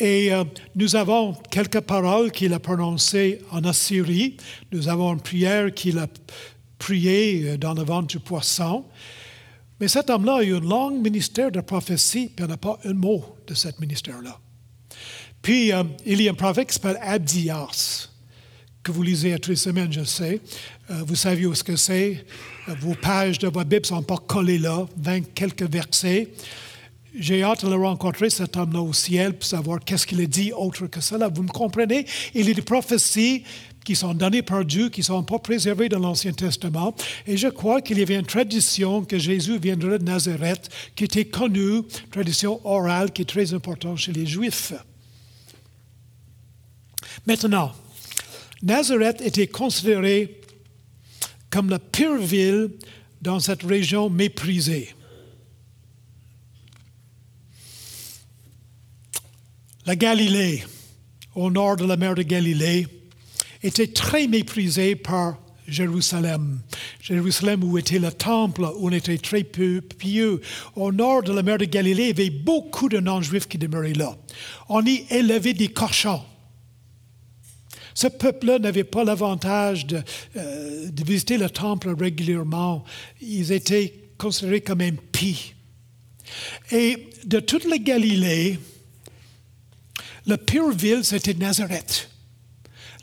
Et 0.00 0.32
euh, 0.32 0.44
nous 0.74 0.96
avons 0.96 1.34
quelques 1.50 1.80
paroles 1.80 2.32
qu'il 2.32 2.52
a 2.54 2.58
prononcées 2.58 3.40
en 3.50 3.62
Assyrie. 3.64 4.36
Nous 4.72 4.88
avons 4.88 5.12
une 5.12 5.20
prière 5.20 5.72
qu'il 5.74 5.98
a 5.98 6.06
prié 6.82 7.44
euh, 7.44 7.56
dans 7.56 7.74
le 7.74 7.84
ventre 7.84 8.08
du 8.08 8.18
poisson. 8.18 8.84
Mais 9.78 9.86
cet 9.86 10.10
homme-là 10.10 10.38
a 10.38 10.42
eu 10.42 10.56
un 10.56 10.60
long 10.60 10.90
ministère 10.90 11.52
de 11.52 11.60
prophétie, 11.60 12.26
puis 12.34 12.44
il 12.44 12.46
n'y 12.46 12.52
a 12.52 12.56
pas 12.56 12.78
un 12.84 12.92
mot 12.92 13.24
de 13.46 13.54
ce 13.54 13.68
ministère-là. 13.80 14.38
Puis, 15.40 15.72
euh, 15.72 15.84
il 16.04 16.20
y 16.20 16.28
a 16.28 16.32
un 16.32 16.34
prophète 16.34 16.68
qui 16.68 16.74
s'appelle 16.74 16.98
Abdias, 17.00 18.08
que 18.82 18.90
vous 18.90 19.02
lisez 19.02 19.32
à 19.32 19.38
toutes 19.38 19.50
les 19.50 19.56
semaines, 19.56 19.92
je 19.92 20.02
sais. 20.02 20.40
Euh, 20.90 21.02
vous 21.06 21.14
savez 21.14 21.46
où 21.46 21.54
ce 21.54 21.62
que 21.62 21.76
c'est. 21.76 22.24
vos 22.80 22.94
pages 22.94 23.38
de 23.38 23.48
votre 23.48 23.68
Bible 23.68 23.86
sont 23.86 24.02
pas 24.02 24.18
collées 24.18 24.58
là, 24.58 24.86
20 24.96 25.34
quelques 25.34 25.70
versets. 25.70 26.32
J'ai 27.14 27.42
hâte 27.42 27.64
de 27.64 27.70
le 27.70 27.76
rencontrer, 27.76 28.30
cet 28.30 28.56
homme-là 28.56 28.80
au 28.80 28.92
ciel, 28.92 29.34
pour 29.34 29.44
savoir 29.44 29.80
qu'est-ce 29.84 30.06
qu'il 30.06 30.20
a 30.20 30.26
dit 30.26 30.52
autre 30.52 30.86
que 30.86 31.00
cela. 31.00 31.28
Vous 31.28 31.42
me 31.42 31.48
comprenez? 31.48 32.06
Il 32.34 32.48
y 32.48 32.50
a 32.50 32.54
des 32.54 32.62
prophéties 32.62 33.44
qui 33.84 33.96
sont 33.96 34.14
donnés 34.14 34.42
par 34.42 34.64
Dieu, 34.64 34.88
qui 34.88 35.00
ne 35.00 35.06
sont 35.06 35.22
pas 35.22 35.38
préservés 35.38 35.88
dans 35.88 35.98
l'Ancien 35.98 36.32
Testament. 36.32 36.94
Et 37.26 37.36
je 37.36 37.48
crois 37.48 37.80
qu'il 37.80 37.98
y 37.98 38.02
avait 38.02 38.16
une 38.16 38.26
tradition 38.26 39.04
que 39.04 39.18
Jésus 39.18 39.58
viendrait 39.58 39.98
de 39.98 40.04
Nazareth, 40.04 40.68
qui 40.94 41.04
était 41.04 41.24
connue, 41.24 41.82
tradition 42.10 42.60
orale, 42.64 43.12
qui 43.12 43.22
est 43.22 43.26
très 43.26 43.54
importante 43.54 43.98
chez 43.98 44.12
les 44.12 44.26
Juifs. 44.26 44.72
Maintenant, 47.26 47.72
Nazareth 48.62 49.20
était 49.20 49.48
considérée 49.48 50.40
comme 51.50 51.68
la 51.68 51.78
pire 51.78 52.16
ville 52.16 52.70
dans 53.20 53.40
cette 53.40 53.62
région 53.62 54.08
méprisée. 54.08 54.94
La 59.84 59.96
Galilée, 59.96 60.64
au 61.34 61.50
nord 61.50 61.76
de 61.76 61.84
la 61.84 61.96
mer 61.96 62.14
de 62.14 62.22
Galilée, 62.22 62.86
était 63.62 63.88
très 63.88 64.26
méprisé 64.26 64.96
par 64.96 65.38
Jérusalem. 65.68 66.60
Jérusalem 67.00 67.64
où 67.64 67.78
était 67.78 67.98
le 67.98 68.12
temple, 68.12 68.62
où 68.76 68.88
on 68.88 68.92
était 68.92 69.18
très 69.18 69.44
peu 69.44 69.80
pieux. 69.80 70.40
Au 70.74 70.92
nord 70.92 71.22
de 71.22 71.32
la 71.32 71.42
mer 71.42 71.58
de 71.58 71.64
Galilée, 71.64 72.10
il 72.10 72.18
y 72.18 72.22
avait 72.22 72.30
beaucoup 72.30 72.88
de 72.88 72.98
non-juifs 72.98 73.48
qui 73.48 73.58
demeuraient 73.58 73.92
là. 73.92 74.16
On 74.68 74.84
y 74.84 75.06
élevait 75.10 75.54
des 75.54 75.68
cochons. 75.68 76.22
Ce 77.94 78.06
peuple-là 78.06 78.58
n'avait 78.58 78.84
pas 78.84 79.04
l'avantage 79.04 79.86
de, 79.86 80.02
euh, 80.36 80.90
de, 80.90 81.04
visiter 81.04 81.36
le 81.36 81.50
temple 81.50 81.94
régulièrement. 81.94 82.84
Ils 83.20 83.52
étaient 83.52 83.94
considérés 84.16 84.62
comme 84.62 84.80
impies. 84.80 85.52
Et 86.70 87.10
de 87.26 87.38
toute 87.38 87.66
la 87.66 87.76
Galilée, 87.76 88.58
la 90.26 90.38
pire 90.38 90.70
ville, 90.70 91.04
c'était 91.04 91.34
Nazareth 91.34 92.11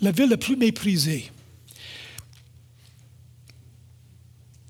la 0.02 0.12
ville 0.12 0.30
la 0.30 0.38
plus 0.38 0.56
méprisée. 0.56 1.32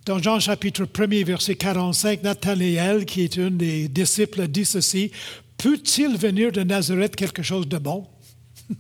Dans 0.06 0.20
Jean 0.20 0.40
chapitre 0.40 0.88
1 0.98 1.24
verset 1.24 1.56
45, 1.56 2.24
Nathanaël, 2.24 3.06
qui 3.06 3.22
est 3.22 3.38
un 3.38 3.52
des 3.52 3.88
disciples, 3.88 4.48
dit 4.48 4.66
ceci, 4.66 5.12
Peut-il 5.58 6.18
venir 6.18 6.52
de 6.52 6.64
Nazareth 6.64 7.16
quelque 7.16 7.44
chose 7.44 7.68
de 7.68 7.78
bon? 7.78 8.08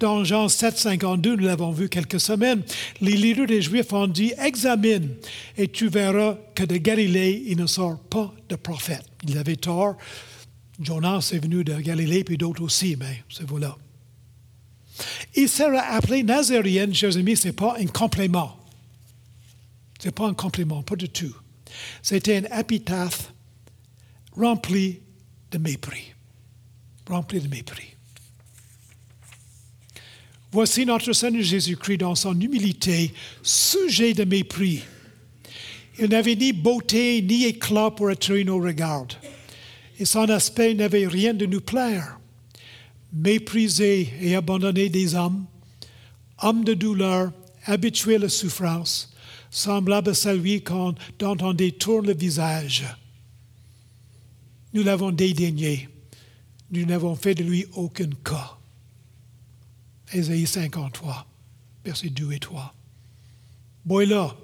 Dans 0.00 0.22
Jean 0.22 0.48
7, 0.48 0.78
52, 0.78 1.36
nous 1.36 1.44
l'avons 1.44 1.72
vu 1.72 1.88
quelques 1.88 2.20
semaines, 2.20 2.62
les 3.00 3.16
leaders 3.16 3.46
des 3.46 3.60
Juifs 3.60 3.92
ont 3.92 4.06
dit 4.06 4.32
Examine 4.38 5.16
et 5.56 5.66
tu 5.66 5.88
verras 5.88 6.38
que 6.54 6.62
de 6.62 6.76
Galilée, 6.76 7.42
il 7.48 7.56
ne 7.58 7.66
sort 7.66 7.98
pas 7.98 8.32
de 8.48 8.54
prophète. 8.54 9.04
Ils 9.26 9.36
avaient 9.36 9.56
tort. 9.56 9.96
Jonas 10.80 11.32
est 11.34 11.40
venu 11.40 11.64
de 11.64 11.74
Galilée, 11.74 12.22
puis 12.22 12.38
d'autres 12.38 12.62
aussi, 12.62 12.96
mais 12.96 13.24
c'est 13.28 13.46
voilà. 13.46 13.76
Il 15.34 15.48
sera 15.48 15.80
appelé 15.80 16.22
Nazarienne, 16.22 16.94
chers 16.94 17.16
amis, 17.16 17.36
ce 17.36 17.48
n'est 17.48 17.52
pas 17.52 17.76
un 17.78 17.86
complément. 17.86 18.56
Ce 20.00 20.06
n'est 20.06 20.12
pas 20.12 20.26
un 20.26 20.34
complément, 20.34 20.82
pas 20.82 20.96
du 20.96 21.08
tout. 21.08 21.34
C'était 22.02 22.36
un 22.36 22.58
épitaphe 22.60 23.32
rempli 24.36 25.00
de 25.50 25.58
mépris. 25.58 26.14
Rempli 27.08 27.40
de 27.40 27.48
mépris. 27.48 27.94
Voici 30.50 30.86
notre 30.86 31.12
Seigneur 31.12 31.42
Jésus-Christ 31.42 31.98
dans 31.98 32.14
son 32.14 32.38
humilité, 32.40 33.12
sujet 33.42 34.14
de 34.14 34.24
mépris. 34.24 34.82
Il 35.98 36.08
n'avait 36.08 36.36
ni 36.36 36.52
beauté 36.52 37.20
ni 37.22 37.44
éclat 37.44 37.90
pour 37.90 38.08
attirer 38.08 38.44
nos 38.44 38.60
regards. 38.60 39.08
Et 39.98 40.04
son 40.04 40.28
aspect 40.30 40.74
n'avait 40.74 41.06
rien 41.06 41.34
de 41.34 41.44
nous 41.44 41.60
plaire. 41.60 42.17
Méprisé 43.12 44.12
et 44.20 44.34
abandonné 44.36 44.88
des 44.88 45.14
hommes, 45.14 45.46
homme 46.42 46.64
de 46.64 46.74
douleur, 46.74 47.32
habitué 47.64 48.16
à 48.16 48.18
la 48.18 48.28
souffrance, 48.28 49.14
semblable 49.50 50.10
à 50.10 50.14
celui 50.14 50.62
dont 51.18 51.36
on 51.40 51.52
détourne 51.52 52.06
le 52.06 52.14
visage. 52.14 52.84
Nous 54.74 54.82
l'avons 54.82 55.10
dédaigné. 55.10 55.88
Nous 56.70 56.84
n'avons 56.84 57.14
fait 57.14 57.34
de 57.34 57.42
lui 57.42 57.66
aucun 57.72 58.10
cas. 58.22 58.58
Ésaïe 60.12 60.46
53, 60.46 61.26
versets 61.84 62.10
2 62.10 62.32
et 62.32 62.38
3. 62.38 62.74
Voilà 63.84 64.36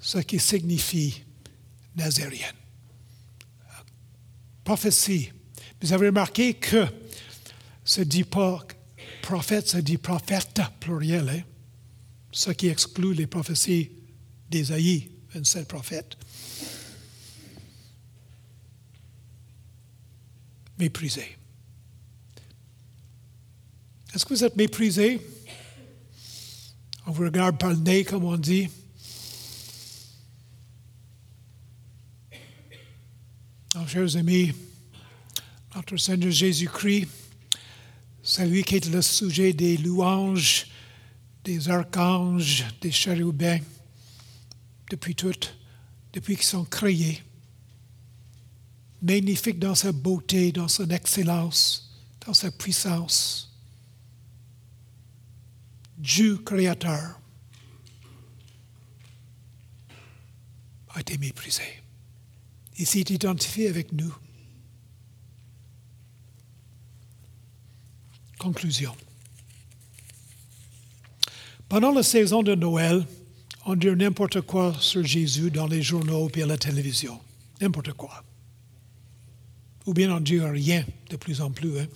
ce 0.00 0.18
qui 0.18 0.38
signifie 0.38 1.22
nazérienne. 1.96 2.54
Prophétie. 4.64 5.30
Vous 5.80 5.92
avez 5.92 6.06
remarqué 6.06 6.54
que 6.54 6.86
ce 7.84 8.00
dit 8.00 8.24
pas 8.24 8.66
prophète, 9.22 9.68
ce 9.68 9.76
dit 9.76 9.98
prophète 9.98 10.60
pluriel, 10.80 11.28
hein? 11.28 11.42
ce 12.32 12.50
qui 12.50 12.68
exclut 12.68 13.14
les 13.14 13.26
prophéties 13.26 13.90
d'Ésaïe, 14.50 15.10
un 15.34 15.44
seul 15.44 15.66
prophète. 15.66 16.16
Méprisé. 20.78 21.36
Est-ce 24.14 24.24
que 24.24 24.34
vous 24.34 24.44
êtes 24.44 24.56
méprisé? 24.56 25.20
On 27.06 27.12
vous 27.12 27.24
regarde 27.24 27.58
par 27.58 27.70
le 27.70 27.76
nez, 27.76 28.04
comme 28.04 28.24
on 28.24 28.36
dit. 28.36 28.68
Alors, 33.74 33.88
chers 33.88 34.16
amis, 34.16 34.52
notre 35.74 35.96
Seigneur 35.96 36.30
Jésus-Christ, 36.30 37.08
c'est 38.34 38.48
lui 38.48 38.64
qui 38.64 38.74
est 38.74 38.86
le 38.90 39.00
sujet 39.00 39.52
des 39.52 39.76
louanges, 39.76 40.66
des 41.44 41.68
archanges, 41.68 42.64
des 42.80 42.90
chérubins, 42.90 43.60
depuis 44.90 45.14
tout, 45.14 45.32
depuis 46.12 46.34
qu'ils 46.34 46.44
sont 46.44 46.64
créés. 46.64 47.22
Magnifique 49.00 49.60
dans 49.60 49.76
sa 49.76 49.92
beauté, 49.92 50.50
dans 50.50 50.66
son 50.66 50.90
excellence, 50.90 51.96
dans 52.26 52.34
sa 52.34 52.50
puissance. 52.50 53.56
Dieu 55.96 56.38
créateur 56.38 57.20
a 60.88 60.98
été 60.98 61.18
méprisé. 61.18 61.84
Il 62.78 62.86
s'est 62.86 62.98
identifié 62.98 63.68
avec 63.68 63.92
nous. 63.92 64.12
Conclusion. 68.44 68.94
Pendant 71.66 71.92
la 71.92 72.02
saison 72.02 72.42
de 72.42 72.54
Noël, 72.54 73.06
on 73.64 73.74
dit 73.74 73.86
n'importe 73.86 74.42
quoi 74.42 74.76
sur 74.80 75.02
Jésus 75.02 75.50
dans 75.50 75.66
les 75.66 75.80
journaux 75.80 76.28
et 76.34 76.42
à 76.42 76.46
la 76.46 76.58
télévision. 76.58 77.18
N'importe 77.62 77.94
quoi. 77.94 78.22
Ou 79.86 79.94
bien 79.94 80.14
on 80.14 80.20
dit 80.20 80.40
rien 80.40 80.84
de 81.08 81.16
plus 81.16 81.40
en 81.40 81.52
plus. 81.52 81.78
Hein? 81.78 81.86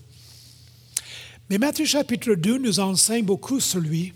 Mais 1.51 1.59
Matthieu 1.59 1.84
chapitre 1.84 2.32
2 2.32 2.61
nous 2.61 2.80
enseigne 2.80 3.26
beaucoup 3.26 3.61
sur 3.61 3.80
lui. 3.80 4.14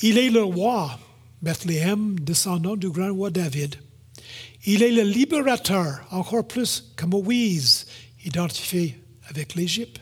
Il 0.00 0.16
est 0.16 0.30
le 0.30 0.42
roi, 0.42 0.98
Bethléem, 1.42 2.18
descendant 2.18 2.76
du 2.76 2.88
grand 2.88 3.12
roi 3.12 3.28
David. 3.28 3.74
Il 4.64 4.82
est 4.82 4.92
le 4.92 5.02
libérateur, 5.02 6.00
encore 6.10 6.48
plus 6.48 6.94
que 6.96 7.04
Moïse, 7.04 7.84
identifié 8.24 8.98
avec 9.28 9.54
l'Égypte. 9.54 10.00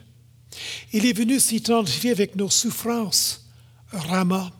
Il 0.93 1.07
est 1.07 1.13
venu 1.13 1.41
s'identifier 1.41 2.11
avec 2.11 2.37
nos 2.37 2.51
souffrances, 2.51 3.47
Rama. 3.91 4.53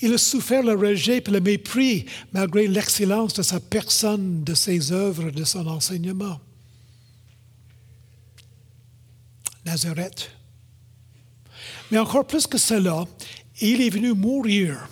Il 0.00 0.12
a 0.12 0.18
souffert 0.18 0.62
le 0.62 0.74
rejet 0.74 1.22
et 1.24 1.30
le 1.30 1.40
mépris 1.40 2.06
malgré 2.32 2.66
l'excellence 2.66 3.34
de 3.34 3.42
sa 3.42 3.60
personne, 3.60 4.42
de 4.42 4.54
ses 4.54 4.92
œuvres, 4.92 5.30
de 5.30 5.44
son 5.44 5.66
enseignement. 5.66 6.40
Nazareth, 9.64 10.30
mais 11.90 11.98
encore 11.98 12.26
plus 12.26 12.46
que 12.46 12.58
cela, 12.58 13.04
il 13.60 13.80
est 13.80 13.90
venu 13.90 14.12
mourir 14.12 14.88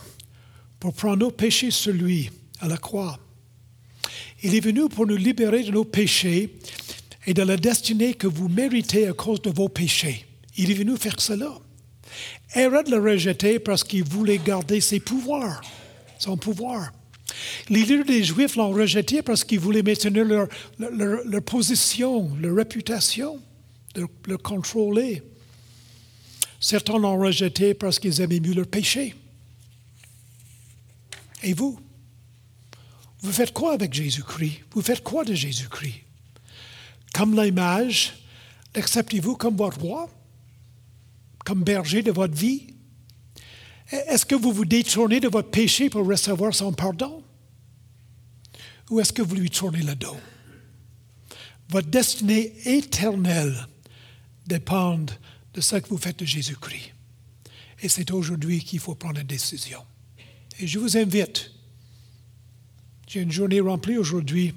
pour 0.79 0.95
prendre 0.95 1.17
nos 1.17 1.31
péchés 1.31 1.71
sur 1.71 1.93
lui 1.93 2.31
à 2.61 2.69
la 2.69 2.77
croix. 2.77 3.19
Il 4.43 4.55
est 4.55 4.61
venu 4.61 4.89
pour 4.89 5.07
nous 5.07 5.17
libérer 5.17 5.65
de 5.65 5.71
nos 5.71 5.85
péchés 5.85 6.59
et 7.27 7.35
de 7.35 7.43
la 7.43 7.57
destinée 7.57 8.15
que 8.15 8.27
vous 8.27 8.49
méritez 8.49 9.07
à 9.09 9.13
cause 9.13 9.43
de 9.43 9.51
vos 9.51 9.69
péchés. 9.69 10.27
Il 10.57 10.71
est 10.71 10.75
venu 10.75 10.97
faire 10.97 11.21
cela. 11.21 11.59
Hérode 12.55 12.89
l'a 12.89 13.01
rejeté 13.01 13.59
parce 13.59 13.85
qu'il 13.85 14.05
voulait 14.05 14.39
garder 14.39 14.81
ses 14.81 15.01
pouvoirs, 15.01 15.61
son 16.19 16.37
pouvoir. 16.37 16.93
Les 17.69 17.81
leaders 17.81 18.05
des 18.05 18.25
Juifs 18.25 18.57
l'ont 18.57 18.73
rejeté 18.73 19.23
parce 19.23 19.45
qu'ils 19.45 19.61
voulaient 19.61 19.83
maintenir 19.83 20.25
leur, 20.25 20.49
position, 21.43 22.35
leur 22.37 22.57
réputation, 22.57 23.41
le 23.95 24.37
contrôler. 24.37 25.23
Certains 26.59 26.99
l'ont 26.99 27.19
rejeté 27.19 27.75
parce 27.75 27.99
qu'ils 27.99 28.21
aimaient 28.21 28.41
mieux 28.41 28.55
leur 28.55 28.67
péché. 28.67 29.15
Et 31.43 31.55
vous? 31.55 31.79
Vous 33.23 33.33
faites 33.33 33.53
quoi 33.53 33.75
avec 33.75 33.95
Jésus-Christ? 33.95 34.61
Vous 34.73 34.83
faites 34.83 35.03
quoi 35.03 35.25
de 35.25 35.35
Jésus-Christ? 35.35 36.03
Comme 37.15 37.41
l'image, 37.41 38.15
l'acceptez-vous 38.75 39.37
comme 39.37 39.57
votre 39.57 39.81
roi? 39.81 40.09
Comme 41.45 41.65
berger 41.65 42.03
de 42.03 42.13
votre 42.13 42.35
vie? 42.35 42.75
Est-ce 43.91 44.25
que 44.25 44.35
vous 44.35 44.53
vous 44.53 44.65
détournez 44.65 45.21
de 45.21 45.29
votre 45.29 45.51
péché 45.51 45.91
pour 45.91 46.07
recevoir 46.07 46.55
son 46.55 46.73
pardon? 46.73 47.25
Ou 48.91 49.01
est-ce 49.01 49.13
que 49.13 49.23
vous 49.23 49.35
lui 49.35 49.51
tournez 49.51 49.83
le 49.83 49.95
dos? 49.95 50.17
Votre 51.69 51.89
destinée 51.89 52.53
éternelle 52.65 53.67
dépend 54.47 54.99
de 54.99 55.61
ce 55.61 55.77
que 55.77 55.89
vous 55.89 55.99
faites 55.99 56.19
de 56.19 56.25
Jésus-Christ. 56.25 56.93
Et 57.83 57.89
c'est 57.89 58.11
aujourd'hui 58.11 58.63
qu'il 58.63 58.81
faut 58.81 58.95
prendre 58.95 59.21
une 59.21 59.27
décision. 59.27 59.83
Et 60.59 60.67
je 60.67 60.79
vous 60.79 60.97
invite, 60.97 61.51
j'ai 63.07 63.21
une 63.21 63.33
journée 63.33 63.61
remplie 63.61 63.97
aujourd'hui, 63.97 64.55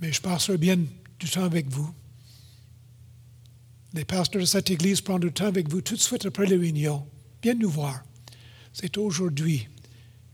mais 0.00 0.12
je 0.12 0.20
passerai 0.20 0.56
bien 0.58 0.76
du 0.76 1.30
temps 1.30 1.44
avec 1.44 1.68
vous. 1.68 1.92
Les 3.92 4.04
pasteurs 4.04 4.40
de 4.40 4.46
cette 4.46 4.70
église 4.70 5.00
prendront 5.00 5.26
du 5.26 5.32
temps 5.32 5.46
avec 5.46 5.68
vous 5.68 5.80
tout 5.80 5.94
de 5.94 6.00
suite 6.00 6.24
après 6.26 6.46
la 6.46 6.56
réunion. 6.56 7.06
Viens 7.42 7.54
nous 7.54 7.70
voir. 7.70 8.02
C'est 8.72 8.96
aujourd'hui 8.96 9.68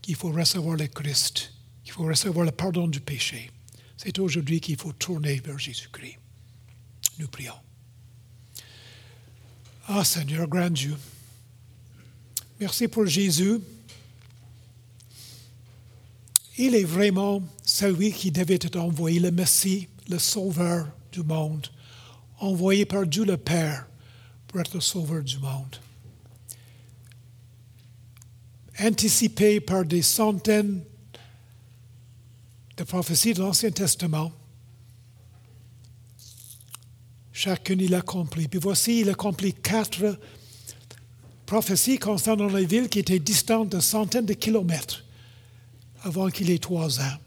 qu'il 0.01 0.15
faut 0.15 0.31
recevoir 0.31 0.77
le 0.77 0.87
Christ, 0.87 1.51
qu'il 1.83 1.91
faut 1.91 2.03
recevoir 2.03 2.45
le 2.45 2.51
pardon 2.51 2.87
du 2.87 2.99
péché. 3.01 3.51
C'est 3.97 4.19
aujourd'hui 4.19 4.61
qu'il 4.61 4.77
faut 4.77 4.93
tourner 4.93 5.39
vers 5.39 5.57
Jésus-Christ. 5.57 6.17
Nous 7.17 7.27
prions. 7.27 7.53
Ah 9.87 10.03
Seigneur, 10.03 10.47
grand 10.47 10.69
Dieu, 10.69 10.95
merci 12.59 12.87
pour 12.87 13.05
Jésus. 13.05 13.59
Il 16.57 16.75
est 16.75 16.83
vraiment 16.83 17.41
celui 17.77 18.11
qui 18.11 18.31
devait 18.31 18.55
être 18.55 18.79
envoyé, 18.79 19.19
le 19.19 19.29
Messie, 19.29 19.87
le 20.09 20.17
Sauveur 20.17 20.87
du 21.11 21.21
monde, 21.21 21.67
envoyé 22.39 22.87
par 22.87 23.05
Dieu 23.05 23.23
le 23.23 23.37
Père 23.37 23.85
pour 24.47 24.59
être 24.59 24.73
le 24.73 24.81
Sauveur 24.81 25.21
du 25.21 25.37
monde. 25.37 25.75
Anticipé 28.81 29.59
par 29.59 29.85
des 29.85 30.01
centaines 30.01 30.81
de 32.77 32.83
prophéties 32.83 33.35
de 33.35 33.41
l'Ancien 33.41 33.69
Testament, 33.69 34.31
Chacune, 37.31 37.81
il 37.81 37.93
accomplit. 37.93 38.47
Puis 38.47 38.59
voici, 38.59 39.01
il 39.01 39.09
accomplit 39.11 39.53
quatre 39.53 40.19
prophéties 41.45 41.99
concernant 41.99 42.47
les 42.47 42.65
villes 42.65 42.89
qui 42.89 42.97
étaient 42.97 43.19
distantes 43.19 43.69
de 43.69 43.79
centaines 43.79 44.25
de 44.25 44.33
kilomètres 44.33 45.05
avant 46.01 46.31
qu'il 46.31 46.49
ait 46.49 46.57
trois 46.57 46.99
ans. 46.99 47.17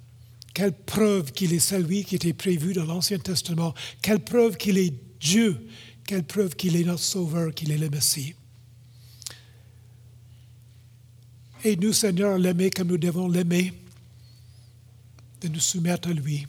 Quelle 0.53 0.73
preuve 0.73 1.33
qu'il 1.33 1.53
est 1.53 1.61
celui 1.61 2.05
qui 2.05 2.17
était 2.17 2.33
prévu 2.33 2.73
dans 2.73 2.85
l'Ancien 2.85 3.19
Testament. 3.19 3.75
Quelle 4.03 4.21
preuve 4.21 4.57
qu'il 4.57 4.79
est 4.79 4.95
Dieu. 5.21 5.69
Quelle 6.07 6.25
preuve 6.25 6.57
qu'il 6.57 6.77
est 6.77 6.85
notre 6.85 7.03
Sauveur, 7.03 7.55
qu'il 7.55 7.71
est 7.71 7.79
le 7.79 7.89
Messie. 7.89 8.35
Et 11.63 11.77
nous, 11.77 11.93
Seigneur, 11.93 12.39
l'aimer 12.39 12.71
comme 12.71 12.89
nous 12.89 12.99
devons 12.99 13.29
l'aimer, 13.29 13.73
de 15.43 15.49
nous 15.49 15.61
soumettre 15.61 16.09
à 16.09 16.13
lui. 16.13 16.47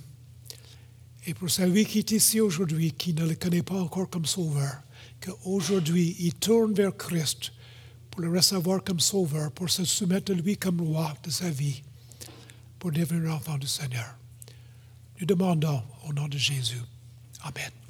Et 1.27 1.33
pour 1.33 1.51
celui 1.51 1.85
qui 1.85 1.99
est 1.99 2.11
ici 2.11 2.39
aujourd'hui, 2.39 2.93
qui 2.93 3.13
ne 3.13 3.27
le 3.27 3.35
connaît 3.35 3.61
pas 3.61 3.79
encore 3.79 4.09
comme 4.09 4.25
Sauveur, 4.25 4.81
qu'aujourd'hui, 5.19 6.15
il 6.19 6.33
tourne 6.33 6.73
vers 6.73 6.95
Christ 6.95 7.51
pour 8.09 8.21
le 8.21 8.29
recevoir 8.29 8.83
comme 8.83 8.99
Sauveur, 8.99 9.51
pour 9.51 9.69
se 9.69 9.85
soumettre 9.85 10.31
à 10.31 10.35
lui 10.35 10.57
comme 10.57 10.81
roi 10.81 11.15
de 11.23 11.29
sa 11.29 11.49
vie 11.49 11.83
pour 12.81 12.91
devenir 12.91 13.35
enfant 13.35 13.59
du 13.59 13.67
Seigneur. 13.67 14.15
Nous 15.19 15.27
demandons 15.27 15.83
au 16.07 16.13
nom 16.13 16.27
de 16.27 16.37
Jésus. 16.39 16.81
Amen. 17.43 17.80